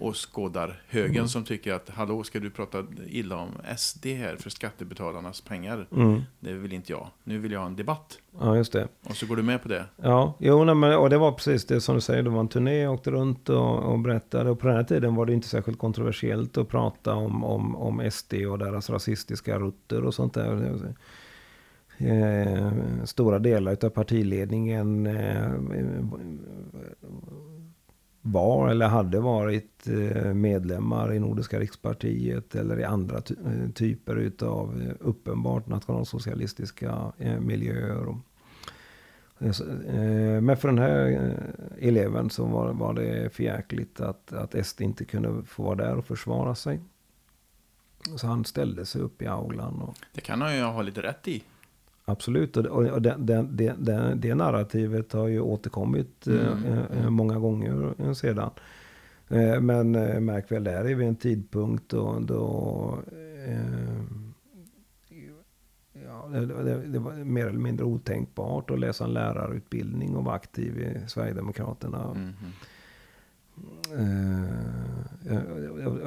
åskådarhögen 0.02 1.16
mm. 1.16 1.28
som 1.28 1.44
tycker 1.44 1.72
att 1.72 1.88
hallå, 1.88 2.22
ska 2.22 2.40
du 2.40 2.50
prata 2.50 2.84
illa 3.06 3.36
om 3.36 3.50
SD 3.76 4.06
här 4.06 4.36
för 4.36 4.50
skattebetalarnas 4.50 5.40
pengar? 5.40 5.86
Mm. 5.92 6.22
Det 6.40 6.52
vill 6.52 6.72
inte 6.72 6.92
jag. 6.92 7.08
Nu 7.24 7.38
vill 7.38 7.52
jag 7.52 7.60
ha 7.60 7.66
en 7.66 7.76
debatt. 7.76 8.18
Ja, 8.40 8.56
just 8.56 8.72
det. 8.72 8.88
Och 9.02 9.16
så 9.16 9.26
går 9.26 9.36
du 9.36 9.42
med 9.42 9.62
på 9.62 9.68
det. 9.68 9.84
Ja, 9.96 10.34
jo, 10.38 10.64
nej, 10.64 10.74
men, 10.74 10.96
och 10.96 11.10
det 11.10 11.18
var 11.18 11.32
precis 11.32 11.64
det 11.66 11.80
som 11.80 11.94
du 11.94 12.00
säger. 12.00 12.22
Det 12.22 12.30
var 12.30 12.40
en 12.40 12.48
turné, 12.48 12.78
jag 12.78 12.94
åkte 12.94 13.10
runt 13.10 13.48
och, 13.48 13.78
och 13.78 13.98
berättade. 13.98 14.50
Och 14.50 14.58
på 14.58 14.66
den 14.66 14.76
här 14.76 14.84
tiden 14.84 15.14
var 15.14 15.26
det 15.26 15.32
inte 15.32 15.48
särskilt 15.48 15.78
kontroversiellt 15.78 16.58
att 16.58 16.68
prata 16.68 17.14
om, 17.14 17.44
om, 17.44 17.76
om 17.76 18.10
SD 18.10 18.34
och 18.34 18.58
deras 18.58 18.90
rasistiska 18.90 19.58
rutter 19.58 20.04
och 20.04 20.14
sånt 20.14 20.34
där. 20.34 20.94
Eh, 21.98 22.72
stora 23.04 23.38
delar 23.38 23.76
av 23.84 23.88
partiledningen 23.88 25.06
eh, 25.06 25.52
var 28.22 28.68
eller 28.68 28.88
hade 28.88 29.20
varit 29.20 29.88
eh, 29.88 30.34
medlemmar 30.34 31.12
i 31.14 31.18
Nordiska 31.18 31.60
rikspartiet 31.60 32.54
eller 32.54 32.80
i 32.80 32.84
andra 32.84 33.20
ty 33.20 33.34
eh, 33.46 33.70
typer 33.70 34.32
av 34.44 34.82
eh, 34.82 34.94
uppenbart 35.00 35.66
nationalsocialistiska 35.66 37.12
miljöer. 37.40 38.16
Men 40.40 40.56
för 40.56 40.68
den 40.68 40.78
här 40.78 41.34
eleven 41.80 42.30
så 42.30 42.44
var, 42.44 42.72
var 42.72 42.94
det 42.94 43.34
förjäkligt 43.34 44.00
att, 44.00 44.32
att 44.32 44.66
SD 44.66 44.80
inte 44.80 45.04
kunde 45.04 45.42
få 45.44 45.62
vara 45.62 45.74
där 45.74 45.96
och 45.96 46.04
försvara 46.04 46.54
sig. 46.54 46.80
Så 48.16 48.26
han 48.26 48.44
ställde 48.44 48.86
sig 48.86 49.00
upp 49.00 49.22
i 49.22 49.26
aulan. 49.26 49.82
Och... 49.82 49.96
Det 50.12 50.20
kan 50.20 50.40
han 50.40 50.56
ju 50.56 50.62
ha 50.62 50.82
lite 50.82 51.02
rätt 51.02 51.28
i. 51.28 51.42
Absolut, 52.04 52.56
och, 52.56 52.66
och 52.66 53.02
det, 53.02 53.16
det, 53.18 53.46
det, 53.78 54.14
det, 54.14 54.34
narrativet 54.34 55.12
har 55.12 55.28
ju 55.28 55.40
återkommit 55.40 56.26
mm. 56.26 56.78
eh, 56.98 57.10
många 57.10 57.38
gånger 57.38 58.14
sedan. 58.14 58.50
Eh, 59.28 59.60
men 59.60 59.94
eh, 59.94 60.20
märk 60.20 60.52
väl, 60.52 60.64
där 60.64 60.84
är 60.84 60.94
vi 60.94 61.04
en 61.04 61.16
tidpunkt 61.16 61.88
då, 61.88 62.18
då 62.20 62.98
eh, 63.46 63.56
ja, 66.06 66.28
det, 66.32 66.86
det, 66.86 66.98
var 66.98 67.12
mer 67.12 67.46
eller 67.46 67.58
mindre 67.58 67.84
otänkbart 67.84 68.70
att 68.70 68.80
läsa 68.80 69.04
en 69.04 69.12
lärarutbildning 69.12 70.16
och 70.16 70.24
vara 70.24 70.34
aktiv 70.34 70.78
i 70.78 71.08
Sverigedemokraterna. 71.08 72.10
Mm. 72.10 72.32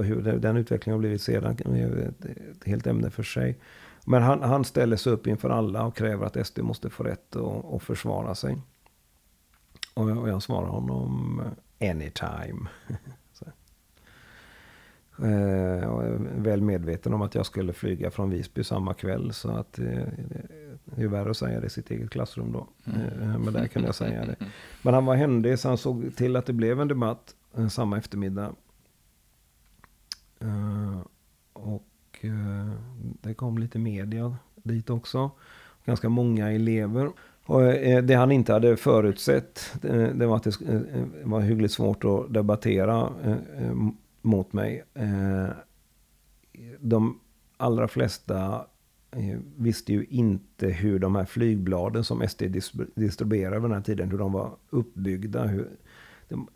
Hur 0.03 0.39
den 0.39 0.57
utvecklingen 0.57 0.95
har 0.95 0.99
blivit 0.99 1.21
sedan 1.21 1.57
är 1.65 2.13
ett 2.51 2.63
helt 2.63 2.87
ämne 2.87 3.09
för 3.09 3.23
sig. 3.23 3.57
Men 4.07 4.23
han, 4.23 4.41
han 4.41 4.65
ställer 4.65 4.97
sig 4.97 5.13
upp 5.13 5.27
inför 5.27 5.49
alla 5.49 5.85
och 5.85 5.95
kräver 5.95 6.25
att 6.25 6.47
SD 6.47 6.59
måste 6.59 6.89
få 6.89 7.03
rätt 7.03 7.35
att, 7.35 7.83
försvara 7.83 8.35
sig. 8.35 8.57
Och 9.93 10.09
jag, 10.09 10.17
och 10.17 10.29
jag 10.29 10.43
svarar 10.43 10.67
honom 10.67 11.41
anytime. 11.81 12.69
eh, 15.81 15.89
och 15.89 16.03
väl 16.45 16.61
medveten 16.61 17.13
om 17.13 17.21
att 17.21 17.35
jag 17.35 17.45
skulle 17.45 17.73
flyga 17.73 18.11
från 18.11 18.29
Visby 18.29 18.63
samma 18.63 18.93
kväll. 18.93 19.33
Så 19.33 19.49
att 19.49 19.79
eh, 19.79 20.07
det 20.85 21.03
är 21.03 21.07
värre 21.07 21.29
att 21.29 21.37
säga 21.37 21.59
det 21.59 21.67
i 21.67 21.69
sitt 21.69 21.91
eget 21.91 22.09
klassrum 22.09 22.51
då. 22.51 22.67
Mm. 22.85 23.01
Eh, 23.01 23.37
men 23.39 23.53
där 23.53 23.67
kunde 23.67 23.87
jag 23.87 23.95
säga 23.95 24.25
det. 24.25 24.35
Men 24.81 24.93
han 24.93 25.05
var 25.05 25.15
händig 25.15 25.59
så 25.59 25.67
han 25.67 25.77
såg 25.77 26.15
till 26.15 26.35
att 26.35 26.45
det 26.45 26.53
blev 26.53 26.81
en 26.81 26.87
debatt 26.87 27.35
eh, 27.57 27.67
samma 27.67 27.97
eftermiddag. 27.97 28.55
Eh, 30.39 30.99
och 32.31 32.79
det 33.21 33.33
kom 33.33 33.57
lite 33.57 33.79
media 33.79 34.37
dit 34.63 34.89
också. 34.89 35.31
Ganska 35.85 36.09
många 36.09 36.51
elever. 36.51 37.11
Och 37.45 37.63
eh, 37.63 38.03
det 38.03 38.13
han 38.13 38.31
inte 38.31 38.53
hade 38.53 38.77
förutsett, 38.77 39.75
eh, 39.83 40.07
det 40.07 40.25
var 40.25 40.35
att 40.35 40.43
det 40.43 40.61
eh, 40.61 41.05
var 41.23 41.41
hyggligt 41.41 41.73
svårt 41.73 42.03
att 42.03 42.33
debattera 42.33 43.09
mot 44.21 44.53
mig. 44.53 44.83
De 46.79 47.19
allra 47.57 47.87
flesta 47.87 48.65
visste 49.55 49.93
ju 49.93 50.05
inte 50.09 50.67
hur 50.67 50.99
de 50.99 51.15
här 51.15 51.25
flygbladen 51.25 52.03
som 52.03 52.27
SD 52.27 52.43
distribuerade 52.95 53.55
vid 53.55 53.63
den 53.63 53.77
här 53.77 53.81
tiden, 53.81 54.11
hur 54.11 54.17
de 54.17 54.31
var 54.31 54.51
uppbyggda. 54.69 55.43
Hur, 55.43 55.67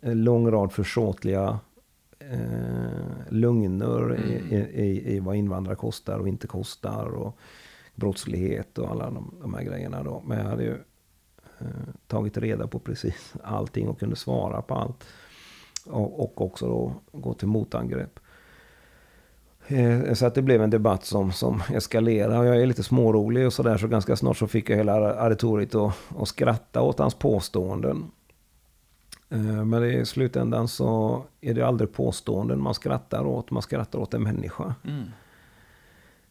en 0.00 0.24
lång 0.24 0.50
rad 0.50 0.72
försåtliga 0.72 1.58
eh, 2.20 3.28
lögner 3.28 4.04
mm. 4.04 4.20
i, 4.20 4.56
i, 4.56 5.16
i, 5.16 5.20
vad 5.20 5.36
invandrare 5.36 5.76
kostar 5.76 6.18
och 6.18 6.28
inte 6.28 6.46
kostar. 6.46 7.06
Och 7.06 7.38
brottslighet 8.00 8.78
och 8.78 8.90
alla 8.90 9.10
de, 9.10 9.34
de 9.40 9.54
här 9.54 9.62
grejerna 9.62 10.02
då. 10.02 10.22
Men 10.26 10.38
jag 10.38 10.44
hade 10.44 10.62
ju 10.62 10.74
eh, 11.58 11.66
tagit 12.06 12.36
reda 12.36 12.66
på 12.66 12.78
precis 12.78 13.34
allting 13.42 13.88
och 13.88 13.98
kunde 13.98 14.16
svara 14.16 14.62
på 14.62 14.74
allt. 14.74 15.04
Och, 15.86 16.20
och 16.20 16.40
också 16.40 16.66
då 16.68 16.94
gå 17.12 17.34
till 17.34 17.48
motangrepp. 17.48 18.20
Eh, 19.66 20.12
så 20.12 20.26
att 20.26 20.34
det 20.34 20.42
blev 20.42 20.62
en 20.62 20.70
debatt 20.70 21.04
som, 21.04 21.32
som 21.32 21.62
eskalerade. 21.72 22.38
Och 22.38 22.46
jag 22.46 22.62
är 22.62 22.66
lite 22.66 22.82
smårolig 22.82 23.46
och 23.46 23.52
sådär. 23.52 23.76
Så 23.76 23.88
ganska 23.88 24.16
snart 24.16 24.36
så 24.36 24.46
fick 24.46 24.70
jag 24.70 24.76
hela 24.76 25.14
auditoriet 25.14 25.74
att, 25.74 25.94
att 26.18 26.28
skratta 26.28 26.82
åt 26.82 26.98
hans 26.98 27.14
påståenden. 27.14 28.10
Eh, 29.30 29.64
men 29.64 29.84
i 29.84 30.06
slutändan 30.06 30.68
så 30.68 31.22
är 31.40 31.54
det 31.54 31.62
aldrig 31.66 31.92
påståenden 31.92 32.62
man 32.62 32.74
skrattar 32.74 33.26
åt. 33.26 33.50
Man 33.50 33.62
skrattar 33.62 33.98
åt 33.98 34.14
en 34.14 34.22
människa. 34.22 34.74
Mm. 34.84 35.04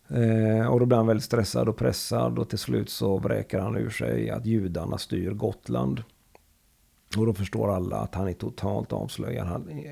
Eh, 0.08 0.68
och 0.68 0.80
då 0.80 0.86
blir 0.86 0.98
han 0.98 1.08
väldigt 1.08 1.24
stressad 1.24 1.70
och 1.70 1.78
pressad. 1.78 2.40
Och 2.40 2.50
till 2.50 2.60
slut 2.60 2.90
så 2.90 3.18
vräker 3.18 3.60
han 3.60 3.78
ur 3.78 3.90
sig 3.90 4.30
att 4.30 4.46
judarna 4.46 4.98
styr 4.98 5.32
Gotland. 5.32 6.04
Och 7.18 7.26
då 7.26 7.34
förstår 7.34 7.76
alla 7.76 7.98
att 7.98 8.16
han 8.16 8.28
är 8.28 8.34
totalt 8.34 8.94
avslöjad. 8.94 9.48
Han, 9.48 9.84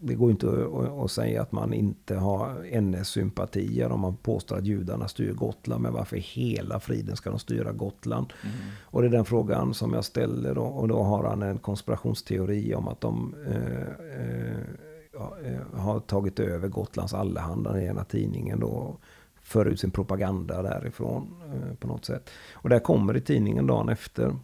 det 0.00 0.14
går 0.14 0.30
inte 0.30 0.68
att, 1.04 1.10
säga 1.10 1.42
att 1.42 1.52
man 1.52 1.72
inte 1.72 2.16
har 2.16 2.64
NS-sympatier 2.80 3.92
om 3.92 4.00
man 4.00 4.16
påstår 4.16 4.58
att 4.58 4.64
judarna 4.64 5.08
styr 5.08 5.32
Gotland. 5.32 5.82
Men 5.82 5.92
varför 5.92 6.16
hela 6.16 6.80
friden 6.80 7.16
ska 7.16 7.30
de 7.30 7.38
styra 7.38 7.72
Gotland? 7.72 8.32
Mm. 8.42 8.56
Och 8.82 9.02
det 9.02 9.08
är 9.08 9.12
den 9.12 9.24
frågan 9.24 9.74
som 9.74 9.94
jag 9.94 10.04
ställer. 10.04 10.54
Då, 10.54 10.62
och 10.62 10.88
då 10.88 11.02
har 11.02 11.24
han 11.24 11.42
en 11.42 11.58
konspirationsteori 11.58 12.74
om 12.74 12.88
att 12.88 13.00
de 13.00 13.34
eh, 13.46 13.82
eh, 14.20 15.54
eh, 15.54 15.80
har 15.80 16.00
tagit 16.00 16.40
över 16.40 16.68
Gotlands 16.68 17.14
Allehanda, 17.14 17.72
den 17.72 17.82
ena 17.82 18.04
tidningen. 18.04 18.60
Då, 18.60 18.96
för 19.40 19.66
ut 19.66 19.80
sin 19.80 19.90
propaganda 19.90 20.62
därifrån 20.62 21.34
eh, 21.46 21.74
på 21.74 21.86
något 21.86 22.04
sätt. 22.04 22.30
Och 22.52 22.68
det 22.68 22.80
kommer 22.80 23.16
i 23.16 23.20
tidningen 23.20 23.66
dagen 23.66 23.88
efter. 23.88 24.36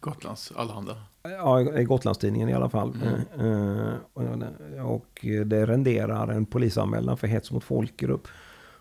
Gotlands 0.00 0.52
Allehanda? 0.56 0.96
Ja, 1.28 1.78
i 1.80 1.84
Gotlandstidningen 1.84 2.48
i 2.48 2.54
alla 2.54 2.68
fall. 2.68 2.92
Mm. 3.38 3.98
Eh, 4.16 4.86
och 4.86 5.26
det 5.46 5.66
renderar 5.66 6.28
en 6.28 6.46
polisanmälan 6.46 7.16
för 7.16 7.26
hets 7.26 7.50
mot 7.50 7.64
folkgrupp. 7.64 8.28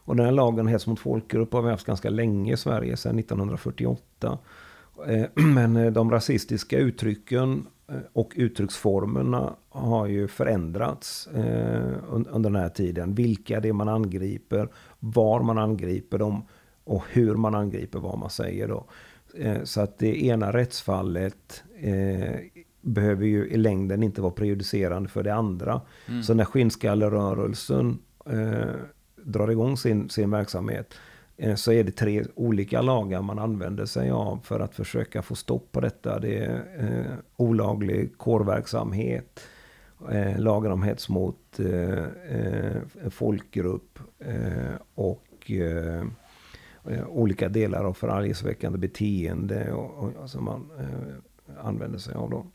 Och 0.06 0.16
den 0.16 0.26
här 0.26 0.34
lagen 0.34 0.68
hets 0.68 0.88
mot 0.88 1.00
folkgrupp 1.00 1.54
har 1.54 1.62
vi 1.62 1.70
haft 1.70 1.86
ganska 1.86 2.10
länge 2.10 2.54
i 2.54 2.58
Sverige, 2.58 2.98
sedan 2.98 3.20
1948. 3.20 4.38
Eh, 5.08 5.26
men 5.44 5.94
de 5.94 6.12
rasistiska 6.12 6.78
uttrycken 6.78 7.68
eh, 7.88 7.96
och 8.14 8.34
uttrycksformerna 8.36 9.54
har 9.70 10.08
ju 10.08 10.28
förändrats 10.28 11.30
under 12.30 12.50
den 12.50 12.56
här 12.56 12.70
tiden. 12.70 13.16
Vilka 13.16 13.60
det 13.60 13.70
är 13.70 13.74
man 13.74 13.90
angriper, 13.90 14.70
var 15.00 15.44
man 15.44 15.58
angriper 15.58 16.18
dem 16.18 16.46
och 16.84 17.04
hur 17.10 17.36
man 17.36 17.56
angriper 17.56 18.00
vad 18.00 18.20
man 18.20 18.30
säger. 18.30 18.68
Då. 18.68 18.86
Eh, 19.38 19.64
så 19.64 19.82
att 19.82 19.98
det 19.98 20.24
ena 20.24 20.54
rättsfallet 20.54 21.64
eh, 21.80 22.40
behöver 22.82 23.26
ju 23.26 23.48
i 23.48 23.58
längden 23.58 24.04
inte 24.04 24.22
vara 24.22 24.32
prejudicerande 24.32 25.10
för 25.10 25.24
det 25.24 25.34
andra. 25.34 25.82
Mm. 26.08 26.24
Så 26.24 26.34
när 26.34 26.46
skinnskallerörelsen 26.46 28.00
eh, 28.26 28.76
drar 29.16 29.52
igång 29.52 29.78
sin, 29.78 30.10
sin 30.10 30.32
verksamhet 30.32 30.94
så 31.56 31.72
är 31.72 31.84
det 31.84 31.92
tre 31.92 32.24
olika 32.36 32.82
lagar 32.82 33.22
man 33.22 33.40
använder 33.40 33.86
sig 33.86 34.12
av 34.12 34.40
för 34.44 34.60
att 34.60 34.76
försöka 34.76 35.22
få 35.22 35.36
stopp 35.36 35.72
på 35.72 35.82
detta. 35.82 36.20
Det 36.20 36.38
är 36.38 36.64
eh, 36.80 37.18
olaglig 37.38 38.18
kårverksamhet, 38.18 39.40
eh, 40.12 40.40
lagen 40.40 40.72
om 40.72 40.84
hets 40.84 41.10
mot 41.10 41.60
eh, 41.60 43.10
folkgrupp 43.10 44.00
och 44.96 45.52
Eh, 46.88 47.08
olika 47.08 47.50
delar 47.50 47.84
av 47.84 47.94
förargelseväckande 47.94 48.78
beteende 48.78 49.72
och, 49.74 50.04
och, 50.04 50.30
som 50.30 50.44
man 50.44 50.72
eh, 50.80 51.66
använder 51.66 52.00
sig 52.00 52.16
av. 52.16 52.30
Då. 52.30 52.46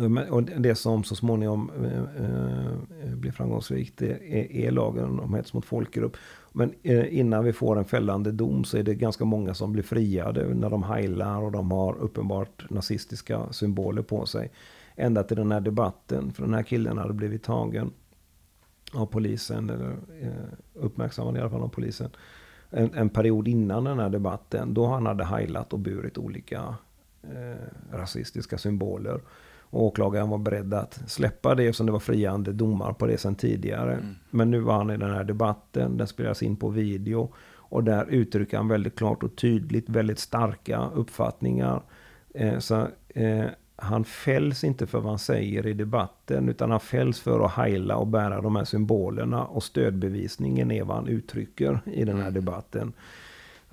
Eh, 0.00 0.32
och 0.32 0.42
det 0.42 0.74
som 0.74 1.04
så 1.04 1.16
småningom 1.16 1.70
eh, 1.84 2.24
eh 2.24 3.14
blir 3.14 3.32
framgångsrikt 3.32 4.02
är, 4.02 4.22
är 4.52 4.70
lagen 4.70 5.20
om 5.20 5.34
hets 5.34 5.54
mot 5.54 5.64
folkgrupp. 5.64 6.16
Men 6.52 6.72
eh, 6.82 7.18
innan 7.18 7.44
vi 7.44 7.52
får 7.52 7.78
en 7.78 7.84
fällande 7.84 8.32
dom 8.32 8.64
så 8.64 8.78
är 8.78 8.82
det 8.82 8.94
ganska 8.94 9.24
många 9.24 9.54
som 9.54 9.72
blir 9.72 9.82
friade 9.82 10.54
när 10.54 10.70
de 10.70 10.82
heilar 10.82 11.42
och 11.42 11.52
de 11.52 11.70
har 11.70 11.94
uppenbart 11.94 12.70
nazistiska 12.70 13.52
symboler 13.52 14.02
på 14.02 14.26
sig. 14.26 14.50
Ända 14.96 15.22
till 15.22 15.36
den 15.36 15.52
här 15.52 15.60
debatten, 15.60 16.32
för 16.32 16.42
den 16.42 16.54
här 16.54 16.62
killen 16.62 16.98
hade 16.98 17.12
blivit 17.12 17.42
tagen 17.42 17.92
av 18.92 19.06
polisen, 19.06 19.70
eller 19.70 19.90
eh, 20.20 20.30
uppmärksammad 20.74 21.36
i 21.36 21.40
alla 21.40 21.50
fall 21.50 21.62
av 21.62 21.68
polisen 21.68 22.10
en, 22.72 22.94
en, 22.94 23.08
period 23.08 23.48
innan 23.48 23.84
den 23.84 23.98
här 23.98 24.08
debatten. 24.08 24.74
Då 24.74 24.86
han 24.86 25.06
hade 25.06 25.24
heilat 25.24 25.72
och 25.72 25.78
burit 25.78 26.18
olika 26.18 26.74
eh, 27.22 27.96
rasistiska 27.96 28.58
symboler. 28.58 29.20
Och 29.60 29.82
åklagaren 29.82 30.28
var 30.28 30.38
beredd 30.38 30.74
att 30.74 31.00
släppa 31.06 31.54
det 31.54 31.64
eftersom 31.64 31.86
det 31.86 31.92
var 31.92 32.00
friande 32.00 32.52
domar 32.52 32.92
på 32.92 33.06
det 33.06 33.18
sedan 33.18 33.34
tidigare. 33.34 33.92
Mm. 33.94 34.14
Men 34.30 34.50
nu 34.50 34.60
var 34.60 34.74
han 34.74 34.90
i 34.90 34.96
den 34.96 35.10
här 35.10 35.24
debatten, 35.24 35.96
den 35.96 36.06
spelas 36.06 36.42
in 36.42 36.56
på 36.56 36.68
video. 36.68 37.32
Och 37.54 37.84
där 37.84 38.06
uttrycker 38.10 38.56
han 38.56 38.68
väldigt 38.68 38.96
klart 38.96 39.22
och 39.22 39.36
tydligt 39.36 39.88
väldigt 39.88 40.18
starka 40.18 40.90
uppfattningar. 40.94 41.82
Eh, 42.34 42.58
så 42.58 42.86
eh, 43.08 43.46
han 43.76 44.04
fälls 44.04 44.64
inte 44.64 44.86
för 44.86 45.00
vad 45.00 45.08
han 45.08 45.18
säger 45.18 45.66
i 45.66 45.72
debatten 45.72 46.48
utan 46.48 46.70
han 46.70 46.80
fälls 46.80 47.20
för 47.20 47.44
att 47.44 47.52
heila 47.52 47.96
och 47.96 48.06
bära 48.06 48.40
de 48.40 48.56
här 48.56 48.64
symbolerna 48.64 49.44
och 49.44 49.62
stödbevisningen 49.62 50.70
är 50.70 50.84
vad 50.84 50.96
han 50.96 51.08
uttrycker 51.08 51.80
i 51.84 52.04
den 52.04 52.16
här 52.16 52.28
mm. 52.28 52.34
debatten. 52.34 52.92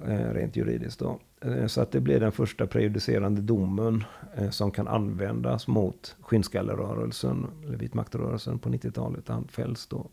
Eh, 0.05 0.33
rent 0.33 0.55
juridiskt 0.55 0.99
då. 0.99 1.19
Eh, 1.41 1.67
så 1.67 1.81
att 1.81 1.91
det 1.91 1.99
blir 1.99 2.19
den 2.19 2.31
första 2.31 2.67
prejudicerande 2.67 3.41
domen 3.41 4.03
eh, 4.35 4.49
som 4.49 4.71
kan 4.71 4.87
användas 4.87 5.67
mot 5.67 6.15
skinnskallerörelsen, 6.21 7.47
eller 7.65 7.77
vitmaktrörelsen 7.77 8.59
på 8.59 8.69
90-talet. 8.69 9.27
Han 9.27 9.47
fälls 9.47 9.87
då 9.87 10.07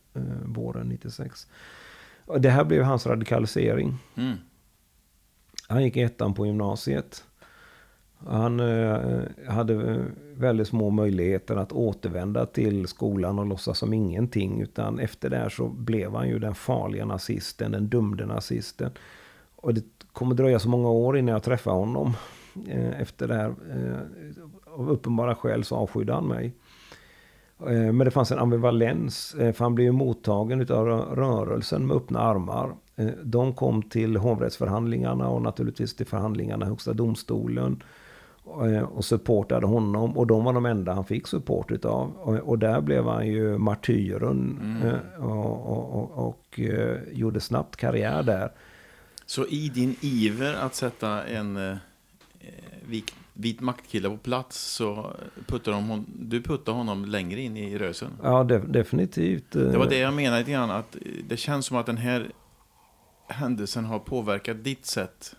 våren 0.45 0.89
96. 0.89 1.47
Och 2.25 2.41
det 2.41 2.51
här 2.51 2.65
blev 2.65 2.83
hans 2.83 3.07
radikalisering. 3.07 3.95
Mm. 4.15 4.37
Han 5.69 5.85
gick 5.85 5.97
ettan 5.97 6.35
på 6.35 6.47
gymnasiet. 6.47 7.25
Han 8.25 8.61
eh, 8.61 8.99
hade 9.49 9.75
eh, 9.75 10.01
väldigt 10.37 10.69
små 10.69 10.91
möjligheter 10.91 11.57
att 11.57 11.73
återvända 11.73 12.47
till 12.47 12.87
skolan 12.87 13.39
och 13.39 13.47
låtsas 13.47 13.79
som 13.79 13.93
ingenting. 13.93 14.61
Utan 14.61 14.99
efter 14.99 15.31
det 15.31 15.37
här 15.37 15.49
så 15.49 15.69
blev 15.69 16.15
han 16.15 16.29
ju 16.29 16.39
den 16.39 16.55
farliga 16.55 17.05
nazisten, 17.05 17.73
den 17.73 17.87
dömde 17.89 18.27
nazisten. 18.27 18.91
Och 19.57 19.75
det 19.75 19.85
kommer 20.13 20.35
dröja 20.35 20.59
så 20.59 20.69
många 20.69 20.91
år 20.91 21.19
innan 21.19 21.33
jag 21.33 21.43
träffar 21.43 21.73
honom. 21.73 22.13
Eh, 22.69 23.01
efter 23.01 23.29
det 23.29 23.35
här. 23.35 23.55
Av 24.65 24.91
uppenbara 24.91 25.35
skäl 25.35 25.65
så 25.65 25.77
avskydde 25.77 26.13
han 26.13 26.29
mig. 26.29 26.53
Men 27.69 27.99
det 27.99 28.11
fanns 28.11 28.33
en 28.33 28.39
ambivalens, 28.39 29.35
för 29.39 29.59
han 29.59 29.75
blev 29.75 29.85
ju 29.85 29.93
mottagen 29.93 30.61
av 30.61 30.87
rörelsen 31.17 31.87
med 31.87 31.97
öppna 31.97 32.21
armar. 32.21 32.75
De 33.23 33.55
kom 33.55 33.83
till 33.83 34.17
hovrättsförhandlingarna 34.17 35.29
och 35.29 35.43
naturligtvis 35.43 35.97
till 35.97 36.07
förhandlingarna 36.07 36.67
i 36.67 36.69
Högsta 36.69 36.93
domstolen. 36.93 37.83
Eh, 38.47 38.83
och 38.83 39.05
supportade 39.05 39.67
honom. 39.67 40.17
Och 40.17 40.27
de 40.27 40.45
var 40.45 40.53
de 40.53 40.67
enda 40.67 40.93
han 40.93 41.05
fick 41.05 41.27
support 41.27 41.71
utav. 41.71 42.13
Och, 42.17 42.35
och 42.35 42.59
där 42.59 42.81
blev 42.81 43.05
han 43.05 43.27
ju 43.27 43.59
martyren. 43.59 44.59
Mm. 44.63 44.87
Eh, 44.87 45.25
och, 45.25 45.97
och, 45.97 46.27
och, 46.29 46.59
uh, 46.59 46.97
gjorde 47.13 47.41
snabbt 47.41 47.77
karriär 47.77 48.23
där. 48.23 48.53
Så 49.27 49.47
i 49.47 49.69
din 49.69 49.97
iver 50.01 50.55
att 50.55 50.75
sätta 50.75 51.25
en 51.25 51.57
eh, 51.57 51.77
vit, 52.89 53.15
vit 53.33 53.61
maktkille 53.61 54.09
på 54.09 54.17
plats 54.17 54.61
så 54.61 55.11
puttar 55.47 55.73
de 55.73 56.07
du 56.19 56.43
puttar 56.43 56.73
honom 56.73 57.05
längre 57.05 57.41
in 57.41 57.57
i 57.57 57.79
rösen? 57.79 58.11
Ja, 58.23 58.45
de, 58.45 58.59
definitivt. 58.73 59.51
Det 59.51 59.79
var 59.79 59.89
det 59.89 59.99
jag 59.99 60.15
menade 60.15 60.39
lite 60.39 60.51
grann. 60.51 60.71
Att 60.71 60.97
det 61.29 61.37
känns 61.37 61.67
som 61.67 61.77
att 61.77 61.87
den 61.87 61.97
här 61.97 62.31
händelsen 63.29 63.85
har 63.85 63.99
påverkat 63.99 64.65
ditt 64.65 64.87
sätt 64.87 65.37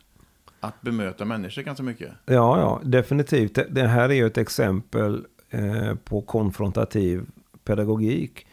att 0.60 0.82
bemöta 0.82 1.26
människor 1.26 1.62
ganska 1.62 1.84
mycket. 1.84 2.12
Ja, 2.26 2.60
ja, 2.60 2.82
definitivt. 2.84 3.60
Det 3.70 3.88
här 3.88 4.10
är 4.10 4.14
ju 4.14 4.26
ett 4.28 4.38
exempel 4.38 5.26
eh, 5.50 5.96
på 5.96 6.22
konfrontativ 6.22 7.26
pedagogik. 7.64 8.48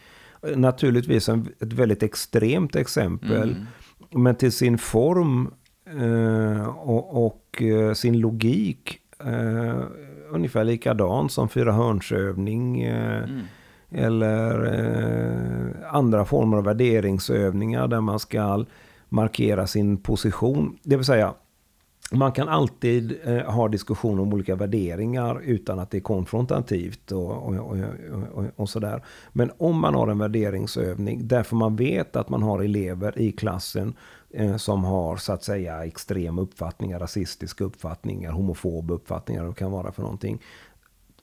Naturligtvis 0.55 1.29
en, 1.29 1.47
ett 1.59 1.73
väldigt 1.73 2.03
extremt 2.03 2.75
exempel. 2.75 3.49
Mm. 3.51 3.65
Men 4.11 4.35
till 4.35 4.51
sin 4.51 4.77
form 4.77 5.53
eh, 5.85 6.67
och, 6.67 7.25
och 7.25 7.61
eh, 7.61 7.93
sin 7.93 8.19
logik 8.19 8.99
eh, 9.19 9.83
ungefär 10.29 10.63
likadan 10.63 11.29
som 11.29 11.49
fyra 11.49 11.71
hörnsövning. 11.71 12.81
Eh, 12.81 13.23
mm. 13.23 13.41
Eller 13.91 14.55
andra 15.91 16.25
former 16.25 16.57
av 16.57 16.63
värderingsövningar 16.63 17.87
där 17.87 18.01
man 18.01 18.19
ska 18.19 18.65
markera 19.09 19.67
sin 19.67 19.97
position. 19.97 20.77
Det 20.83 20.95
vill 20.95 21.05
säga, 21.05 21.33
man 22.11 22.31
kan 22.31 22.49
alltid 22.49 23.19
eh, 23.23 23.51
ha 23.51 23.67
diskussion 23.67 24.19
om 24.19 24.33
olika 24.33 24.55
värderingar 24.55 25.41
utan 25.43 25.79
att 25.79 25.91
det 25.91 25.97
är 25.97 26.01
konfrontativt 26.01 27.11
och, 27.11 27.31
och, 27.31 27.77
och, 28.33 28.45
och, 28.55 28.69
sådär. 28.69 29.03
Men 29.31 29.51
om 29.57 29.81
man 29.81 29.95
har 29.95 30.07
en 30.07 30.19
värderingsövning 30.19 31.27
därför 31.27 31.55
man 31.55 31.75
vet 31.75 32.15
att 32.15 32.29
man 32.29 32.43
har 32.43 32.59
elever 32.59 33.19
i 33.19 33.31
klassen 33.31 33.93
eh, 34.29 34.57
som 34.57 34.83
har 34.83 35.17
så 35.17 35.33
att 35.33 35.43
säga 35.43 35.85
extrema 35.85 36.41
uppfattningar, 36.41 36.99
rasistiska 36.99 37.63
uppfattningar, 37.63 38.31
homofoba 38.31 38.93
uppfattningar, 38.93 39.43
vad 39.43 39.51
det 39.51 39.59
kan 39.59 39.71
vara 39.71 39.91
för 39.91 40.01
någonting. 40.01 40.41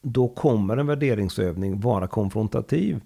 Då 0.02 0.28
kommer 0.28 0.76
en 0.76 0.86
värderingsövning 0.86 1.80
vara 1.80 2.06
konfrontativ. 2.06 3.00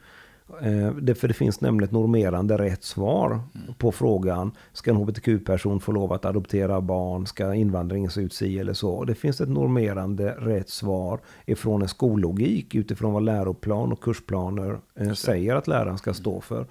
Eh, 0.62 0.92
det, 0.92 1.14
för 1.14 1.28
det 1.28 1.34
finns 1.34 1.60
nämligen 1.60 1.84
ett 1.84 1.92
normerande 1.92 2.58
rätt 2.58 2.84
svar 2.84 3.30
mm. 3.30 3.74
på 3.78 3.92
frågan. 3.92 4.52
Ska 4.72 4.90
en 4.90 4.96
hbtq-person 4.96 5.80
få 5.80 5.92
lov 5.92 6.12
att 6.12 6.24
adoptera 6.24 6.80
barn? 6.80 7.26
Ska 7.26 7.54
invandringen 7.54 8.10
se 8.10 8.20
ut 8.20 8.32
si 8.32 8.58
eller 8.58 8.72
så? 8.72 9.04
Det 9.04 9.14
finns 9.14 9.40
ett 9.40 9.48
normerande 9.48 10.30
rätt 10.30 10.68
svar 10.68 11.20
ifrån 11.46 11.82
en 11.82 11.88
skollogik 11.88 12.74
utifrån 12.74 13.12
vad 13.12 13.22
läroplan 13.22 13.92
och 13.92 14.02
kursplaner 14.02 14.78
eh, 14.94 15.12
säger 15.12 15.54
att 15.54 15.68
läraren 15.68 15.98
ska 15.98 16.14
stå 16.14 16.40
för. 16.40 16.66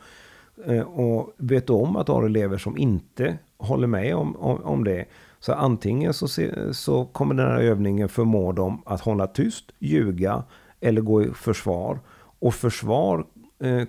Eh, 0.66 0.82
och 0.82 1.34
vet 1.38 1.68
du 1.68 1.74
om 1.74 1.96
att 1.96 2.06
du 2.06 2.12
har 2.12 2.24
elever 2.24 2.58
som 2.58 2.78
inte 2.78 3.38
håller 3.58 3.88
med 3.88 4.16
om, 4.16 4.36
om, 4.36 4.64
om 4.64 4.84
det. 4.84 5.06
Så 5.40 5.54
antingen 5.54 6.14
så, 6.14 6.28
se, 6.28 6.74
så 6.74 7.06
kommer 7.06 7.36
den 7.36 7.48
här 7.48 7.62
övningen 7.62 8.10
förmå 8.10 8.52
dem 8.52 8.82
att 8.86 9.02
hålla 9.02 9.28
tyst, 9.28 9.72
ljuga 9.80 10.44
eller 10.80 11.02
gå 11.02 11.24
i 11.24 11.30
försvar. 11.30 12.00
Och 12.40 12.54
försvar 12.54 13.26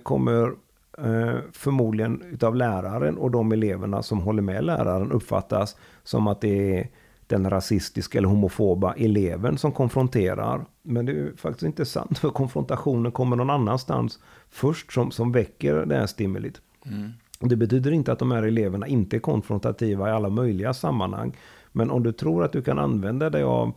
kommer 0.03 0.53
eh, 0.97 1.37
förmodligen 1.51 2.21
utav 2.21 2.55
läraren 2.55 3.17
och 3.17 3.31
de 3.31 3.51
eleverna 3.51 4.03
som 4.03 4.19
håller 4.19 4.41
med 4.41 4.63
läraren 4.63 5.11
uppfattas 5.11 5.75
som 6.03 6.27
att 6.27 6.41
det 6.41 6.77
är 6.77 6.89
den 7.27 7.49
rasistiska 7.49 8.17
eller 8.17 8.27
homofoba 8.27 8.93
eleven 8.93 9.57
som 9.57 9.71
konfronterar. 9.71 10.65
Men 10.81 11.05
det 11.05 11.11
är 11.11 11.31
faktiskt 11.37 11.63
inte 11.63 11.85
sant 11.85 12.19
för 12.19 12.29
konfrontationen 12.29 13.11
kommer 13.11 13.35
någon 13.35 13.49
annanstans 13.49 14.19
först 14.49 14.93
som, 14.93 15.11
som 15.11 15.31
väcker 15.31 15.85
det 15.85 15.95
här 15.95 16.07
stimulit. 16.07 16.61
Mm. 16.85 17.11
Det 17.39 17.55
betyder 17.55 17.91
inte 17.91 18.11
att 18.11 18.19
de 18.19 18.31
här 18.31 18.43
eleverna 18.43 18.87
inte 18.87 19.17
är 19.17 19.19
konfrontativa 19.19 20.09
i 20.09 20.11
alla 20.11 20.29
möjliga 20.29 20.73
sammanhang. 20.73 21.37
Men 21.71 21.91
om 21.91 22.03
du 22.03 22.11
tror 22.11 22.43
att 22.43 22.51
du 22.51 22.61
kan 22.61 22.79
använda 22.79 23.29
dig 23.29 23.43
av 23.43 23.67
eh, 23.67 23.73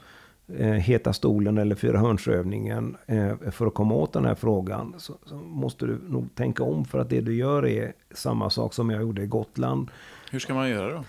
heta 0.58 1.12
stolen 1.12 1.58
eller 1.58 1.74
fyra 1.74 1.98
hörnsövningen 1.98 2.96
eh, 3.06 3.36
för 3.50 3.66
att 3.66 3.74
komma 3.74 3.94
åt 3.94 4.12
den 4.12 4.24
här 4.24 4.34
frågan 4.34 4.94
så, 4.98 5.14
så, 5.26 5.34
måste 5.34 5.86
du 5.86 5.98
nog 6.08 6.34
tänka 6.34 6.62
om 6.62 6.84
för 6.84 6.98
att 6.98 7.10
det 7.10 7.20
du 7.20 7.34
gör 7.34 7.66
är 7.66 7.92
samma 8.10 8.50
sak 8.50 8.74
som 8.74 8.90
jag 8.90 9.02
gjorde 9.02 9.22
i 9.22 9.26
Gotland. 9.26 9.90
Hur 10.30 10.38
ska 10.38 10.54
man 10.54 10.70
göra 10.70 10.92
då? 10.92 11.04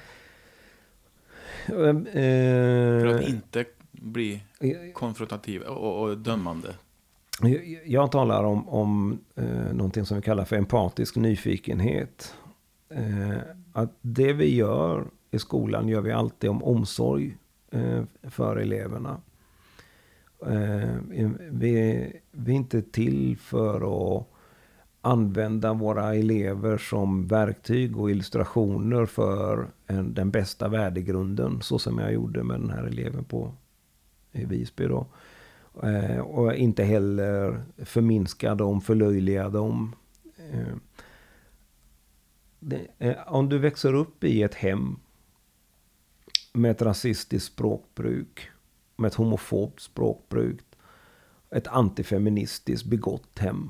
Eh, 1.68 2.04
för 3.02 3.06
att 3.06 3.28
inte 3.30 3.66
bli 3.92 4.44
konfrontativ 4.94 5.62
och, 5.62 6.02
och 6.02 6.18
dömande? 6.18 6.76
Jag 7.86 8.12
talar 8.12 8.44
om, 8.44 8.70
om 8.70 9.20
eh, 9.36 9.74
någonting 9.74 10.06
som 10.06 10.18
vi 10.18 10.24
kallar 10.24 10.46
för 10.46 10.56
empatisk 10.56 11.16
nyfikenhet. 11.16 12.34
Eh, 12.90 13.38
att 13.74 13.92
det 14.02 14.34
vi 14.34 14.56
gör 14.56 15.06
i 15.32 15.40
skolan 15.40 15.88
gör 15.88 16.02
vi 16.02 16.12
alltid 16.12 16.50
om 16.50 16.64
omsorg 16.64 17.38
eh, 17.72 18.04
för 18.24 18.56
eleverna. 18.56 19.22
Eh, 20.46 20.98
vi, 21.52 22.14
vi 22.32 22.52
är 22.52 22.56
inte 22.56 22.82
till 22.82 23.38
för 23.38 23.76
att 24.18 24.28
använda 25.02 25.74
våra 25.74 26.16
elever 26.16 26.78
som 26.78 27.28
verktyg 27.28 27.98
och 27.98 28.12
illustrationer 28.12 29.06
för 29.06 29.68
en, 29.88 30.14
den 30.14 30.32
bästa 30.32 30.68
värdegrunden. 30.68 31.62
Så 31.62 31.80
som 31.80 32.00
jag 32.00 32.14
gjorde 32.14 32.44
med 32.44 32.60
den 32.60 32.70
här 32.70 32.84
eleven 32.84 33.24
på 33.24 33.54
i 34.32 34.46
Visby. 34.46 34.88
Då. 34.88 35.08
Eh, 35.84 36.20
och 36.20 36.56
inte 36.56 36.84
heller 36.84 37.64
förminska 37.78 38.56
dem, 38.56 38.82
förlöjliga 38.82 39.50
dem. 39.50 39.96
Eh, 40.52 40.76
det, 42.60 42.88
eh, 43.00 43.16
om 43.28 43.50
du 43.50 43.58
växer 43.58 43.94
upp 43.94 44.24
i 44.24 44.44
ett 44.44 44.56
hem 44.56 45.00
med 46.54 46.72
ett 46.72 46.82
rasistiskt 46.82 47.54
språkbruk, 47.54 48.52
med 49.02 49.08
ett 49.08 49.16
homofobt 49.16 49.82
språkbruk, 49.82 50.60
ett 51.56 51.68
antifeministiskt 51.68 52.86
begått 52.86 53.40
hem, 53.40 53.70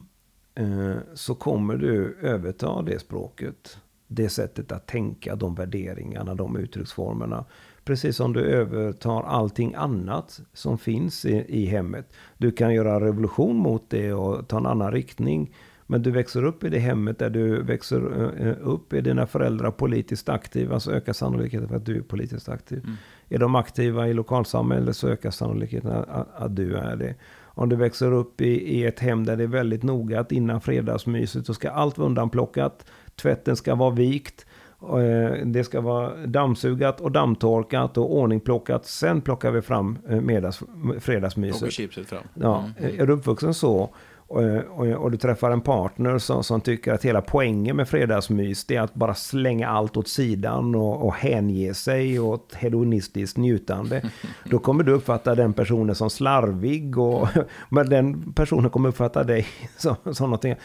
eh, 0.56 0.96
så 1.14 1.36
kommer 1.36 1.76
du 1.76 2.18
överta 2.22 2.82
det 2.82 3.00
språket, 3.00 3.78
det 4.08 4.30
sättet 4.30 4.72
att 4.72 4.88
tänka, 4.88 5.36
de 5.36 5.56
värderingarna, 5.56 6.36
de 6.36 6.58
uttrycksformerna 6.58 7.46
Precis 7.84 8.16
som 8.16 8.34
du 8.34 8.42
övertar 8.42 9.24
allting 9.24 9.74
annat 9.76 10.42
som 10.54 10.78
finns 10.78 11.26
i, 11.26 11.46
i 11.48 11.66
hemmet. 11.66 12.14
Du 12.38 12.52
kan 12.52 12.74
göra 12.74 13.06
revolution 13.06 13.56
mot 13.56 13.90
det 13.90 14.14
och 14.14 14.48
ta 14.48 14.58
en 14.58 14.66
annan 14.66 14.92
riktning. 14.92 15.56
Men 15.92 16.02
du 16.02 16.12
växer 16.12 16.44
upp 16.44 16.64
i 16.64 16.70
det 16.70 16.80
hemmet 16.80 17.20
där 17.20 17.30
du 17.30 17.64
växer 17.64 17.98
eh, 18.40 18.54
upp. 18.62 18.94
Är 18.94 19.02
dina 19.02 19.28
föräldrar 19.28 19.72
politiskt 19.72 20.30
aktiva 20.30 20.80
så 20.80 20.92
ökar 20.92 21.14
sannolikheten 21.14 21.68
för 21.68 21.76
att 21.76 21.86
du 21.86 21.98
är 21.98 22.02
politiskt 22.02 22.50
aktiv. 22.50 22.80
Mm. 22.84 22.96
Är 23.30 23.38
de 23.38 23.56
aktiva 23.56 24.08
i 24.08 24.14
lokalsamhället 24.14 24.96
så 24.96 25.08
ökar 25.08 25.32
sannolikheten 25.32 25.92
att, 25.92 26.28
att 26.36 26.56
du 26.56 26.76
är 26.76 26.96
det. 26.96 27.16
Om 27.44 27.70
du 27.70 27.76
växer 27.76 28.12
upp 28.12 28.42
i, 28.42 28.78
i, 28.78 28.86
ett 28.86 29.00
hem 29.00 29.26
där 29.26 29.38
det 29.38 29.44
är 29.44 29.48
väldigt 29.48 29.84
noga 29.84 30.20
att 30.20 30.32
innan 30.32 30.62
fredagsmyset 30.62 31.46
så 31.46 31.54
ska 31.54 31.72
allt 31.72 31.98
vara 31.98 32.08
undanplockat. 32.08 32.86
Tvätten 33.16 33.56
ska 33.56 33.76
vara 33.76 33.90
vikt. 33.90 34.46
Eh, 34.82 35.46
det 35.46 35.64
ska 35.64 35.82
vara 35.82 36.26
dammsugat 36.26 37.02
och 37.02 37.12
dammtorkat 37.12 37.98
och 37.98 38.16
ordningplockat. 38.16 38.86
Sen 38.86 39.22
plockar 39.22 39.52
vi 39.52 39.62
fram 39.62 39.98
eh, 40.10 40.22
middags, 40.22 40.64
fredagsmyset. 41.00 41.64
Och 41.64 41.72
chipset 41.72 42.08
fram. 42.08 42.24
Ja, 42.34 42.66
mm. 42.80 43.00
Är 43.00 43.06
du 43.06 43.14
uppvuxen 43.14 43.54
så 43.54 43.90
och, 44.32 44.80
och, 44.80 44.88
och, 44.88 45.12
du 45.12 45.18
träffar 45.18 45.52
en 45.52 45.62
partner 45.62 46.18
som, 46.18 46.44
som 46.44 46.62
tycker 46.62 46.94
att 46.94 47.06
hela 47.06 47.22
poängen 47.22 47.76
med 47.76 47.88
fredagsmys 47.88 48.66
det 48.66 48.76
är 48.76 48.82
att 48.82 48.94
bara 48.94 49.14
slänga 49.14 49.70
allt 49.70 49.98
åt 49.98 50.08
sidan 50.08 50.76
och, 50.76 51.06
och 51.06 51.14
hänge 51.14 51.74
sig 51.74 52.20
åt 52.20 52.56
hedonistiskt 52.56 53.38
njutande. 53.38 54.10
Då 54.46 54.60
kommer 54.60 54.84
du 54.84 54.92
uppfatta 54.92 55.36
den 55.36 55.54
personen 55.54 55.96
som 55.96 56.10
slarvig 56.10 56.98
och 56.98 57.28
men 57.70 57.90
den 57.90 58.34
personen 58.34 58.70
kommer 58.70 58.90
uppfatta 58.90 59.24
dig 59.24 59.48
som, 59.78 59.96
som 60.14 60.30
någonting. 60.30 60.56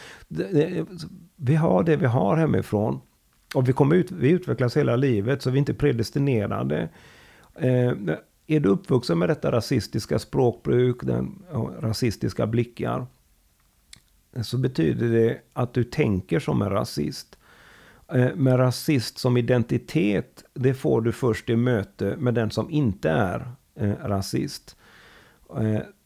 Vi 1.35 1.55
har 1.55 1.83
det 1.83 1.95
vi 1.95 2.05
har 2.05 2.37
hemifrån. 2.37 2.99
Och 3.55 3.69
vi, 3.69 3.73
kommer 3.73 3.95
ut, 3.95 4.11
vi 4.11 4.29
utvecklas 4.29 4.77
hela 4.77 4.95
livet 4.95 5.41
så 5.41 5.49
vi 5.49 5.57
är 5.57 5.59
inte 5.59 5.73
predestinerade. 5.73 6.89
Eh, 7.59 7.91
är 8.47 8.59
du 8.59 8.69
uppvuxen 8.69 9.19
med 9.19 9.29
detta 9.29 9.51
rasistiska 9.51 10.19
språkbruk, 10.19 11.03
den, 11.03 11.43
rasistiska 11.79 12.47
blickar. 12.47 13.05
Så 14.43 14.57
betyder 14.57 15.09
det 15.09 15.41
att 15.53 15.73
du 15.73 15.83
tänker 15.83 16.39
som 16.39 16.61
en 16.61 16.69
rasist. 16.69 17.37
Eh, 18.13 18.17
men 18.17 18.43
med 18.43 18.59
rasist 18.59 19.17
som 19.17 19.37
identitet, 19.37 20.43
det 20.53 20.73
får 20.73 21.01
du 21.01 21.11
först 21.11 21.49
i 21.49 21.55
möte 21.55 22.15
med 22.17 22.33
den 22.33 22.51
som 22.51 22.69
inte 22.69 23.09
är 23.09 23.51
eh, 23.75 23.93
rasist. 24.03 24.75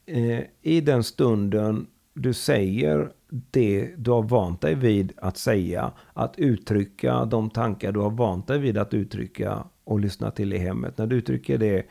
Eh, 0.06 0.40
I 0.62 0.82
den 0.82 1.04
stunden 1.04 1.88
du 2.14 2.34
säger 2.34 3.12
det 3.52 3.94
du 3.98 4.12
har 4.12 4.24
vant 4.24 4.62
dig 4.62 4.76
vid 4.76 5.14
att 5.18 5.38
säga, 5.38 5.92
att 6.14 6.40
uttrycka 6.40 7.26
de 7.26 7.50
tankar 7.50 7.92
du 7.92 8.00
har 8.00 8.10
vant 8.10 8.48
dig 8.48 8.60
vid 8.60 8.78
att 8.78 8.94
uttrycka 8.94 9.64
och 9.84 10.00
lyssna 10.00 10.32
till 10.32 10.54
i 10.54 10.58
hemmet. 10.58 10.98
När 10.98 11.08
du 11.08 11.16
uttrycker 11.16 11.58
det 11.58 11.86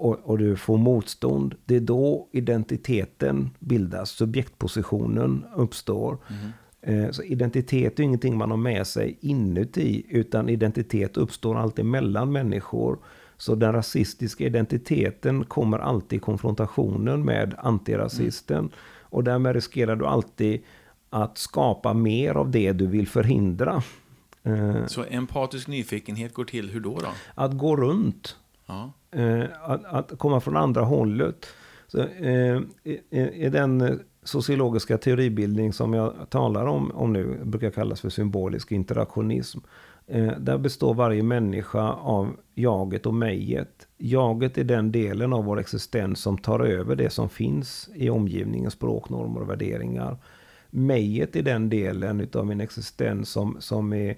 och, 0.00 0.18
och, 0.22 0.38
du 0.38 0.56
får 0.56 0.78
motstånd, 0.78 1.54
det 1.64 1.76
är 1.76 1.80
då 1.80 2.28
identiteten 2.32 3.50
bildas, 3.58 4.10
subjektpositionen 4.10 5.44
uppstår. 5.56 6.18
Mm. 6.82 7.12
Så 7.12 7.22
identitet 7.22 7.98
är 7.98 8.02
ingenting 8.02 8.36
man 8.36 8.50
har 8.50 8.56
med 8.58 8.86
sig 8.86 9.18
inuti, 9.20 10.06
utan 10.08 10.48
identitet 10.48 11.16
uppstår 11.16 11.58
alltid 11.58 11.84
mellan 11.84 12.32
människor. 12.32 12.98
Så 13.36 13.54
den 13.54 13.72
rasistiska 13.72 14.44
identiteten 14.44 15.44
kommer 15.44 15.78
alltid 15.78 16.16
i 16.16 16.20
konfrontationen 16.20 17.24
med 17.24 17.54
antirasisten. 17.58 18.58
Mm. 18.58 18.70
Och 19.02 19.24
därmed 19.24 19.54
riskerar 19.54 19.96
du 19.96 20.06
alltid 20.06 20.60
att 21.10 21.38
skapa 21.38 21.94
mer 21.94 22.34
av 22.34 22.50
det 22.50 22.72
du 22.72 22.86
vill 22.86 23.08
förhindra. 23.08 23.82
Eh, 24.42 24.86
Så 24.86 25.04
empatisk 25.10 25.68
nyfikenhet 25.68 26.34
går 26.34 26.44
till 26.44 26.70
hur 26.70 26.80
då? 26.80 26.98
då? 26.98 27.08
Att 27.34 27.58
gå 27.58 27.76
runt. 27.76 28.36
Ja. 28.70 28.92
Eh, 29.20 29.44
att, 29.62 29.84
att, 29.84 30.18
komma 30.18 30.40
från 30.40 30.56
andra 30.56 30.82
hållet. 30.82 31.46
Så, 31.86 31.98
eh, 32.00 32.60
i, 32.82 33.00
I 33.34 33.48
den 33.48 34.00
sociologiska 34.22 34.98
teoribildning 34.98 35.72
som 35.72 35.94
jag 35.94 36.14
talar 36.28 36.66
om, 36.66 36.90
om 36.90 37.12
nu, 37.12 37.40
brukar 37.44 37.70
kallas 37.70 38.00
för 38.00 38.08
symbolisk 38.08 38.72
interaktionism. 38.72 39.58
Eh, 40.06 40.32
där 40.38 40.58
består 40.58 40.94
varje 40.94 41.22
människa 41.22 41.92
av 41.92 42.36
jaget 42.54 43.06
och 43.06 43.14
mejet. 43.14 43.88
Jaget 43.98 44.58
är 44.58 44.64
den 44.64 44.92
delen 44.92 45.32
av 45.32 45.44
vår 45.44 45.60
existens 45.60 46.20
som 46.20 46.38
tar 46.38 46.60
över 46.60 46.96
det 46.96 47.10
som 47.10 47.28
finns 47.28 47.88
i 47.94 48.10
omgivningen, 48.10 48.70
språknormer 48.70 49.40
och 49.40 49.50
värderingar 49.50 50.16
mejet 50.70 51.36
är 51.36 51.42
den 51.42 51.68
delen 51.68 52.28
av 52.32 52.46
min 52.46 52.60
existens 52.60 53.30
som, 53.30 53.56
som 53.60 53.92
är 53.92 54.16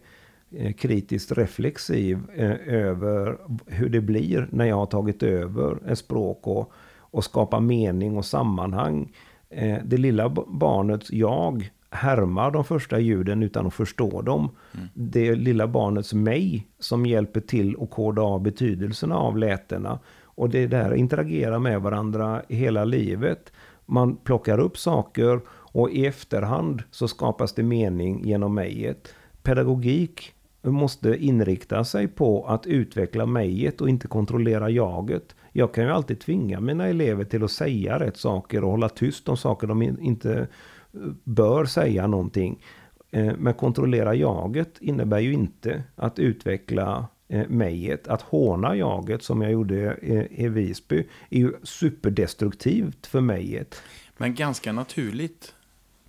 kritiskt 0.79 1.33
reflexiv 1.33 2.19
eh, 2.35 2.57
över 2.67 3.39
hur 3.67 3.89
det 3.89 4.01
blir 4.01 4.49
när 4.51 4.65
jag 4.65 4.77
har 4.77 4.87
tagit 4.87 5.23
över 5.23 5.79
ett 5.91 5.99
språk 5.99 6.47
och, 6.47 6.73
och 6.99 7.25
skapar 7.25 7.61
mening 7.61 8.17
och 8.17 8.25
sammanhang. 8.25 9.13
Eh, 9.51 9.79
det 9.85 9.97
lilla 9.97 10.29
barnets 10.49 11.13
jag 11.13 11.71
härmar 11.91 12.51
de 12.51 12.65
första 12.65 12.99
ljuden 12.99 13.43
utan 13.43 13.67
att 13.67 13.75
förstå 13.75 14.23
dem. 14.23 14.51
Mm. 14.75 14.89
Det 14.95 15.35
lilla 15.35 15.67
barnets 15.67 16.15
mig 16.15 16.67
som 16.79 17.07
hjälper 17.07 17.41
till 17.41 17.77
att 17.81 17.91
koda 17.91 18.23
av 18.23 18.43
betydelserna 18.43 19.17
av 19.17 19.39
lätena. 19.39 19.99
Och 20.25 20.51
det 20.51 20.67
där 20.67 20.95
interagerar 20.95 21.59
med 21.59 21.83
varandra 21.83 22.43
hela 22.49 22.85
livet. 22.85 23.53
Man 23.87 24.17
plockar 24.17 24.59
upp 24.59 24.79
saker 24.79 25.41
och 25.51 25.91
i 25.91 26.07
efterhand 26.07 26.83
så 26.91 27.09
skapas 27.09 27.53
det 27.53 27.63
mening 27.63 28.25
genom 28.25 28.55
mejet. 28.55 29.15
Pedagogik 29.43 30.35
måste 30.71 31.17
inrikta 31.17 31.85
sig 31.85 32.09
på 32.09 32.47
att 32.47 32.67
utveckla 32.67 33.27
mejet 33.27 33.81
och 33.81 33.89
inte 33.89 34.09
kontrollera 34.09 34.71
jaget. 34.71 35.35
Jag 35.53 35.75
kan 35.75 35.85
ju 35.85 35.91
alltid 35.91 36.21
tvinga 36.21 36.61
mina 36.61 36.89
elever 36.89 37.25
till 37.25 37.45
att 37.45 37.51
säga 37.51 38.01
rätt 38.01 38.17
saker 38.17 38.65
och 38.65 38.71
hålla 38.71 38.89
tyst 38.89 39.29
om 39.29 39.37
saker 39.37 39.67
de 39.67 39.83
inte 39.83 40.39
eh, 40.41 41.01
bör 41.25 41.65
säga 41.65 42.07
någonting. 42.07 42.65
Eh, 43.11 43.33
men 43.39 43.55
kontrollera 43.55 44.15
jaget 44.15 44.79
innebär 44.81 45.19
ju 45.19 45.33
inte 45.33 45.83
att 45.97 46.19
utveckla 46.19 47.07
eh, 47.29 47.49
mejet. 47.49 48.09
Att 48.09 48.23
håna 48.23 48.77
jaget 48.77 49.23
som 49.23 49.43
jag 49.43 49.53
gjorde 49.53 49.99
i 50.31 50.49
Visby 50.49 51.09
är 51.31 51.39
ju 51.39 51.53
superdestruktivt 51.63 53.07
för 53.07 53.21
mejet. 53.21 53.83
Men 54.17 54.35
ganska 54.35 54.73
naturligt 54.73 55.55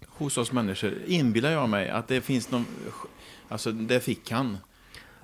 hos 0.08 0.38
oss 0.38 0.52
människor 0.52 0.94
inbillar 1.06 1.52
jag 1.52 1.70
mig 1.70 1.90
att 1.90 2.08
det 2.08 2.22
finns 2.22 2.52
någon 2.52 2.66
Alltså, 3.54 3.72
det 3.72 4.00
fick 4.00 4.32
han. 4.32 4.58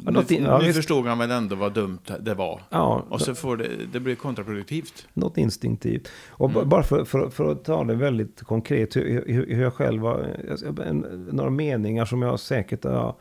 Ja, 0.06 0.12
nu, 0.12 0.24
ja, 0.30 0.60
nu 0.64 0.74
förstod 0.74 1.06
han 1.06 1.18
väl 1.18 1.32
ändå 1.32 1.56
vad 1.56 1.74
dumt 1.74 2.00
det 2.20 2.34
var. 2.34 2.62
Ja, 2.70 3.06
och 3.10 3.22
så 3.22 3.36
får 3.36 3.58
det, 3.58 3.70
det 3.94 4.00
blir 4.00 4.16
kontraproduktivt. 4.16 5.08
Något 5.14 5.38
instinktivt. 5.38 6.08
Och 6.30 6.50
mm. 6.50 6.70
bara 6.70 6.84
för, 6.84 7.06
för, 7.06 7.30
för, 7.30 7.52
att 7.52 7.64
ta 7.64 7.84
det 7.84 7.96
väldigt 7.96 8.44
konkret, 8.44 8.96
hur, 8.96 9.26
hur 9.28 9.62
jag 9.62 9.74
själv 9.74 10.04
har, 10.04 11.32
några 11.32 11.50
meningar 11.50 12.06
som 12.06 12.22
jag 12.22 12.40
säkert 12.40 12.84
har 12.84 13.16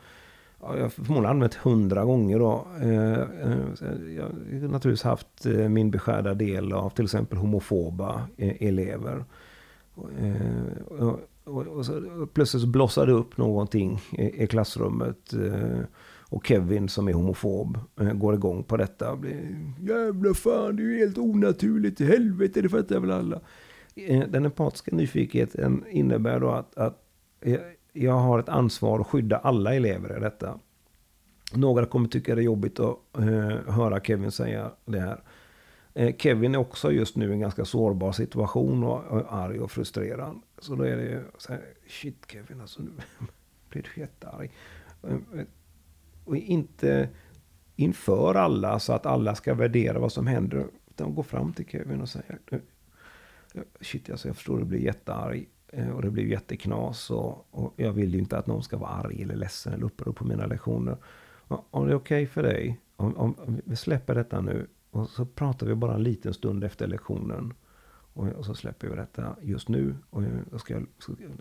jag 0.61 0.81
har 0.81 0.89
förmodligen 0.89 1.25
använt 1.25 1.55
hundra 1.55 2.05
gånger 2.05 2.39
då. 2.39 2.67
Eh, 2.81 3.19
eh, 3.19 4.15
jag 4.15 4.23
har 4.23 4.67
naturligtvis 4.67 5.03
haft 5.03 5.45
eh, 5.45 5.69
min 5.69 5.91
beskärda 5.91 6.33
del 6.33 6.73
av 6.73 6.89
till 6.89 7.05
exempel 7.05 7.37
homofoba 7.37 8.21
elever 8.37 9.25
och, 11.49 11.67
och 11.67 11.85
så, 11.85 12.27
plötsligt 12.33 12.61
så 12.61 12.67
blossar 12.67 13.05
det 13.05 13.13
upp 13.13 13.37
någonting 13.37 14.01
i, 14.11 14.43
i 14.43 14.47
klassrummet. 14.47 15.33
Eh, 15.33 15.79
och 16.29 16.47
Kevin 16.47 16.89
som 16.89 17.07
är 17.07 17.13
homofob 17.13 17.79
eh, 17.99 18.13
går 18.13 18.33
igång 18.33 18.63
på 18.63 18.77
detta. 18.77 19.15
Blir, 19.15 19.73
Jävla 19.79 20.33
fan, 20.33 20.75
det 20.75 20.83
är 20.83 20.85
ju 20.85 20.97
helt 20.97 21.17
onaturligt. 21.17 22.01
I 22.01 22.05
helvete, 22.05 22.61
det 22.61 22.69
fattar 22.69 22.99
väl 22.99 23.11
alla. 23.11 23.39
Eh, 23.95 24.23
den 24.27 24.45
empatiska 24.45 24.95
nyfikenheten 24.95 25.83
innebär 25.89 26.39
då 26.39 26.49
att, 26.49 26.77
att 26.77 27.05
jag 27.93 28.13
har 28.13 28.39
ett 28.39 28.49
ansvar 28.49 28.99
att 28.99 29.07
skydda 29.07 29.37
alla 29.37 29.75
elever 29.75 30.17
i 30.17 30.19
detta. 30.19 30.59
Några 31.53 31.85
kommer 31.85 32.07
tycka 32.07 32.35
det 32.35 32.41
är 32.41 32.43
jobbigt 32.43 32.79
att 32.79 32.97
eh, 33.17 33.73
höra 33.73 33.99
Kevin 33.99 34.31
säga 34.31 34.71
det 34.85 34.99
här. 34.99 35.23
Eh, 35.99 36.15
Kevin 36.17 36.55
är 36.55 36.59
också 36.59 36.91
just 36.91 37.15
nu 37.15 37.29
i 37.29 37.33
en 37.33 37.39
ganska 37.39 37.65
sårbar 37.65 38.11
situation 38.11 38.83
och, 38.83 39.19
är 39.19 39.25
arg 39.29 39.59
och 39.59 39.71
frustrerad. 39.71 40.41
Så 40.57 40.75
då 40.75 40.83
är 40.83 40.97
det 40.97 41.03
ju 41.03 41.23
så 41.37 41.53
här, 41.53 41.61
shit 41.87 42.25
Kevin, 42.27 42.61
alltså 42.61 42.81
nu 42.81 42.89
blir 43.69 43.89
du 43.95 44.01
jättearg. 44.01 44.51
Eh, 45.03 45.11
eh, 45.13 45.45
och 46.25 46.37
inte 46.37 47.09
inför 47.75 48.35
alla 48.35 48.79
så 48.79 48.93
att 48.93 49.05
alla 49.05 49.35
ska 49.35 49.53
värdera 49.53 49.99
vad 49.99 50.11
som 50.11 50.27
händer. 50.27 50.67
Utan 50.89 51.15
gå 51.15 51.23
fram 51.23 51.53
till 51.53 51.65
Kevin 51.65 52.01
och 52.01 52.09
säga, 52.09 52.37
shit 53.81 54.09
alltså 54.09 54.27
jag 54.27 54.35
förstår 54.35 54.57
du 54.57 54.65
blir 54.65 54.79
jättearg. 54.79 55.49
Och 55.93 56.01
det 56.01 56.09
blir 56.09 56.25
jätteknas 56.25 57.11
och, 57.11 57.47
och 57.51 57.73
jag 57.75 57.91
vill 57.91 58.13
ju 58.13 58.19
inte 58.19 58.37
att 58.37 58.47
någon 58.47 58.63
ska 58.63 58.77
vara 58.77 58.89
arg 58.89 59.23
eller 59.23 59.35
ledsen 59.35 59.73
eller 59.73 59.85
upprörd 59.85 60.15
på 60.15 60.25
mina 60.25 60.45
lektioner. 60.45 60.97
Om 61.47 61.87
det 61.87 61.93
är 61.93 61.95
okej 61.95 62.23
okay 62.23 62.27
för 62.27 62.43
dig, 62.43 62.79
om, 62.95 63.17
om 63.17 63.61
vi 63.65 63.75
släpper 63.75 64.15
detta 64.15 64.41
nu 64.41 64.67
och 64.91 65.09
så 65.09 65.25
pratar 65.25 65.67
vi 65.67 65.75
bara 65.75 65.95
en 65.95 66.03
liten 66.03 66.33
stund 66.33 66.63
efter 66.63 66.87
lektionen. 66.87 67.53
Och, 68.13 68.45
så 68.45 68.55
släpper 68.55 68.87
vi 68.87 68.95
detta 68.95 69.35
just 69.41 69.69
nu. 69.69 69.95
Och 70.09 70.23
jag 70.51 70.59
ska, 70.59 70.81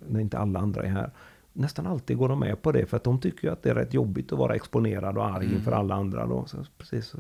när 0.09 0.21
inte 0.21 0.39
alla 0.39 0.61
andra 0.61 0.83
är 0.83 0.89
här. 0.89 1.11
Nästan 1.53 1.87
alltid 1.87 2.17
går 2.17 2.29
de 2.29 2.41
med 2.41 2.63
på 2.63 2.73
det. 2.73 2.87
För 2.87 2.97
att 2.97 3.05
de 3.05 3.21
tycker 3.21 3.51
att 3.51 3.63
det 3.63 3.71
är 3.71 3.75
rätt 3.75 3.95
jobbigt 3.95 4.33
att 4.33 4.39
vara 4.39 4.55
exponerad 4.55 5.19
och 5.19 5.27
arg 5.27 5.45
mm. 5.45 5.57
inför 5.57 5.73
alla 5.73 5.95
andra. 5.95 6.27
Då. 6.27 6.47
Så, 6.47 6.65
precis, 6.79 7.15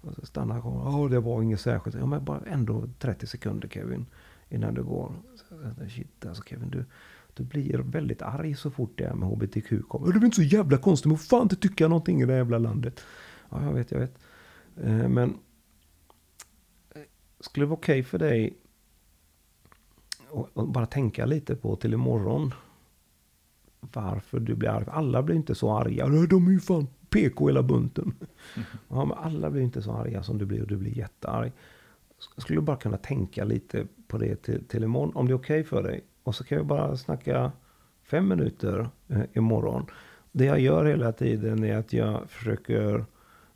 och 0.00 0.14
så 0.14 0.26
stannar 0.26 0.56
jag 0.56 1.00
och 1.00 1.10
det 1.10 1.20
var 1.20 1.42
inget 1.42 1.60
särskilt. 1.60 1.96
Ja, 1.96 2.06
men 2.06 2.24
bara 2.24 2.40
ändå 2.46 2.84
30 2.98 3.26
sekunder 3.26 3.68
Kevin. 3.68 4.06
Innan 4.48 4.74
du 4.74 4.82
går. 4.82 5.12
Shit, 5.88 6.26
alltså 6.26 6.42
Kevin, 6.42 6.70
du, 6.70 6.84
du 7.34 7.44
blir 7.44 7.78
väldigt 7.78 8.22
arg 8.22 8.54
så 8.54 8.70
fort 8.70 8.92
det 8.94 9.04
är 9.04 9.14
med 9.14 9.28
HBTQ 9.28 9.88
kommer. 9.88 10.12
Det 10.12 10.18
är 10.18 10.24
inte 10.24 10.36
så 10.36 10.42
jävla 10.42 10.78
konstigt, 10.78 11.08
men 11.08 11.18
fan 11.18 11.42
inte 11.42 11.56
tycka 11.56 11.88
någonting 11.88 12.22
i 12.22 12.26
det 12.26 12.36
jävla 12.36 12.58
landet. 12.58 13.00
Ja, 13.50 13.64
jag 13.64 13.72
vet, 13.72 13.90
jag 13.90 13.98
vet. 13.98 14.18
Eh, 14.76 15.08
men 15.08 15.38
skulle 17.44 17.66
det 17.66 17.68
vara 17.70 17.78
okej 17.78 18.00
okay 18.00 18.04
för 18.04 18.18
dig 18.18 18.56
att 20.54 20.68
bara 20.68 20.86
tänka 20.86 21.26
lite 21.26 21.56
på 21.56 21.76
till 21.76 21.94
imorgon 21.94 22.54
varför 23.80 24.40
du 24.40 24.54
blir 24.54 24.68
arg. 24.68 24.84
Alla 24.88 25.22
blir 25.22 25.36
inte 25.36 25.54
så 25.54 25.72
arga. 25.72 26.06
De 26.06 26.46
är 26.46 26.52
ju 26.52 26.60
fan 26.60 26.86
PK 27.10 27.46
hela 27.48 27.62
bunten. 27.62 28.14
Mm. 28.56 28.66
Ja, 28.88 29.04
men 29.04 29.18
alla 29.18 29.50
blir 29.50 29.62
inte 29.62 29.82
så 29.82 29.92
arga 29.92 30.22
som 30.22 30.38
du 30.38 30.44
blir 30.46 30.62
och 30.62 30.66
du 30.66 30.76
blir 30.76 30.98
jättearg. 30.98 31.52
Skulle 32.36 32.58
du 32.58 32.62
bara 32.62 32.76
kunna 32.76 32.96
tänka 32.96 33.44
lite 33.44 33.86
på 34.06 34.18
det 34.18 34.36
till, 34.36 34.64
till 34.64 34.84
imorgon 34.84 35.16
om 35.16 35.26
det 35.26 35.32
är 35.32 35.36
okej 35.36 35.60
okay 35.60 35.64
för 35.64 35.82
dig. 35.82 36.04
Och 36.22 36.34
så 36.34 36.44
kan 36.44 36.58
vi 36.58 36.64
bara 36.64 36.96
snacka 36.96 37.52
fem 38.02 38.28
minuter 38.28 38.88
eh, 39.08 39.22
imorgon. 39.32 39.86
Det 40.32 40.44
jag 40.44 40.60
gör 40.60 40.84
hela 40.84 41.12
tiden 41.12 41.64
är 41.64 41.76
att 41.76 41.92
jag 41.92 42.30
försöker 42.30 43.04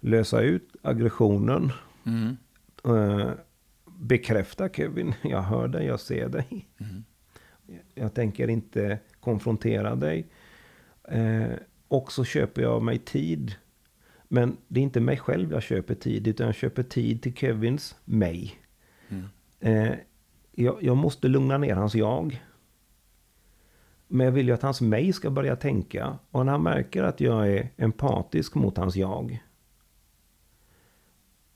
lösa 0.00 0.40
ut 0.40 0.76
aggressionen. 0.82 1.72
Mm. 2.04 2.36
Eh, 2.84 3.30
bekräfta 3.98 4.68
Kevin, 4.68 5.14
jag 5.22 5.42
hör 5.42 5.68
dig, 5.68 5.86
jag 5.86 6.00
ser 6.00 6.28
dig. 6.28 6.68
Mm. 6.80 7.04
Jag 7.94 8.14
tänker 8.14 8.48
inte 8.48 8.98
konfrontera 9.20 9.94
dig. 9.94 10.26
Eh, 11.08 11.52
och 11.88 12.12
så 12.12 12.24
köper 12.24 12.62
jag 12.62 12.82
mig 12.82 12.98
tid. 12.98 13.54
Men 14.28 14.56
det 14.68 14.80
är 14.80 14.84
inte 14.84 15.00
mig 15.00 15.16
själv 15.16 15.52
jag 15.52 15.62
köper 15.62 15.94
tid, 15.94 16.28
utan 16.28 16.46
jag 16.46 16.54
köper 16.54 16.82
tid 16.82 17.22
till 17.22 17.34
Kevins 17.34 17.96
mig. 18.04 18.54
Mm. 19.08 19.24
Eh, 19.60 19.98
jag, 20.52 20.78
jag, 20.80 20.96
måste 20.96 21.28
lugna 21.28 21.58
ner 21.58 21.74
hans 21.74 21.94
jag. 21.94 22.44
Men 24.06 24.24
jag 24.24 24.32
vill 24.32 24.48
ju 24.48 24.54
att 24.54 24.62
hans 24.62 24.80
mig 24.80 25.12
ska 25.12 25.30
börja 25.30 25.56
tänka. 25.56 26.18
Och 26.30 26.46
när 26.46 26.52
han 26.52 26.62
märker 26.62 27.02
att 27.02 27.20
jag 27.20 27.48
är 27.48 27.70
empatisk 27.76 28.54
mot 28.54 28.76
hans 28.76 28.96
jag. 28.96 29.42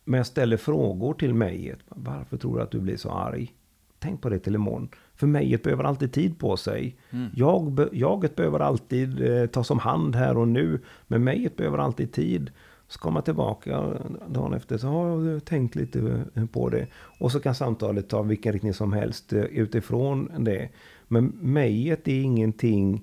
Men 0.04 0.18
jag 0.18 0.26
ställer 0.26 0.56
frågor 0.56 1.14
till 1.14 1.34
Mejet. 1.34 1.78
Varför 1.88 2.36
tror 2.36 2.56
du 2.56 2.62
att 2.62 2.70
du 2.70 2.80
blir 2.80 2.96
så 2.96 3.10
arg? 3.10 3.52
Tänk 3.98 4.20
på 4.20 4.28
det 4.28 4.38
till 4.38 4.54
imorgon. 4.54 4.88
För 5.14 5.26
Mejet 5.26 5.62
behöver 5.62 5.84
alltid 5.84 6.12
tid 6.12 6.38
på 6.38 6.56
sig. 6.56 6.96
Mm. 7.10 7.30
Jag, 7.34 7.88
jaget 7.92 8.36
behöver 8.36 8.60
alltid 8.60 9.30
eh, 9.30 9.46
tas 9.46 9.70
om 9.70 9.78
hand 9.78 10.16
här 10.16 10.36
och 10.36 10.48
nu. 10.48 10.80
Men 11.06 11.24
Mejet 11.24 11.56
behöver 11.56 11.78
alltid 11.78 12.12
tid. 12.12 12.50
Så 12.88 12.98
kommer 12.98 13.14
man 13.14 13.22
tillbaka 13.22 13.92
dagen 14.28 14.54
efter 14.54 14.78
så 14.78 14.86
har 14.86 15.24
jag 15.24 15.44
tänkt 15.44 15.74
lite 15.74 16.24
eh, 16.34 16.46
på 16.46 16.68
det. 16.68 16.86
Och 17.18 17.32
så 17.32 17.40
kan 17.40 17.54
samtalet 17.54 18.08
ta 18.08 18.22
vilken 18.22 18.52
riktning 18.52 18.74
som 18.74 18.92
helst 18.92 19.32
eh, 19.32 19.42
utifrån 19.42 20.30
det. 20.38 20.68
Men 21.08 21.24
Mejet 21.40 22.08
är 22.08 22.20
ingenting 22.20 23.02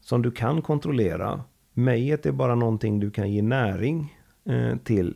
som 0.00 0.22
du 0.22 0.30
kan 0.30 0.62
kontrollera. 0.62 1.44
Mejet 1.72 2.26
är 2.26 2.32
bara 2.32 2.54
någonting 2.54 3.00
du 3.00 3.10
kan 3.10 3.32
ge 3.32 3.42
näring 3.42 4.16
eh, 4.44 4.76
till. 4.76 5.14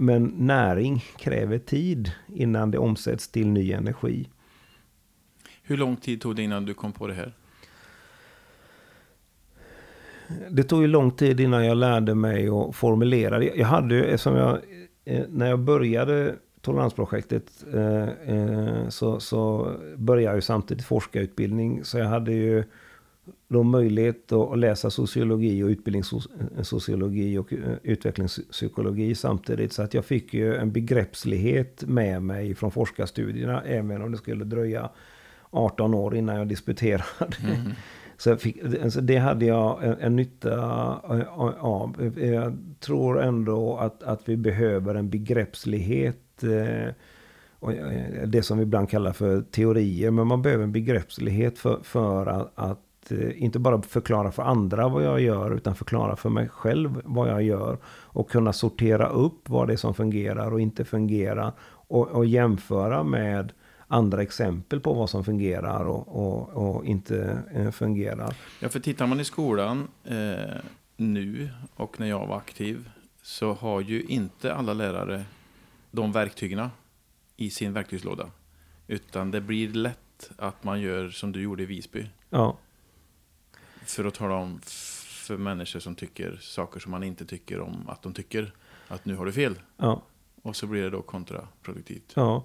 Men 0.00 0.24
näring 0.24 1.04
kräver 1.16 1.58
tid 1.58 2.12
innan 2.26 2.70
det 2.70 2.78
omsätts 2.78 3.28
till 3.28 3.48
ny 3.48 3.72
energi. 3.72 4.28
Hur 5.62 5.76
lång 5.76 5.96
tid 5.96 6.20
tog 6.20 6.36
det 6.36 6.42
innan 6.42 6.64
du 6.64 6.74
kom 6.74 6.92
på 6.92 7.06
det 7.06 7.14
här? 7.14 7.32
Det 10.50 10.62
tog 10.62 10.82
ju 10.82 10.86
lång 10.86 11.10
tid 11.10 11.40
innan 11.40 11.66
jag 11.66 11.76
lärde 11.76 12.14
mig 12.14 12.48
att 12.48 12.76
formulera 12.76 13.38
det. 13.38 13.52
Jag 13.54 13.66
hade 13.66 13.94
ju, 13.94 14.18
som 14.18 14.36
jag, 14.36 14.58
eh, 15.04 15.24
när 15.28 15.48
jag 15.48 15.58
började 15.58 16.34
toleransprojektet 16.60 17.64
eh, 17.74 18.08
eh, 18.08 18.88
så, 18.88 19.20
så 19.20 19.72
började 19.96 20.26
jag 20.26 20.34
ju 20.34 20.40
samtidigt 20.40 20.84
forskarutbildning. 20.84 21.84
Så 21.84 21.98
jag 21.98 22.06
hade 22.06 22.32
ju 22.32 22.64
då 23.48 23.62
möjlighet 23.62 24.32
att 24.32 24.58
läsa 24.58 24.90
sociologi 24.90 25.62
och 25.62 25.68
utbildningssociologi 25.68 27.38
och 27.38 27.52
eh, 27.52 27.58
utvecklingspsykologi 27.82 29.14
samtidigt. 29.14 29.72
Så 29.72 29.82
att 29.82 29.94
jag 29.94 30.04
fick 30.04 30.34
ju 30.34 30.56
en 30.56 30.72
begreppslighet 30.72 31.84
med 31.86 32.22
mig 32.22 32.54
från 32.54 32.70
forskarstudierna. 32.70 33.62
Även 33.62 34.02
om 34.02 34.12
det 34.12 34.18
skulle 34.18 34.44
dröja 34.44 34.90
18 35.50 35.94
år 35.94 36.16
innan 36.16 36.36
jag 36.36 36.48
disputerade. 36.48 37.04
Mm. 37.44 37.56
Så, 38.16 38.36
fick, 38.36 38.64
alltså 38.82 39.00
det 39.00 39.16
hade 39.16 39.44
jag 39.44 39.84
en, 39.84 39.96
en, 40.00 40.16
nytta 40.16 40.54
eh, 41.10 41.38
av. 41.64 42.12
Jag 42.16 42.58
tror 42.80 43.22
ändå 43.22 43.76
att, 43.76 44.02
att 44.02 44.28
vi 44.28 44.36
behöver 44.36 44.94
en 44.94 45.10
begreppslighet. 45.10 46.42
Eh, 46.42 46.94
det 48.26 48.42
som 48.42 48.58
vi 48.58 48.62
ibland 48.62 48.90
kallar 48.90 49.12
för 49.12 49.42
teorier. 49.42 50.10
Men 50.10 50.26
man 50.26 50.42
behöver 50.42 50.64
en 50.64 50.72
begreppslighet 50.72 51.58
för, 51.58 51.80
för 51.82 52.26
att, 52.26 52.52
att 52.54 52.80
att 53.08 53.20
eh, 53.20 53.42
inte 53.42 53.58
bara 53.58 53.82
förklara 53.82 54.32
för 54.32 54.42
andra 54.42 54.88
vad 54.88 55.04
jag 55.04 55.20
gör 55.20 55.54
utan 55.54 55.74
förklara 55.74 56.16
för 56.16 56.30
mig 56.30 56.48
själv 56.48 57.02
vad 57.04 57.28
jag 57.28 57.42
gör. 57.42 57.78
Och 57.86 58.30
kunna 58.30 58.52
sortera 58.52 59.08
upp 59.08 59.48
vad 59.48 59.66
det 59.66 59.72
är 59.72 59.76
som 59.76 59.94
fungerar 59.94 60.52
och 60.52 60.60
inte 60.60 60.84
fungerar. 60.84 61.52
Och, 61.88 62.08
och 62.08 62.26
jämföra 62.26 63.02
med 63.02 63.52
andra 63.88 64.22
exempel 64.22 64.80
på 64.80 64.92
vad 64.92 65.10
som 65.10 65.24
fungerar 65.24 65.84
och, 65.84 66.08
och, 66.08 66.48
och 66.48 66.84
inte 66.84 67.42
eh, 67.54 67.70
fungerar. 67.70 68.34
Ja, 68.60 68.68
för 68.68 68.80
tittar 68.80 69.06
man 69.06 69.20
i 69.20 69.24
skolan 69.24 69.88
eh, 70.04 70.56
nu 70.96 71.48
och 71.76 72.00
när 72.00 72.06
jag 72.06 72.26
var 72.26 72.36
aktiv 72.36 72.90
så 73.22 73.52
har 73.52 73.80
ju 73.80 74.02
inte 74.02 74.54
alla 74.54 74.72
lärare 74.72 75.24
de 75.90 76.12
verktygen 76.12 76.68
i 77.36 77.50
sin 77.50 77.72
verktygslåda. 77.72 78.30
Utan 78.86 79.30
det 79.30 79.40
blir 79.40 79.68
lätt 79.68 80.30
att 80.36 80.64
man 80.64 80.80
gör 80.80 81.08
som 81.08 81.32
du 81.32 81.42
gjorde 81.42 81.62
i 81.62 81.66
Visby. 81.66 82.06
Ja. 82.30 82.56
För 83.88 84.04
att 84.04 84.14
tala 84.14 84.34
om 84.34 84.60
för 85.28 85.36
människor 85.36 85.80
som 85.80 85.94
tycker 85.94 86.38
saker 86.40 86.80
som 86.80 86.90
man 86.90 87.02
inte 87.02 87.24
tycker 87.24 87.60
om 87.60 87.88
att 87.88 88.02
de 88.02 88.12
tycker. 88.12 88.52
Att 88.88 89.04
nu 89.04 89.16
har 89.16 89.26
du 89.26 89.32
fel. 89.32 89.58
Ja. 89.76 90.02
Och 90.42 90.56
så 90.56 90.66
blir 90.66 90.82
det 90.82 90.90
då 90.90 91.02
kontraproduktivt. 91.02 92.12
Ja. 92.14 92.44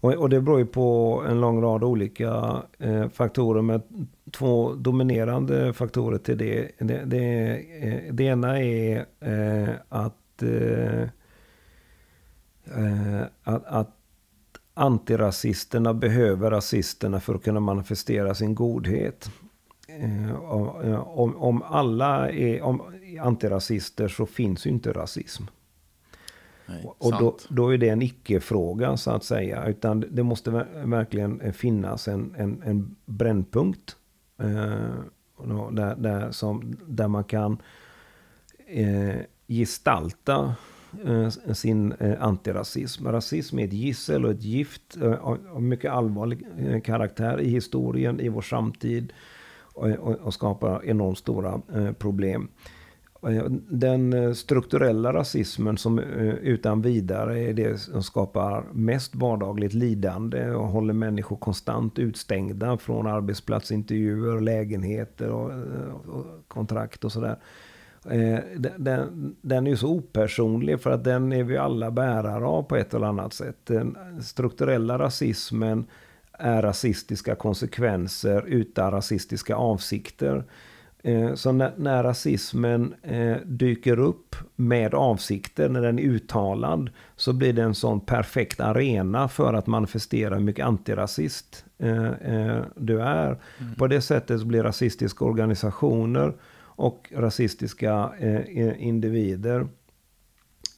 Och, 0.00 0.14
och 0.14 0.28
det 0.28 0.40
beror 0.40 0.58
ju 0.58 0.66
på 0.66 1.22
en 1.28 1.40
lång 1.40 1.62
rad 1.62 1.84
olika 1.84 2.62
eh, 2.78 3.08
faktorer. 3.08 3.62
Men 3.62 3.82
två 4.30 4.74
dominerande 4.74 5.72
faktorer 5.72 6.18
till 6.18 6.38
det. 6.38 6.70
Det, 6.78 7.04
det, 7.04 7.56
eh, 7.82 8.14
det 8.14 8.24
ena 8.24 8.60
är 8.60 9.06
eh, 9.20 9.74
att, 9.88 10.42
att, 13.44 13.66
att 13.66 13.96
antirasisterna 14.74 15.94
behöver 15.94 16.50
rasisterna 16.50 17.20
för 17.20 17.34
att 17.34 17.44
kunna 17.44 17.60
manifestera 17.60 18.34
sin 18.34 18.54
godhet. 18.54 19.30
Eh, 20.00 20.34
om, 21.18 21.36
om 21.36 21.62
alla 21.62 22.30
är 22.30 22.62
om 22.62 22.82
antirasister 23.20 24.08
så 24.08 24.26
finns 24.26 24.66
ju 24.66 24.70
inte 24.70 24.92
rasism. 24.92 25.44
Nej, 26.66 26.84
och 26.98 27.12
då, 27.18 27.36
då 27.48 27.74
är 27.74 27.78
det 27.78 27.88
en 27.88 28.02
icke-fråga 28.02 28.96
så 28.96 29.10
att 29.10 29.24
säga. 29.24 29.66
Utan 29.66 30.04
det 30.10 30.22
måste 30.22 30.50
ver- 30.50 30.86
verkligen 30.86 31.52
finnas 31.52 32.08
en, 32.08 32.34
en, 32.38 32.62
en 32.64 32.96
brännpunkt. 33.04 33.96
Eh, 34.38 34.46
där, 35.72 35.96
där, 35.96 36.30
som, 36.30 36.76
där 36.86 37.08
man 37.08 37.24
kan 37.24 37.58
eh, 38.66 39.16
gestalta 39.48 40.54
eh, 41.04 41.28
sin 41.52 41.92
eh, 41.92 42.22
antirasism. 42.22 43.08
Rasism 43.08 43.58
är 43.58 43.64
ett 43.64 43.72
gissel 43.72 44.24
och 44.24 44.30
ett 44.30 44.42
gift 44.42 44.96
eh, 44.96 45.12
av, 45.12 45.38
av 45.54 45.62
mycket 45.62 45.92
allvarlig 45.92 46.46
eh, 46.58 46.80
karaktär 46.80 47.40
i 47.40 47.48
historien, 47.48 48.20
i 48.20 48.28
vår 48.28 48.42
samtid. 48.42 49.12
Och, 49.74 49.88
och, 49.90 50.14
och 50.14 50.34
skapar 50.34 50.84
enormt 50.84 51.18
stora 51.18 51.60
eh, 51.74 51.92
problem. 51.92 52.48
Eh, 53.28 53.44
den 53.68 54.12
eh, 54.12 54.32
strukturella 54.32 55.12
rasismen 55.12 55.76
som 55.76 55.98
utan 56.42 56.82
vidare 56.82 57.40
är 57.40 57.52
det 57.54 57.78
som 57.80 58.02
skapar 58.02 58.64
mest 58.72 59.14
vardagligt 59.14 59.72
lidande 59.74 60.50
och 60.50 60.66
håller 60.68 60.94
människor 60.94 61.36
konstant 61.36 61.98
utstängda 61.98 62.76
från 62.78 63.06
arbetsplatsintervjuer, 63.06 64.40
lägenheter 64.40 65.30
och, 65.30 65.50
och 66.14 66.24
kontrakt 66.48 67.04
och 67.04 67.12
sådär. 67.12 67.36
Den- 68.56 68.72
Den, 68.84 69.36
den 69.40 69.66
är 69.66 69.70
ju 69.70 69.76
så 69.76 69.88
opersonlig 69.88 70.80
för 70.80 70.90
att 70.90 71.04
den 71.04 71.32
är 71.32 71.44
vi 71.44 71.56
alla 71.56 71.90
bärare 71.90 72.44
av 72.44 72.62
på 72.62 72.76
ett 72.76 72.94
eller 72.94 73.06
annat 73.06 73.32
sätt. 73.32 73.56
Den 73.64 73.96
strukturella 74.22 74.98
rasismen 74.98 75.84
är 76.38 76.62
rasistiska 76.62 77.34
konsekvenser 77.34 78.44
utan 78.46 78.90
rasistiska 78.90 79.56
avsikter. 79.56 80.44
Eh, 81.02 81.34
Så 81.34 81.52
när, 81.52 81.72
när 81.76 82.02
rasismen 82.02 82.94
eh, 83.02 83.36
dyker 83.44 83.98
upp 83.98 84.36
med 84.56 84.94
avsikter, 84.94 85.68
när 85.68 85.82
den 85.82 85.98
är 85.98 86.02
uttalad, 86.02 86.90
så 87.16 87.32
blir 87.32 87.52
det 87.52 87.62
en 87.62 87.74
sån 87.74 88.00
perfekt 88.00 88.60
arena 88.60 89.28
för 89.28 89.54
att 89.54 89.66
manifestera 89.66 90.34
hur 90.34 90.44
mycket 90.44 90.66
antirasist 90.66 91.64
eh, 91.78 92.60
du 92.76 93.00
är. 93.00 93.38
På 93.78 93.86
det 93.86 94.00
sättet 94.00 94.40
så 94.40 94.46
blir 94.46 94.62
rasistiska 94.62 95.24
organisationer 95.24 96.34
och 96.76 97.12
rasistiska 97.16 98.10
individer 98.78 99.66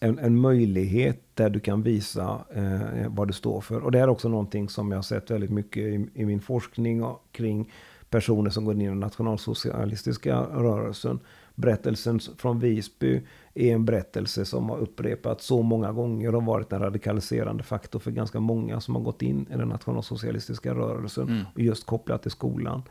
en, 0.00 0.18
en 0.18 0.40
möjlighet 0.40 1.22
där 1.34 1.50
du 1.50 1.60
kan 1.60 1.82
visa 1.82 2.44
eh, 2.54 3.08
vad 3.08 3.28
du 3.28 3.32
står 3.32 3.60
för. 3.60 3.80
Och 3.80 3.92
det 3.92 3.98
är 3.98 4.08
också 4.08 4.28
någonting 4.28 4.68
som 4.68 4.90
jag 4.90 4.98
har 4.98 5.02
sett 5.02 5.30
väldigt 5.30 5.50
mycket 5.50 5.82
i, 5.82 6.08
i 6.14 6.24
min 6.24 6.40
forskning 6.40 7.04
och, 7.04 7.22
kring 7.32 7.72
personer 8.10 8.50
som 8.50 8.64
går 8.64 8.74
in 8.74 8.80
i 8.80 8.86
den 8.86 9.00
nationalsocialistiska 9.00 10.40
rörelsen. 10.40 11.20
Berättelsen 11.54 12.20
från 12.38 12.60
Visby 12.60 13.22
är 13.54 13.72
en 13.74 13.84
berättelse 13.84 14.44
som 14.44 14.68
har 14.68 14.78
upprepats 14.78 15.46
så 15.46 15.62
många 15.62 15.92
gånger 15.92 16.34
och 16.34 16.44
varit 16.44 16.72
en 16.72 16.80
radikaliserande 16.80 17.62
faktor 17.62 17.98
för 17.98 18.10
ganska 18.10 18.40
många 18.40 18.80
som 18.80 18.94
har 18.94 19.02
gått 19.02 19.22
in 19.22 19.46
i 19.54 19.56
den 19.56 19.68
nationalsocialistiska 19.68 20.74
rörelsen. 20.74 21.28
Mm. 21.28 21.44
Just 21.54 21.86
kopplat 21.86 22.22
till 22.22 22.30
skolan. 22.30 22.82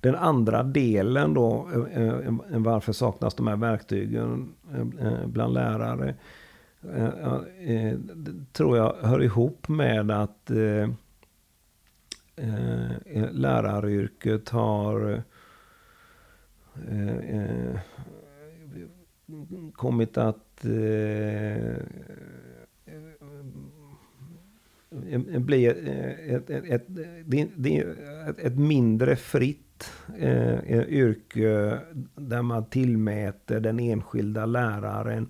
Den 0.00 0.14
andra 0.14 0.62
delen 0.62 1.34
då, 1.34 1.68
eh, 1.92 2.04
eh, 2.08 2.32
varför 2.58 2.92
saknas 2.92 3.34
de 3.34 3.46
här 3.46 3.56
verktygen 3.56 4.52
eh, 5.00 5.26
bland 5.26 5.54
lärare? 5.54 6.14
tror 8.52 8.76
jag 8.76 8.94
hör 9.02 9.22
ihop 9.22 9.68
med 9.68 10.10
att 10.10 10.50
läraryrket 13.32 14.48
har 14.48 15.22
kommit 19.74 20.18
att 20.18 20.64
bli 25.38 25.66
ett, 25.66 25.76
ett, 26.28 26.50
ett, 26.50 26.64
ett, 26.64 26.84
det- 27.24 27.48
det 27.56 27.84
ett, 29.78 29.92
eh, 30.18 30.80
yrke 30.88 31.78
där 32.14 32.42
man 32.42 32.64
tillmäter 32.64 33.60
den 33.60 33.80
enskilda 33.80 34.46
läraren 34.46 35.28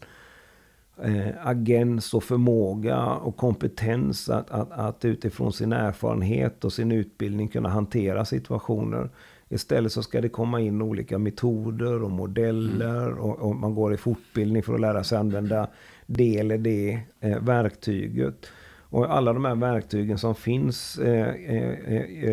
eh, 1.03 1.47
agens 1.47 2.15
och 2.15 2.25
förmåga 2.25 3.07
och 3.07 3.37
kompetens 3.37 4.29
att, 4.31 4.51
att, 4.51 4.73
att 4.73 5.05
utifrån 5.05 5.53
sin 5.53 5.73
erfarenhet 5.73 6.65
och 6.65 6.73
sin 6.73 6.93
utbildning 6.93 7.49
kunna 7.49 7.69
hantera 7.69 8.25
situationer. 8.25 9.11
Istället 9.49 9.93
så 9.93 10.03
ska 10.03 10.21
det 10.21 10.29
komma 10.29 10.61
in 10.61 10.83
olika 10.83 11.19
metoder 11.19 12.03
och 12.03 12.11
modeller 12.11 13.11
och, 13.11 13.39
och 13.39 13.57
man 13.57 13.75
går 13.75 13.95
i 13.95 13.97
fortbildning 13.97 14.63
för 14.63 14.75
att 14.75 14.81
lära 14.81 15.05
sig 15.05 15.19
använda 15.19 15.69
det 16.07 16.39
eller 16.39 16.59
det 16.59 17.01
eh, 17.21 17.43
verktyget. 17.43 18.47
Och 18.91 19.15
alla 19.15 19.33
de 19.33 19.45
här 19.45 19.55
verktygen 19.55 20.19
som 20.19 20.35
finns 20.35 20.99
är, 20.99 21.27
är, 21.51 22.29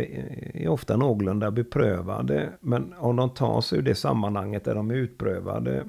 är 0.54 0.68
ofta 0.68 0.98
någorlunda 0.98 1.52
beprövade. 1.52 2.50
Men 2.60 2.94
om 2.98 3.16
de 3.16 3.30
tas 3.30 3.74
ur 3.74 3.82
det 3.82 3.96
sammanhanget 3.96 4.64
där 4.64 4.76
de 4.76 4.92
är 4.92 4.96
utprövade 4.96 5.86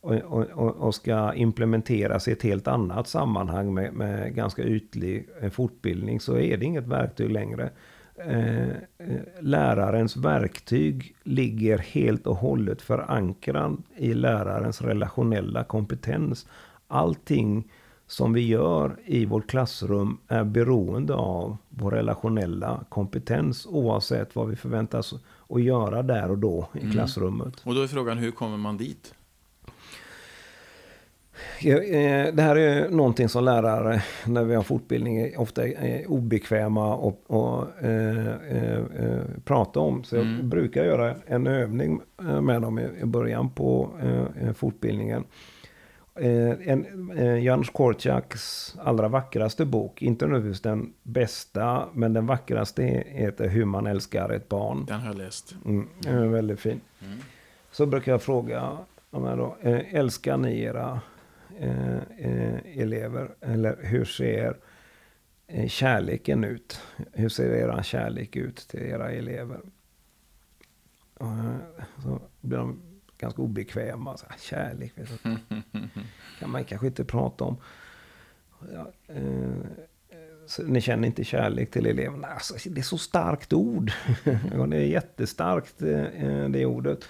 och, 0.00 0.14
och, 0.52 0.76
och 0.76 0.94
ska 0.94 1.34
implementeras 1.34 2.28
i 2.28 2.32
ett 2.32 2.42
helt 2.42 2.68
annat 2.68 3.08
sammanhang 3.08 3.74
med, 3.74 3.92
med 3.92 4.34
ganska 4.34 4.62
ytlig 4.62 5.28
fortbildning 5.52 6.20
så 6.20 6.38
är 6.38 6.56
det 6.56 6.64
inget 6.64 6.86
verktyg 6.86 7.30
längre. 7.30 7.70
Lärarens 9.40 10.16
verktyg 10.16 11.16
ligger 11.22 11.78
helt 11.78 12.26
och 12.26 12.36
hållet 12.36 12.82
förankrad 12.82 13.82
i 13.96 14.14
lärarens 14.14 14.82
relationella 14.82 15.64
kompetens. 15.64 16.46
Allting 16.88 17.70
som 18.10 18.32
vi 18.32 18.46
gör 18.46 18.96
i 19.04 19.24
vårt 19.24 19.46
klassrum 19.50 20.18
är 20.28 20.44
beroende 20.44 21.14
av 21.14 21.56
vår 21.68 21.90
relationella 21.90 22.84
kompetens 22.88 23.66
oavsett 23.70 24.36
vad 24.36 24.48
vi 24.48 24.56
förväntas 24.56 25.14
att 25.48 25.62
göra 25.62 26.02
där 26.02 26.30
och 26.30 26.38
då 26.38 26.68
i 26.74 26.78
Mm. 26.80 26.92
klassrummet. 26.92 27.54
Och 27.64 27.74
då 27.74 27.82
är 27.82 27.86
frågan, 27.86 28.18
hur 28.18 28.30
kommer 28.30 28.56
man 28.56 28.76
dit? 28.76 29.14
Eh, 31.60 32.34
Det 32.34 32.42
här 32.42 32.56
är 32.56 32.88
någonting 32.90 33.28
som 33.28 33.44
lärare 33.44 34.02
när 34.26 34.44
vi 34.44 34.54
har 34.54 34.62
fortbildning 34.62 35.36
ofta 35.38 35.66
är 35.68 36.10
obekväma 36.10 36.94
och, 36.96 37.22
och 37.26 37.82
eh, 37.84 38.26
eh, 38.28 38.78
eh, 38.78 39.20
prata 39.44 39.80
om. 39.80 40.04
Så 40.04 40.16
jag 40.16 40.24
Mm. 40.26 40.48
brukar 40.48 40.84
göra 40.84 41.14
en 41.26 41.46
övning 41.46 42.00
eh, 42.20 42.40
med 42.40 42.62
dem 42.62 42.78
i 42.78 43.04
början 43.04 43.50
på 43.50 43.90
eh, 44.02 44.46
eh, 44.48 44.52
fortbildningen. 44.54 45.24
Eh, 46.20 46.68
en, 46.68 47.10
eh, 47.16 47.44
Janusz 47.44 47.70
Korczaks 47.70 48.74
allra 48.78 49.08
vackraste 49.08 49.64
bok, 49.64 50.02
inte 50.02 50.26
nödvändigtvis 50.26 50.62
den 50.62 50.92
bästa, 51.02 51.88
men 51.92 52.12
den 52.12 52.26
vackraste 52.26 52.82
heter 53.06 53.48
Hur 53.48 53.64
man 53.64 53.86
älskar 53.86 54.30
ett 54.30 54.48
barn. 54.48 54.84
Den 54.86 55.00
har 55.00 55.06
jag 55.06 55.18
läst. 55.18 55.54
Mm, 55.64 55.88
den 55.98 56.18
är 56.18 56.26
väldigt 56.26 56.60
fin. 56.60 56.80
Mm. 57.04 57.18
Så 57.70 57.86
brukar 57.86 58.12
jag 58.12 58.22
fråga 58.22 58.78
då, 59.10 59.56
eh, 59.60 59.94
älskar 59.94 60.36
ni 60.36 60.60
era 60.60 61.00
eh, 61.58 61.96
eh, 62.18 62.80
elever? 62.80 63.30
Eller 63.40 63.78
hur 63.82 64.04
ser 64.04 64.56
eh, 65.46 65.68
kärleken 65.68 66.44
ut? 66.44 66.80
Hur 67.12 67.28
ser 67.28 67.54
era 67.54 67.82
kärlek 67.82 68.36
ut 68.36 68.56
till 68.56 68.82
era 68.82 69.10
elever? 69.10 69.60
så 72.02 72.20
blir 72.40 72.58
de 72.58 72.80
ganska 73.18 73.42
obekväma. 73.42 74.16
Så 74.16 74.26
här, 74.28 74.38
kärlek 74.38 74.92
kan 76.40 76.50
man 76.50 76.64
kanske 76.64 76.86
inte 76.86 77.04
prata 77.04 77.44
om. 77.44 77.56
Ja, 78.72 78.92
eh, 79.14 79.50
så 80.46 80.62
ni 80.62 80.80
känner 80.80 81.08
inte 81.08 81.24
kärlek 81.24 81.70
till 81.70 81.86
eleverna? 81.86 82.26
Alltså, 82.26 82.70
det 82.70 82.80
är 82.80 82.82
så 82.82 82.98
starkt 82.98 83.52
ord. 83.52 83.92
ja, 84.54 84.66
det 84.66 84.76
är 84.76 84.86
jättestarkt 84.86 85.82
eh, 85.82 86.48
det 86.48 86.66
ordet. 86.66 87.08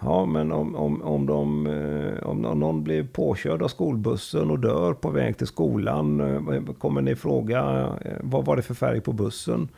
Ja, 0.00 0.26
men 0.26 0.52
om, 0.52 0.76
om, 0.76 1.02
om, 1.02 1.26
de, 1.26 1.66
eh, 1.66 2.26
om 2.26 2.40
någon 2.40 2.84
blir 2.84 3.04
påkörd 3.04 3.62
av 3.62 3.68
skolbussen 3.68 4.50
och 4.50 4.58
dör 4.58 4.94
på 4.94 5.10
väg 5.10 5.38
till 5.38 5.46
skolan. 5.46 6.20
Eh, 6.20 6.74
kommer 6.74 7.02
ni 7.02 7.16
fråga 7.16 7.88
vad 8.20 8.44
var 8.44 8.56
det 8.56 8.62
för 8.62 8.74
färg 8.74 9.00
på 9.00 9.12
bussen? 9.12 9.68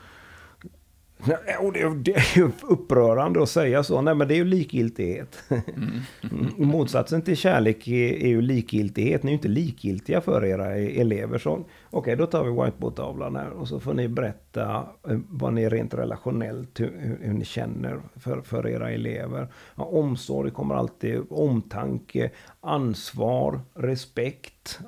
Och 1.61 1.73
det, 1.73 2.13
är 2.13 2.39
ju 2.39 2.51
upprörande 2.63 3.43
att 3.43 3.49
säga 3.49 3.83
så. 3.83 4.01
Nej, 4.01 4.15
men 4.15 4.29
det 4.29 4.35
är 4.35 4.37
ju 4.37 4.45
likgiltighet. 4.45 5.39
Mm. 5.49 6.49
Motsatsen 6.57 7.23
till 7.23 7.37
kärlek 7.37 7.89
är, 7.89 8.29
ju 8.29 8.43
likgiltighet. 8.43 9.23
Ni 9.23 9.29
är 9.29 9.33
ju 9.33 9.37
inte 9.37 9.49
likgiltiga 9.49 10.21
för 10.21 10.45
era 10.45 10.79
e-, 10.79 11.01
elever. 11.01 11.43
Okej, 11.47 11.65
okay, 11.91 12.15
då 12.15 12.27
tar 12.27 12.45
vi 12.45 12.65
whiteboardtavlan 12.65 13.37
här. 13.37 13.51
Och 13.51 13.69
så 13.69 13.81
får 13.81 13.95
ni 13.95 14.09
berätta 14.09 14.87
eh, 15.09 15.19
vad 15.29 15.55
ni 15.55 15.69
rent 15.69 15.95
relationellt, 15.95 16.81
hur, 16.81 17.19
hur 17.21 17.33
ni 17.33 17.45
känner 17.45 18.01
för, 18.17 18.41
för 18.41 18.69
era 18.69 18.91
elever. 18.91 19.49
Ja, 19.75 19.85
omsorg 19.85 20.51
kommer 20.51 20.75
alltid, 20.75 21.21
omtanke, 21.31 22.31
ansvar, 22.61 23.61
respekt. 23.75 24.81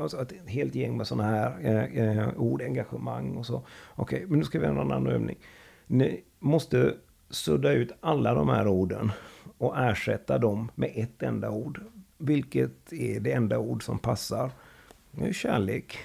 Alltså 0.00 0.22
ett 0.22 0.32
helt 0.46 0.74
gäng 0.74 0.96
med 0.96 1.06
sådana 1.06 1.28
här 1.30 1.56
eh, 1.62 2.18
eh, 2.18 2.28
ord, 2.36 2.62
engagemang 2.62 3.36
och 3.36 3.46
så. 3.46 3.56
Okej, 3.94 4.16
okay, 4.16 4.26
men 4.26 4.38
nu 4.38 4.44
ska 4.44 4.58
vi 4.58 4.64
göra 4.64 4.74
en 4.74 4.80
annan 4.80 5.06
övning. 5.06 5.36
Ni 5.92 6.24
måste 6.38 6.96
sudda 7.30 7.72
ut 7.72 7.92
alla 8.00 8.34
de 8.34 8.48
här 8.48 8.68
orden 8.68 9.12
och 9.58 9.78
ersätta 9.78 10.38
dem 10.38 10.70
med 10.74 10.92
ett 10.94 11.22
enda 11.22 11.50
ord. 11.50 11.80
Vilket 12.18 12.92
är 12.92 13.20
det 13.20 13.32
enda 13.32 13.58
ord 13.58 13.82
som 13.82 13.98
passar? 13.98 14.50
Det 15.10 15.28
är 15.28 15.32
kärlek. 15.32 15.98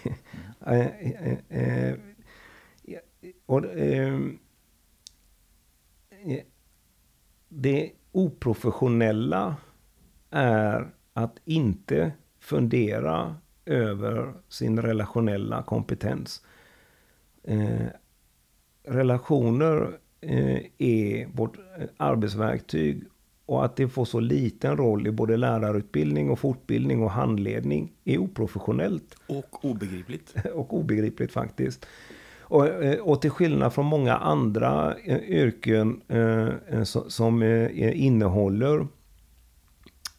Mm. 0.65 1.99
och, 3.45 3.61
det 7.49 7.91
oprofessionella 8.11 9.55
är 10.29 10.91
att 11.13 11.39
inte 11.45 12.11
fundera 12.39 13.35
över 13.65 14.33
sin 14.49 14.81
relationella 14.81 15.63
kompetens. 15.63 16.41
Relationer 18.87 19.97
eh, 20.21 20.59
är 20.77 21.27
vårt 21.33 21.57
eh, 21.57 21.85
arbetsverktyg 21.97 23.03
och 23.45 23.65
att 23.65 23.75
det 23.75 23.87
får 23.87 24.05
så 24.05 24.19
liten 24.19 24.77
roll 24.77 25.07
i 25.07 25.11
både 25.11 25.37
lärarutbildning 25.37 26.29
och 26.29 26.39
fortbildning 26.39 27.03
och 27.03 27.11
handledning 27.11 27.93
är 28.03 28.17
oprofessionellt. 28.17 29.15
Och 29.27 29.65
obegripligt. 29.65 30.33
och 30.53 30.73
obegripligt 30.73 31.31
faktiskt. 31.31 31.85
Och, 32.39 32.67
eh, 32.67 32.99
och 32.99 33.21
till 33.21 33.31
skillnad 33.31 33.73
från 33.73 33.85
många 33.85 34.15
andra 34.15 34.95
yrken 35.27 36.01
som 37.07 37.43
innehåller 37.93 38.87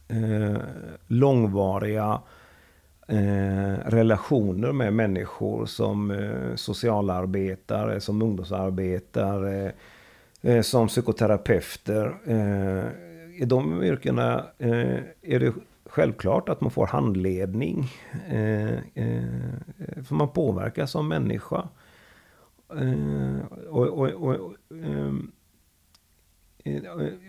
eh, 0.09 0.57
långvariga 1.07 2.21
Eh, 3.09 3.75
relationer 3.85 4.73
med 4.73 4.93
människor 4.93 5.67
som 5.67 6.11
eh, 6.11 6.55
socialarbetare, 6.55 8.01
som 8.01 8.23
ungdomsarbetare, 8.23 9.73
eh, 10.43 10.55
eh 10.55 10.63
som 10.63 10.89
psykoterapeuter. 10.89 12.17
Eh, 12.27 12.85
I 13.43 13.45
de 13.45 13.83
yrkena 13.83 14.47
eh, 14.59 14.99
är 15.23 15.41
det 15.41 15.53
självklart 15.85 16.49
att 16.49 16.61
man 16.61 16.71
får 16.71 16.87
handledning. 16.87 17.85
För 20.05 20.15
man 20.15 20.29
påverkas 20.29 20.91
som 20.91 21.09
människa. 21.09 21.69
och, 23.69 23.89
och, 23.89 24.09
och, 24.09 24.37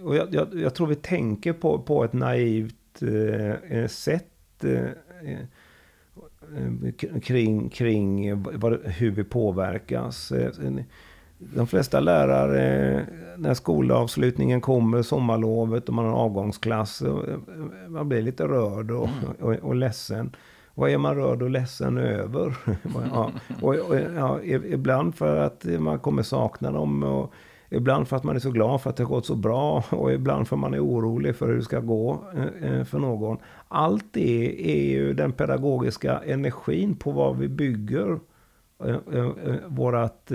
och 0.01 0.15
jag, 0.15 0.34
jag, 0.34 0.47
jag, 0.53 0.75
tror 0.75 0.88
vi 0.88 0.95
tänker 0.95 1.53
på, 1.53 1.82
på 1.82 2.03
ett 2.03 2.13
naivt 2.13 3.03
sätt 3.88 4.63
Eh, 5.21 5.38
kring, 7.22 7.70
kring 7.70 8.43
vad, 8.43 8.80
hur 8.84 9.12
vi 9.12 9.24
påverkas. 9.24 10.32
Eh, 10.32 10.52
de 11.38 11.68
flesta 11.68 12.00
lärare, 12.00 13.06
när 13.38 13.54
skolavslutningen 13.54 14.62
kommer, 14.62 15.02
sommarlovet 15.02 15.88
och 15.88 15.93
man 15.93 16.06
har 16.06 16.14
avgångsklass, 16.14 17.02
eh, 17.02 17.16
man 17.88 18.10
blir 18.10 18.22
lite 18.22 18.43
rörd 18.43 18.91
och, 18.91 19.08
mm. 19.08 19.32
och, 19.39 19.54
och 19.54 19.76
ledsen. 19.76 20.36
Vad 20.74 20.89
är 20.89 20.98
man 20.98 21.16
rörd 21.16 21.41
och 21.41 21.50
ledsen 21.50 21.98
över? 21.98 22.58
ja, 23.14 23.32
och, 23.62 23.76
och, 23.76 23.95
ja, 24.16 24.41
ibland 24.43 25.16
för 25.16 25.38
att 25.38 25.66
man 25.80 26.00
kommer 26.00 26.24
sakna 26.24 26.72
dem. 26.72 27.04
Och, 27.04 27.34
Ibland 27.70 28.07
för 28.07 28.15
att 28.15 28.24
man 28.24 28.36
är 28.36 28.39
så 28.39 28.51
glad 28.51 28.82
för 28.82 28.89
att 28.89 28.97
det 28.97 29.03
har 29.03 29.09
gått 29.09 29.26
så 29.26 29.36
bra 29.36 29.84
och 29.89 30.13
ibland 30.13 30.47
för 30.47 30.55
att 30.55 30.59
man 30.59 30.74
är 30.74 30.86
orolig 30.86 31.36
för 31.36 31.47
hur 31.47 31.55
det 31.55 31.61
ska 31.61 31.80
gå 31.80 32.24
eh, 32.36 32.72
eh, 32.72 32.84
för 32.84 32.99
någon. 32.99 33.38
Allt 33.68 34.05
det 34.11 34.72
är 34.72 34.89
ju 34.89 35.13
den 35.13 35.32
pedagogiska 35.32 36.20
energin 36.26 36.95
på 36.95 37.11
vad 37.11 37.38
vi 37.38 37.47
bygger 37.47 38.20
eh, 38.86 38.97
vårt 39.68 40.32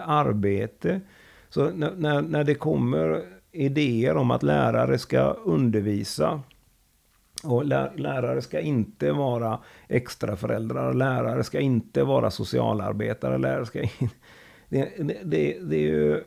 arbete. 0.00 1.00
Så 1.48 1.70
när, 1.70 2.22
när 2.22 2.44
det 2.44 2.54
kommer 2.54 3.22
idéer 3.52 4.16
om 4.16 4.30
att 4.30 4.42
lärare 4.42 4.98
ska 4.98 5.30
undervisa 5.30 6.40
och 7.44 7.64
lärare 7.64 8.42
ska 8.42 8.60
inte 8.60 9.12
vara 9.12 9.58
extraföräldrar, 9.88 10.94
lärare 10.94 11.44
ska 11.44 11.60
inte 11.60 12.04
vara 12.04 12.30
socialarbetare, 12.30 13.38
lärare 13.38 13.66
ska 13.66 13.82
in... 13.82 13.88
det, 14.68 14.88
det, 15.24 15.58
det 15.60 15.76
är 15.76 15.80
ju 15.80 16.22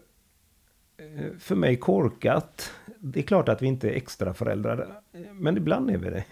för 1.40 1.56
mig 1.56 1.76
korkat. 1.76 2.72
Det 3.00 3.20
är 3.20 3.24
klart 3.24 3.50
att 3.50 3.62
vi 3.62 3.68
inte 3.68 3.90
är 3.90 3.94
extra 3.94 4.34
föräldrar, 4.34 4.88
men 5.34 5.58
ibland 5.58 5.90
är 5.90 5.98
vi 5.98 6.10
det. 6.10 6.24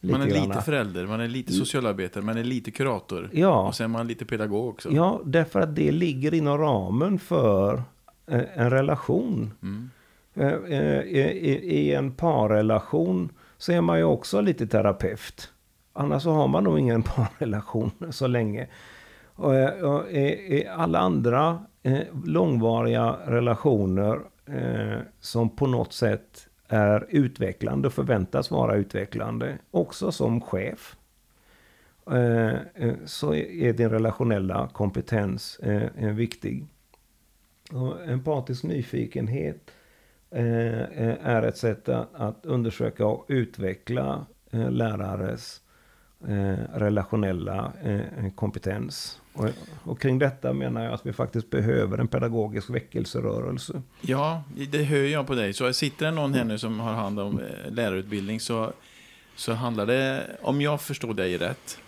Lite 0.00 0.18
man 0.18 0.26
är 0.26 0.30
granna. 0.30 0.46
lite 0.46 0.60
förälder, 0.62 1.06
man 1.06 1.20
är 1.20 1.28
lite 1.28 1.52
socialarbetare, 1.52 2.24
man 2.24 2.38
är 2.38 2.44
lite 2.44 2.70
kurator. 2.70 3.30
Ja. 3.32 3.68
Och 3.68 3.74
sen 3.74 3.84
är 3.84 3.88
man 3.88 4.06
lite 4.06 4.24
pedagog 4.24 4.68
också. 4.68 4.90
Ja, 4.92 5.20
därför 5.24 5.60
att 5.60 5.76
det 5.76 5.92
ligger 5.92 6.34
inom 6.34 6.58
ramen 6.58 7.18
för 7.18 7.82
eh, 8.26 8.42
en 8.54 8.70
relation. 8.70 9.52
Mm. 9.62 9.90
Eh, 10.34 11.00
I 11.00 11.94
en 11.94 12.12
parrelation 12.12 13.28
så 13.58 13.72
är 13.72 13.80
man 13.80 13.98
ju 13.98 14.04
också 14.04 14.40
lite 14.40 14.66
terapeut. 14.66 15.52
Annars 15.92 16.22
så 16.22 16.30
har 16.30 16.48
man 16.48 16.64
nog 16.64 16.78
ingen 16.78 17.02
parrelation 17.38 17.90
så 18.10 18.26
länge. 18.26 18.68
Och 19.34 19.54
eh, 19.54 20.80
alla 20.80 20.98
andra 20.98 21.64
eh, 21.82 22.00
långvariga 22.24 23.16
relationer 23.26 24.20
eh, 24.46 24.98
som 25.20 25.56
på 25.56 25.66
något 25.66 25.92
sätt 25.92 26.48
är 26.68 27.06
utvecklande 27.08 27.88
och 27.88 27.94
förväntas 27.94 28.50
vara 28.50 28.76
utvecklande. 28.76 29.58
Också 29.70 30.12
som 30.12 30.40
chef. 30.40 30.96
Så 33.04 33.34
är 33.34 33.72
din 33.72 33.90
relationella 33.90 34.68
kompetens 34.72 35.60
viktig. 35.94 36.66
Och 37.72 38.08
empatisk 38.08 38.64
nyfikenhet 38.64 39.70
är 40.30 41.42
ett 41.42 41.56
sätt 41.56 41.88
att 41.88 42.46
undersöka 42.46 43.06
och 43.06 43.24
utveckla 43.28 44.26
lärares 44.50 45.62
Eh, 46.28 46.78
relationella 46.78 47.72
eh, 47.82 48.30
kompetens. 48.34 49.20
Och, 49.32 49.48
och, 49.84 50.00
kring 50.00 50.18
detta 50.18 50.52
menar 50.52 50.84
jag 50.84 50.94
att 50.94 51.06
vi 51.06 51.12
faktiskt 51.12 51.50
behöver 51.50 51.98
en 51.98 52.08
pedagogisk 52.08 52.70
väckelserörelse. 52.70 53.82
Ja, 54.00 54.42
det 54.70 54.82
hör 54.82 55.04
jag 55.04 55.26
på 55.26 55.34
dig. 55.34 55.52
Så 55.52 55.72
sitter 55.72 56.06
det 56.06 56.12
någon 56.12 56.34
här 56.34 56.44
nu 56.44 56.58
som 56.58 56.80
har 56.80 56.92
hand 56.92 57.20
om 57.20 57.40
eh, 57.40 57.70
lärarutbildning 57.70 58.40
så, 58.40 58.72
så 59.36 59.52
handlar 59.52 59.86
det, 59.86 60.26
om 60.42 60.60
jag 60.60 60.80
förstår 60.80 61.14
dig 61.14 61.36
rätt, 61.36 61.78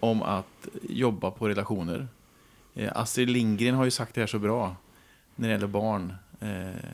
om 0.00 0.22
att 0.22 0.68
jobba 0.82 1.30
på 1.30 1.48
relationer. 1.48 2.08
Eh, 2.74 2.90
Astrid 2.94 3.30
Lindgren 3.30 3.74
har 3.74 3.84
ju 3.84 3.90
sagt 3.90 4.14
det 4.14 4.20
här 4.20 4.28
så 4.28 4.38
bra 4.38 4.76
när 5.34 5.48
det 5.48 5.52
gäller 5.52 5.66
barn. 5.66 6.14
Eh, 6.40 6.90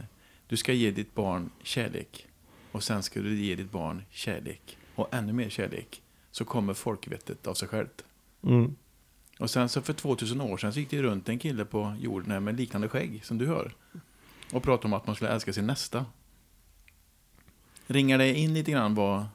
du 0.47 0.57
ska 0.57 0.73
ge 0.73 0.91
ditt 0.91 1.15
barn 1.15 1.51
kärlek 1.63 2.27
och 2.73 2.83
sen 2.83 3.03
ska 3.03 3.21
du 3.21 3.37
ge 3.37 3.55
ditt 3.55 3.71
barn 3.71 4.03
kärlek 4.11 4.79
och 4.95 5.15
ännu 5.15 5.33
mer 5.33 5.49
kärlek. 5.49 6.03
Så 6.39 6.45
kommer 6.45 6.75
folkvettet 6.75 7.47
av 7.47 7.55
sig 7.55 7.69
självt. 7.69 8.05
Mm. 8.43 8.77
Och 9.39 9.51
sen 9.51 9.69
så 9.69 9.83
för 9.83 9.93
2000 9.93 10.41
år 10.41 10.57
sedan 10.57 10.73
så 10.73 10.81
gick 10.81 10.91
det 10.91 11.03
runt 11.03 11.29
en 11.29 11.39
kille 11.39 11.65
på 11.65 11.97
jorden 12.01 12.31
här 12.31 12.41
med 12.41 12.57
liknande 12.57 12.89
skägg 12.89 13.25
som 13.25 13.39
du 13.39 13.47
hör. 13.47 13.75
Och 14.53 14.63
pratade 14.63 14.87
om 14.87 14.93
att 14.93 15.07
man 15.07 15.17
skulle 15.17 15.31
älska 15.31 15.53
sin 15.53 15.67
nästa. 15.67 16.07
Ringar 17.87 18.19
det 18.19 18.35
in 18.35 18.55
lite 18.55 18.71
grann 18.71 18.95
vad, 18.95 19.27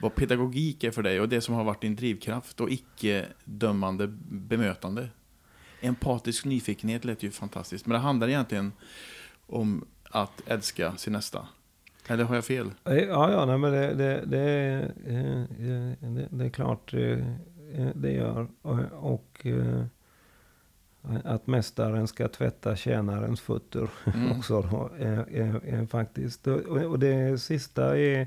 vad 0.00 0.14
pedagogik 0.14 0.84
är 0.84 0.90
för 0.90 1.02
dig 1.02 1.20
och 1.20 1.28
det 1.28 1.40
som 1.40 1.54
har 1.54 1.64
varit 1.64 1.80
din 1.80 1.96
drivkraft 1.96 2.60
och 2.60 2.70
icke-dömande 2.70 4.06
bemötande? 4.28 5.08
Empatisk 5.80 6.44
nyfikenhet 6.44 7.04
lät 7.04 7.22
ju 7.22 7.30
fantastiskt, 7.30 7.86
men 7.86 7.92
det 7.92 7.98
handlar 7.98 8.28
egentligen 8.28 8.72
om 9.46 9.86
att 10.10 10.42
älska 10.46 10.96
sin 10.96 11.12
nästa? 11.12 11.48
Eller 12.08 12.24
har 12.24 12.34
jag 12.34 12.44
fel? 12.44 12.70
Ja, 12.84 13.30
ja 13.30 13.44
nej, 13.44 13.58
men 13.58 13.72
det, 13.72 13.94
det, 13.94 14.22
det, 14.26 14.92
det, 16.00 16.28
det 16.30 16.44
är 16.44 16.48
klart 16.48 16.94
det 17.94 18.12
gör. 18.12 18.46
Och 18.92 19.46
att 21.24 21.46
mästaren 21.46 22.06
ska 22.06 22.28
tvätta 22.28 22.76
tjänarens 22.76 23.40
fötter 23.40 23.88
mm. 24.14 24.32
också. 24.38 24.62
Då, 24.62 24.90
är, 24.98 25.36
är, 25.36 25.60
är 25.64 25.86
faktiskt. 25.86 26.46
Och 26.46 26.98
det 26.98 27.40
sista 27.40 27.98
är 27.98 28.26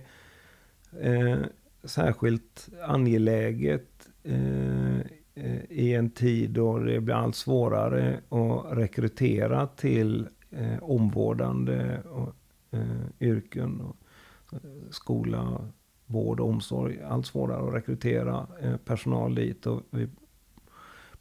eh, 1.02 1.38
särskilt 1.84 2.70
angeläget 2.88 4.10
eh, 4.24 5.00
i 5.70 5.94
en 5.94 6.10
tid 6.10 6.50
då 6.50 6.80
det 6.80 7.00
blir 7.00 7.16
allt 7.16 7.36
svårare 7.36 8.20
att 8.30 8.78
rekrytera 8.78 9.68
till 9.68 10.28
eh, 10.52 10.84
omvårdande 10.84 12.00
och, 12.04 12.36
eh, 12.72 13.28
yrken. 13.28 13.82
Och, 13.82 13.96
eh, 14.54 14.60
skola, 14.90 15.68
vård 16.06 16.40
och 16.40 16.50
omsorg. 16.50 17.00
Allt 17.04 17.26
svårare 17.26 17.68
att 17.68 17.74
rekrytera 17.74 18.48
eh, 18.62 18.78
personal 18.78 19.36
dit. 19.36 19.66
Och 19.66 19.82
vi 19.90 20.08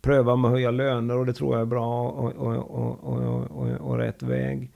prövar 0.00 0.36
med 0.36 0.48
att 0.48 0.54
höja 0.54 0.70
löner 0.70 1.16
och 1.16 1.26
det 1.26 1.32
tror 1.32 1.54
jag 1.54 1.60
är 1.60 1.66
bra 1.66 2.08
och, 2.08 2.32
och, 2.34 3.48
och, 3.50 3.70
och 3.80 3.98
rätt 3.98 4.22
väg. 4.22 4.72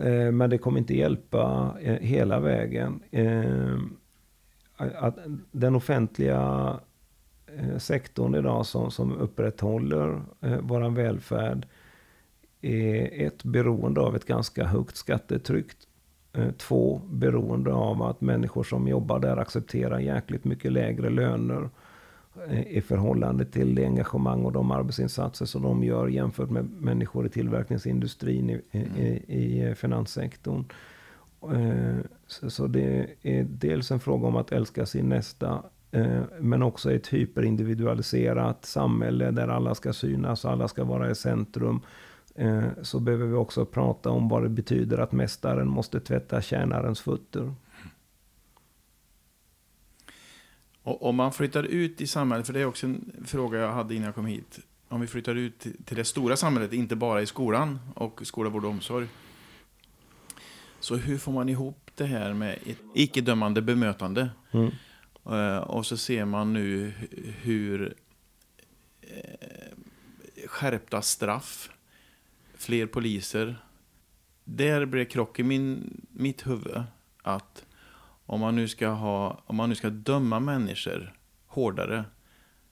Eh, 0.00 0.32
men 0.32 0.50
det 0.50 0.58
kommer 0.58 0.78
inte 0.78 0.96
hjälpa 0.96 1.74
eh, 1.80 1.94
hela 1.94 2.40
vägen. 2.40 3.02
Eh, 3.10 3.78
att 4.76 5.18
den 5.52 5.74
offentliga 5.74 6.80
eh, 7.46 7.78
sektorn 7.78 8.34
idag 8.34 8.66
som, 8.66 8.90
som 8.90 9.12
upprätthåller 9.12 10.22
eh, 10.40 10.58
våran 10.60 10.94
välfärd 10.94 11.66
är 12.62 13.26
ett 13.26 13.44
beroende 13.44 14.00
av 14.00 14.16
ett 14.16 14.24
ganska 14.24 14.64
högt 14.64 14.96
skattetryck. 14.96 15.66
Två 16.56 17.00
beroende 17.10 17.72
av 17.72 18.02
att 18.02 18.20
människor 18.20 18.62
som 18.62 18.88
jobbar 18.88 19.18
där 19.18 19.36
accepterar 19.36 19.98
jäkligt 19.98 20.44
mycket 20.44 20.72
lägre 20.72 21.10
löner 21.10 21.70
i 22.66 22.80
förhållande 22.80 23.44
till 23.44 23.74
det 23.74 23.84
engagemang 23.84 24.44
och 24.44 24.52
de 24.52 24.70
arbetsinsatser 24.70 25.46
som 25.46 25.62
de 25.62 25.84
gör 25.84 26.08
jämfört 26.08 26.50
med 26.50 26.70
människor 26.70 27.26
i 27.26 27.28
tillverkningsindustrin 27.28 28.50
i, 28.50 28.60
mm. 28.70 28.96
i, 28.96 29.70
i 29.70 29.74
finanssektorn. 29.74 30.64
Eh, 31.42 31.96
så 32.26 32.66
det 32.66 33.06
är 33.22 33.44
dels 33.44 33.90
en 33.90 34.00
fråga 34.00 34.28
om 34.28 34.36
att 34.36 34.52
älska 34.52 34.86
sin 34.86 35.08
nästa 35.08 35.62
eh, 35.90 36.22
men 36.40 36.62
också 36.62 36.92
ett 36.92 37.12
hyperindividualiserat 37.12 38.64
samhälle 38.64 39.30
där 39.30 39.48
alla 39.48 39.74
ska 39.74 39.92
synas, 39.92 40.44
alla 40.44 40.68
ska 40.68 40.84
vara 40.84 41.10
i 41.10 41.14
centrum. 41.14 41.80
Eh, 42.38 42.68
så 42.82 43.00
behöver 43.00 43.26
vi 43.26 43.34
också 43.34 43.64
prata 43.64 44.10
om 44.10 44.28
vad 44.28 44.42
det 44.42 44.48
betyder 44.48 44.98
att 44.98 45.12
mästaren 45.12 45.68
måste 45.68 46.00
tvätta 46.00 46.42
tjänarens 46.42 47.00
fötter. 47.00 47.54
Och 50.82 51.02
om 51.02 51.16
man 51.16 51.32
flyttar 51.32 51.62
ut 51.62 52.00
i 52.00 52.06
samhället, 52.06 52.46
för 52.46 52.52
det 52.52 52.60
är 52.60 52.66
också 52.66 52.86
en 52.86 53.24
fråga 53.26 53.58
jag 53.58 53.72
hade 53.72 53.94
innan 53.94 54.06
jag 54.06 54.14
kom 54.14 54.26
hit. 54.26 54.58
Om 54.88 55.00
vi 55.00 55.06
flyttar 55.06 55.34
ut 55.34 55.60
till 55.84 55.96
det 55.96 56.04
stora 56.04 56.36
samhället, 56.36 56.72
inte 56.72 56.96
bara 56.96 57.22
i 57.22 57.26
skolan 57.26 57.78
och 57.94 58.20
skola, 58.24 58.50
vård 58.50 58.64
och 58.64 58.70
omsorg. 58.70 59.06
Så 60.80 60.96
hur 60.96 61.18
får 61.18 61.32
man 61.32 61.48
ihop 61.48 61.90
det 61.94 62.04
här 62.04 62.32
med 62.32 62.58
ett 62.66 62.78
icke-dömande 62.94 63.62
bemötande? 63.62 64.30
Mm. 64.50 64.70
Uh, 65.30 65.58
och 65.58 65.86
så 65.86 65.96
ser 65.96 66.24
man 66.24 66.52
nu 66.52 66.92
hur 67.42 67.94
uh, 69.02 69.76
skärpta 70.46 71.02
straff, 71.02 71.70
fler 72.58 72.86
poliser. 72.86 73.56
Där 74.44 74.86
blev 74.86 75.04
krock 75.04 75.38
i 75.38 75.42
min, 75.42 76.00
mitt 76.12 76.46
huvud. 76.46 76.82
Att 77.22 77.66
om 78.26 78.40
man 78.40 78.56
nu 78.56 78.68
ska, 78.68 78.88
ha, 78.88 79.42
om 79.46 79.56
man 79.56 79.68
nu 79.68 79.74
ska 79.74 79.90
döma 79.90 80.40
människor 80.40 81.14
hårdare 81.46 82.04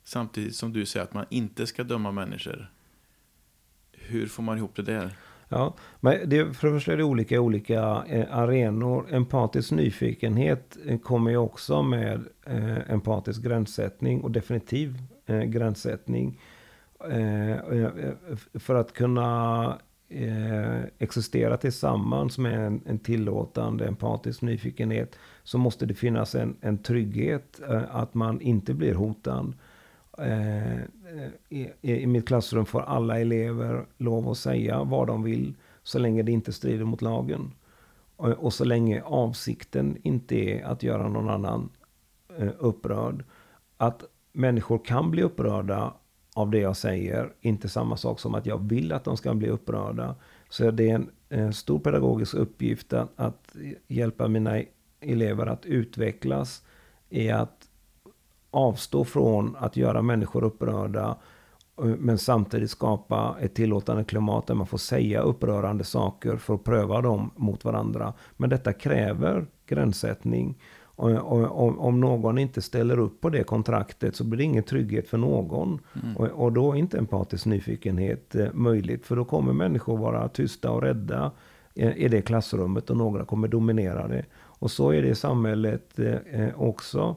samtidigt 0.05 0.57
som 0.57 0.73
du 0.73 0.87
säger 0.87 1.05
att 1.05 1.15
man 1.15 1.27
inte 1.31 1.67
ska 1.67 1.85
döma 1.85 2.11
människor. 2.11 2.71
Hur 3.93 4.27
får 4.27 4.43
man 4.43 4.59
ihop 4.59 4.77
det 4.77 4.83
där? 4.83 5.17
Ja, 5.49 5.75
men 6.01 6.29
det, 6.29 6.55
för 6.55 6.69
det 6.69 6.75
första 6.75 6.93
är 6.93 6.97
det 6.97 7.05
olika 7.05 7.41
olika 7.41 8.05
eh, 8.09 8.39
arenor. 8.39 9.15
Empatisk 9.15 9.71
nyfikenhet 9.71 10.77
eh, 10.87 10.99
kommer 10.99 11.31
ju 11.31 11.37
också 11.37 11.83
med 11.83 12.29
eh, 12.47 12.91
empatisk 12.91 13.43
gränssättning 13.43 14.21
och 14.21 14.31
definitiv 14.31 15.03
eh, 15.27 15.43
gränssättning. 15.43 16.41
Eh, 17.05 17.59
för 18.55 18.74
att 18.74 18.93
kunna 18.93 19.78
eh, 20.09 20.81
existera 20.98 21.56
tillsammans 21.56 22.39
med 22.39 22.66
en, 22.66 22.81
en 22.86 22.98
tillåtande 22.98 23.86
empatisk 23.86 24.43
nyfikenhet 24.43 25.18
så 25.43 25.59
måste 25.59 25.86
det 25.86 25.94
finnas 25.94 26.35
en, 26.35 26.56
en 26.60 26.78
trygghet 26.78 27.60
eh, 27.68 27.97
att 27.97 28.14
man 28.14 28.40
inte 28.40 28.74
blir 28.74 28.94
hotad. 28.94 29.55
Eh, 30.18 30.74
eh, 30.77 30.82
I, 31.48 31.70
I 31.81 32.06
mitt 32.06 32.27
klassrum 32.28 32.66
får 32.66 32.81
alla 32.81 33.20
elever 33.20 33.86
lov 33.97 34.28
att 34.28 34.39
säga 34.39 34.85
vad 34.85 35.06
de 35.06 35.23
vill 35.23 35.55
så 35.82 35.98
länge 35.98 36.23
det 36.23 36.32
inte 36.32 36.52
strider 36.52 36.85
mot 36.85 37.02
lagen. 37.02 37.52
Och, 38.16 38.28
och 38.28 38.52
så 38.52 38.64
länge 38.64 39.02
avsikten 39.02 39.97
inte 40.02 40.36
är 40.36 40.64
att 40.64 40.82
göra 40.82 41.09
någon 41.09 41.28
annan 41.28 41.68
upprörd. 42.59 43.24
Att 43.77 44.05
människor 44.32 44.85
kan 44.85 45.10
bli 45.10 45.23
upprörda 45.23 45.94
av 46.37 46.51
det 46.51 46.59
jag 46.59 46.77
säger. 46.77 47.33
Inte 47.41 47.69
samma 47.69 47.97
sak 47.97 48.21
som 48.21 48.35
att 48.35 48.47
jag 48.47 48.69
vill 48.69 48.93
att 48.93 49.05
de 49.05 49.17
ska 49.17 49.35
bli 49.35 49.49
upprörda. 49.49 50.15
Så 50.49 50.71
det 50.71 50.91
är 50.91 50.95
en, 50.95 51.11
en 51.29 51.53
stor 51.53 51.79
pedagogisk 51.79 52.35
uppgift 52.35 52.93
att, 52.93 53.09
att, 53.17 53.57
hjälpa 53.87 54.29
mina 54.29 54.63
elever 55.01 55.47
att 55.47 55.67
utvecklas 55.67 56.63
i 57.09 57.31
att 57.31 57.69
avstå 58.51 59.05
från 59.05 59.57
att 59.59 59.77
göra 59.77 60.03
människor 60.03 60.45
upprörda 60.45 61.17
men 61.99 62.19
samtidigt 62.19 62.71
skapa 62.71 63.37
ett 63.41 63.55
tillåtande 63.55 64.05
klimat 64.05 64.47
där 64.47 64.55
man 64.55 64.67
får 64.67 64.79
säga 64.79 65.21
upprörande 65.21 65.85
saker 65.85 66.37
för 66.37 66.55
att 66.55 66.65
pröva 66.65 67.01
dem 67.01 67.31
mot 67.37 67.65
varandra. 67.65 68.13
Men 68.37 68.51
detta 68.51 68.73
kräver 68.73 69.47
gränssättning 69.67 70.59
och, 70.97 71.86
om 71.86 72.01
någon 72.01 72.39
inte 72.39 72.62
ställer 72.62 72.98
upp 72.98 73.20
på 73.20 73.31
det 73.31 73.44
kontraktet 73.44 74.16
så 74.16 74.24
blir 74.24 74.39
det 74.39 74.44
ingen 74.44 74.62
trygghet 74.62 75.09
för 75.09 75.18
någon. 75.18 75.81
Mm. 76.02 76.16
Och, 76.16 76.27
och, 76.27 76.52
då 76.52 76.73
är 76.73 76.77
inte 76.77 76.98
empatisk 76.98 77.47
nyfikenhet 77.47 78.35
eh, 78.35 78.52
möjligt. 78.52 79.06
För 79.06 79.16
då 79.16 79.24
kommer 79.24 79.52
människor 79.52 79.97
vara 79.97 80.28
tysta 80.28 80.70
och 80.70 80.82
rädda 80.82 81.31
eh, 81.74 81.97
i 81.97 82.09
det 82.09 82.23
klassrummet 82.23 82.90
och 82.90 82.97
några 82.97 83.24
kommer 83.24 83.48
dominera 83.48 84.09
det. 84.09 84.24
Och 84.36 84.70
så 84.70 84.90
är 84.90 85.02
det 85.02 85.09
i 85.09 85.14
samhället 85.14 85.98
eh, 85.98 86.40
eh 86.40 86.60
också. 86.60 87.16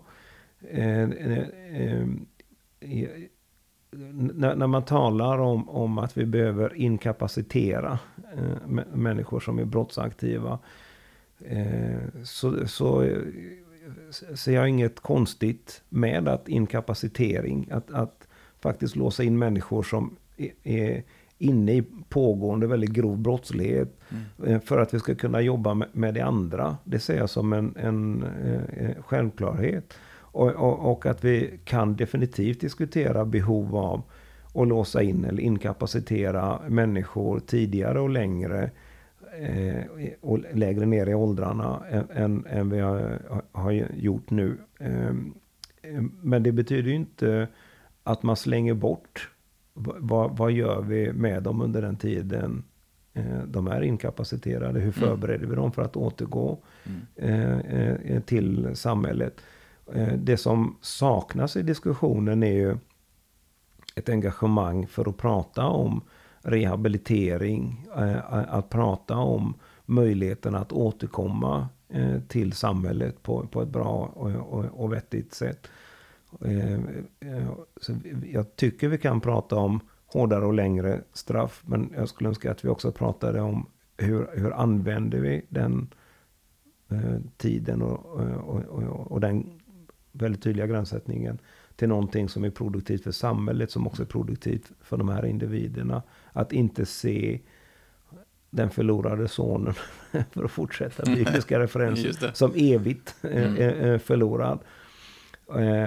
Eh, 0.62 1.02
eh, 1.02 2.08
när, 3.92 4.56
när, 4.56 4.68
man 4.68 4.86
talar 4.86 5.38
om, 5.38 5.70
om 5.70 5.98
att 5.98 6.18
vi 6.18 6.26
behöver 6.26 6.76
inkapacitera 6.76 8.00
människor 8.94 9.40
som 9.40 9.60
är 9.60 9.66
brottsaktiva. 9.66 10.60
så, 12.24 12.68
så 12.68 13.06
ser 14.36 14.54
jag 14.54 14.70
inget 14.70 15.00
konstigt 15.00 15.82
med 15.90 16.28
att 16.28 16.50
inkapacitering, 16.50 17.68
att, 17.72 17.92
att 17.92 18.28
faktiskt 18.60 18.96
låsa 18.96 19.24
in 19.24 19.40
människor 19.40 19.84
som 19.84 20.16
är 20.64 21.04
inne 21.38 21.74
i 21.74 21.84
pågående 22.10 22.68
väldigt 22.68 22.90
grov 22.90 23.18
brottslighet. 23.18 24.00
Mm. 24.10 24.54
Eh, 24.54 24.62
för 24.62 24.78
att 24.78 24.94
vi 24.94 25.00
ska 25.00 25.16
kunna 25.16 25.42
jobba 25.42 25.74
med, 25.74 25.88
med 25.92 26.14
det 26.14 26.22
andra. 26.22 26.78
Det 26.84 27.00
ser 27.00 27.18
jag 27.18 27.30
som 27.30 27.54
en, 27.54 27.76
en, 27.78 28.24
en 28.24 28.64
eh, 28.78 29.04
självklarhet. 29.04 29.94
Och, 30.32 30.52
och, 30.52 30.92
och, 30.92 31.06
att 31.06 31.24
vi 31.24 31.60
kan 31.64 31.96
definitivt 31.96 32.62
diskutera 32.62 33.26
behov 33.26 33.76
av 33.76 34.02
att 34.54 34.68
låsa 34.68 35.02
in 35.02 35.26
eller 35.26 35.42
inkapacitera 35.42 36.60
människor 36.68 37.40
tidigare 37.40 38.00
och 38.00 38.10
längre 38.10 38.72
eh, 39.40 39.84
och 40.22 40.40
lägre 40.54 40.86
ner 40.86 41.10
i 41.10 41.14
åldrarna 41.14 41.84
än, 42.14 42.46
än 42.46 42.70
vi 42.70 42.80
har, 42.80 43.22
har 43.52 43.72
gjort 43.96 44.30
nu. 44.30 44.58
Eh, 44.80 45.14
men 46.22 46.44
det 46.44 46.52
betyder 46.52 46.90
ju 46.90 46.96
inte 46.96 47.48
att 48.04 48.24
man 48.24 48.36
slänger 48.36 48.74
bort. 48.74 49.30
Vad, 49.74 50.38
vad 50.38 50.52
gör 50.52 50.82
vi 50.82 51.14
med 51.14 51.44
dem 51.44 51.62
under 51.62 51.82
den 51.82 51.98
tiden 51.98 52.64
eh, 53.14 53.44
de 53.48 53.68
är 53.68 53.82
inkapaciterade? 53.82 54.80
Hur 54.80 54.98
mm. 54.98 55.10
förbereder 55.10 55.38
mm. 55.38 55.50
vi 55.50 55.56
dem 55.56 55.72
för 55.72 55.82
att 55.82 55.96
återgå 55.96 56.60
mm. 56.84 57.02
Eh, 57.16 58.16
eh, 58.16 58.22
till 58.22 58.76
samhället? 58.76 59.42
Eh, 59.94 60.14
det 60.14 60.38
som 60.38 60.78
saknas 60.82 61.56
i 61.56 61.62
diskussionen 61.62 62.44
är 62.44 62.54
ju 62.54 62.78
ett 63.96 64.10
engagemang 64.10 64.88
för 64.88 65.10
att 65.10 65.18
prata 65.18 65.68
om 65.68 66.02
rehabilitering, 66.42 67.88
eh, 67.98 68.54
att 68.54 68.70
prata 68.70 69.18
om 69.18 69.54
möjligheten 69.86 70.56
att 70.56 70.72
återkomma 70.72 71.68
eh, 71.90 72.20
till 72.28 72.54
samhället 72.54 73.24
på, 73.24 73.48
på 73.48 73.62
ett 73.62 73.70
bra 73.70 74.12
och, 74.16 74.32
och, 74.32 74.66
och 74.66 74.94
vettigt 74.94 75.34
sätt. 75.34 75.68
Eh, 76.46 76.80
så 77.82 77.96
jag 78.32 78.56
tycker 78.56 78.88
vi 78.88 78.98
kan 78.98 79.22
prata 79.22 79.56
om 79.56 79.80
hårdare 80.06 80.46
och 80.46 80.54
längre 80.54 81.02
straff, 81.14 81.64
men 81.66 81.94
jag 81.96 82.10
skulle 82.10 82.30
önska 82.30 82.52
att 82.52 82.66
vi 82.66 82.70
också 82.70 82.92
pratade 82.92 83.42
om 83.42 83.66
hur, 83.98 84.28
hur 84.34 84.54
använder 84.54 85.20
vi 85.20 85.46
den 85.50 85.94
tiden 87.38 87.82
och, 87.82 88.06
och, 88.50 88.62
och, 88.66 89.12
och, 89.12 89.22
den 89.22 89.60
väldigt 90.12 90.44
tydliga 90.44 90.68
gränssättningen 90.68 91.40
till 91.76 91.90
någonting 91.90 92.30
som 92.30 92.44
är 92.44 92.50
produktivt 92.50 93.04
för 93.04 93.12
samhället 93.12 93.72
som 93.72 93.88
också 93.88 94.02
är 94.02 94.08
produktivt 94.08 94.72
för 94.82 94.98
de 94.98 95.10
här 95.10 95.26
individerna. 95.26 96.04
Att 96.40 96.54
inte 96.54 96.86
se 96.86 97.40
den 98.50 98.70
förlorade 98.70 99.28
sonen, 99.28 99.74
för 100.32 100.44
att 100.44 100.52
fortsätta 100.52 101.04
bibliska 101.16 101.60
referenser, 101.60 102.32
som 102.34 102.52
evigt 102.56 103.16
mm. 103.22 103.56
är 103.58 103.98
förlorad. 103.98 104.60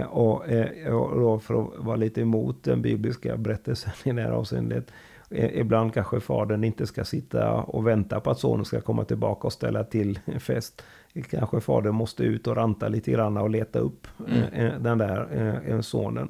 Och, 0.08 0.42
och 0.90 1.20
då 1.20 1.38
för 1.38 1.62
att 1.62 1.84
vara 1.84 1.96
lite 1.96 2.20
emot 2.20 2.64
den 2.64 2.82
bibliska 2.82 3.36
berättelsen 3.36 3.92
i 4.04 4.12
det 4.12 4.22
här 4.22 4.30
avseendet. 4.30 4.92
Ibland 5.30 5.94
kanske 5.94 6.20
fadern 6.20 6.64
inte 6.64 6.86
ska 6.86 7.04
sitta 7.04 7.52
och 7.52 7.86
vänta 7.86 8.20
på 8.20 8.30
att 8.30 8.38
sonen 8.38 8.64
ska 8.64 8.80
komma 8.80 9.04
tillbaka 9.04 9.46
och 9.46 9.52
ställa 9.52 9.84
till 9.84 10.20
fest. 10.38 10.82
Kanske 11.30 11.60
fadern 11.60 11.94
måste 11.94 12.24
ut 12.24 12.46
och 12.46 12.56
ranta 12.56 12.88
lite 12.88 13.10
grann 13.10 13.36
och 13.36 13.50
leta 13.50 13.78
upp 13.78 14.06
mm. 14.28 14.82
den 14.82 14.98
där 14.98 15.82
sonen. 15.82 16.28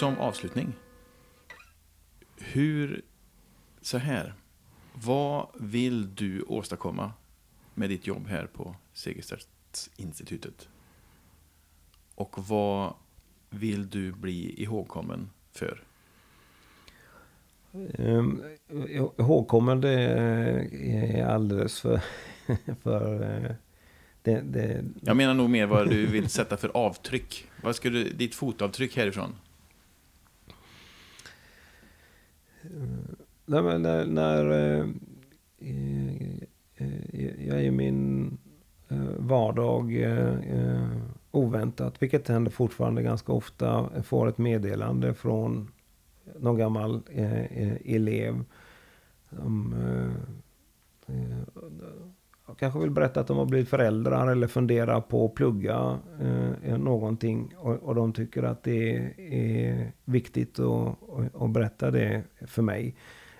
Som 0.00 0.18
avslutning 0.18 0.72
hur, 2.36 3.02
så 3.80 3.98
här, 3.98 4.34
vad 4.94 5.46
vill 5.54 6.14
du 6.14 6.42
åstadkomma 6.42 7.12
med 7.74 7.90
ditt 7.90 8.06
jobb 8.06 8.26
här 8.26 8.46
på 8.46 8.76
Segerstedtinstitutet? 8.92 10.68
Och 12.14 12.48
vad 12.48 12.94
vill 13.50 13.90
du 13.90 14.12
bli 14.12 14.62
ihågkommen 14.62 15.30
för? 15.52 15.82
Um, 17.98 18.42
ihågkommen 19.18 19.80
det 19.80 20.00
är 20.00 21.26
alldeles 21.26 21.80
för... 21.80 22.00
för 22.82 23.22
eh, 23.22 23.52
det, 24.22 24.40
det... 24.40 24.84
Jag 25.00 25.16
menar 25.16 25.34
nog 25.34 25.50
mer 25.50 25.66
vad 25.66 25.90
du 25.90 26.06
vill 26.06 26.28
sätta 26.28 26.56
för 26.56 26.70
avtryck. 26.74 27.48
Vad 27.62 27.76
skulle 27.76 28.04
ditt 28.04 28.34
fotavtryck 28.34 28.96
härifrån? 28.96 29.34
Nej, 33.46 33.62
men 33.62 33.82
när, 33.82 34.06
när 34.06 34.50
eh, 34.50 34.88
eh, 35.58 36.16
eh 36.76 37.46
jag 37.48 37.58
är 37.58 37.62
i 37.62 37.70
min 37.70 38.38
eh, 38.88 38.98
vardag 39.18 40.02
eh, 40.02 40.88
oväntat, 41.30 42.02
vilket 42.02 42.28
händer 42.28 42.50
fortfarande 42.50 43.02
ganska 43.02 43.32
ofta, 43.32 44.02
får 44.02 44.28
ett 44.28 44.38
meddelande 44.38 45.14
från 45.14 45.72
någon 46.38 46.58
gammal 46.58 47.02
eh, 47.10 47.94
elev. 47.94 48.44
Som, 49.30 49.74
de 52.50 52.56
kanske 52.56 52.80
vill 52.80 52.90
berätta 52.90 53.20
att 53.20 53.26
de 53.26 53.36
har 53.36 53.46
blivit 53.46 53.68
föräldrar 53.68 54.28
eller 54.28 54.46
funderar 54.46 55.00
på 55.00 55.26
att 55.26 55.34
plugga 55.34 55.98
eh, 56.62 56.78
någonting. 56.78 57.54
Och, 57.56 57.74
och, 57.74 57.94
de 57.94 58.12
tycker 58.12 58.42
att 58.42 58.62
det 58.62 58.96
är, 59.16 59.92
viktigt 60.04 60.58
att, 60.58 60.96
att, 61.34 61.50
berätta 61.50 61.90
det 61.90 62.22
för 62.46 62.62
mig. 62.62 62.94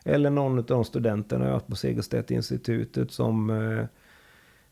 Eller 0.04 0.30
någon 0.30 0.58
av 0.58 0.64
de 0.64 0.84
studenterna 0.84 1.44
jag 1.44 1.52
har 1.52 1.60
på 1.60 1.76
Segerstedt-institutet 1.76 3.10
som 3.10 3.50
eh, 3.50 3.84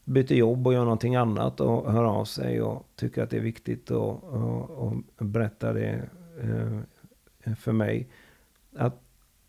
byter 0.04 0.32
jobb 0.32 0.66
och 0.66 0.72
gör 0.72 0.84
någonting 0.84 1.16
annat 1.16 1.60
och 1.60 1.92
hör 1.92 2.04
av 2.04 2.24
sig 2.24 2.62
och 2.62 2.86
tycker 2.96 3.22
att 3.22 3.30
det 3.30 3.36
är 3.36 3.40
viktigt 3.40 3.90
att, 3.90 4.24
att, 4.24 4.70
att 5.16 5.26
berätta 5.26 5.72
det 5.72 6.08
eh, 6.42 7.54
för 7.54 7.72
mig. 7.72 8.08
Att 8.76 9.00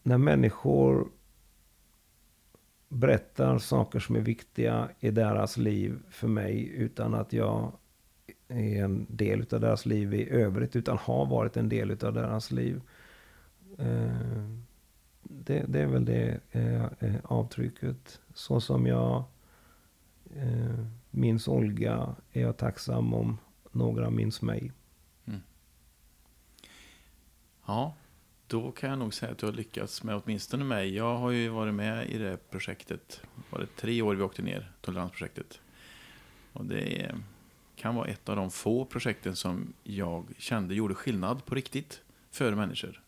när 0.03 0.17
människor 0.17 1.07
berättar 2.89 3.57
saker 3.57 3.99
som 3.99 4.15
är 4.15 4.19
viktiga 4.19 4.89
i 4.99 5.11
deras 5.11 5.57
liv 5.57 5.99
för 6.09 6.27
mig 6.27 6.67
utan 6.67 7.13
att 7.13 7.33
jag 7.33 7.71
är 8.47 8.83
en 8.83 9.05
del 9.09 9.45
av 9.51 9.59
deras 9.61 9.85
liv 9.85 10.13
i 10.13 10.29
övrigt 10.29 10.75
utan 10.75 10.97
har 10.97 11.25
varit 11.25 11.57
en 11.57 11.69
del 11.69 11.91
av 11.91 12.13
deras 12.13 12.51
liv. 12.51 12.81
Eh, 13.77 14.49
det, 15.23 15.65
det 15.67 15.79
är 15.79 15.87
väl 15.87 16.05
det 16.05 16.39
eh, 16.51 16.85
eh, 16.99 17.15
avtrycket. 17.23 18.19
Så 18.33 18.61
som 18.61 18.87
jag 18.87 19.23
minns 21.09 21.47
Olga 21.47 22.15
är 22.31 22.41
jag 22.41 22.57
tacksam 22.57 23.13
om 23.13 23.37
några 23.71 24.09
minns 24.09 24.41
mig. 24.41 24.71
Mm. 25.25 25.39
Ja, 27.65 27.95
då 28.49 28.71
kan 28.71 28.89
jag 28.89 28.99
nog 28.99 29.13
säga 29.13 29.31
att 29.31 29.37
du 29.37 29.45
har 29.45 29.53
lyckats 29.53 30.03
med 30.03 30.21
åtminstone 30.23 30.63
mig. 30.63 30.95
Jag 30.95 31.17
har 31.17 31.31
ju 31.31 31.49
varit 31.49 31.73
med 31.73 32.09
i 32.09 32.17
det 32.17 32.37
projektet. 32.49 33.21
Var 33.49 33.59
det 33.59 33.75
tre 33.75 34.01
år 34.01 34.15
vi 34.15 34.23
åkte 34.23 34.41
ner, 34.41 34.71
toleransprojektet. 34.81 35.61
Och 36.53 36.65
det 36.65 37.15
kan 37.75 37.95
vara 37.95 38.07
ett 38.07 38.29
av 38.29 38.35
de 38.35 38.51
få 38.51 38.85
projekten 38.85 39.35
som 39.35 39.73
jag 39.83 40.25
kände 40.37 40.75
gjorde 40.75 40.95
skillnad 40.95 41.45
på 41.45 41.55
riktigt 41.55 42.01
för 42.31 42.55
människor. 42.55 43.01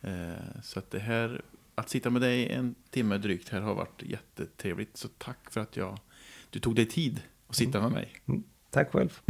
Eh, 0.00 0.60
så 0.62 0.78
att 0.78 0.90
det 0.90 0.98
här, 0.98 1.42
att 1.74 1.90
sitta 1.90 2.10
med 2.10 2.22
dig 2.22 2.48
en 2.48 2.74
timme 2.90 3.18
drygt 3.18 3.48
här 3.48 3.60
har 3.60 3.74
varit 3.74 4.02
jättetrevligt. 4.02 4.96
Så 4.96 5.08
tack 5.08 5.50
för 5.50 5.60
att 5.60 5.76
jag, 5.76 5.98
du 6.50 6.60
tog 6.60 6.74
dig 6.74 6.86
tid 6.86 7.22
att 7.48 7.56
sitta 7.56 7.80
med 7.80 7.92
mig. 7.92 8.12
Mm. 8.26 8.42
Tack 8.70 8.92
själv. 8.92 9.20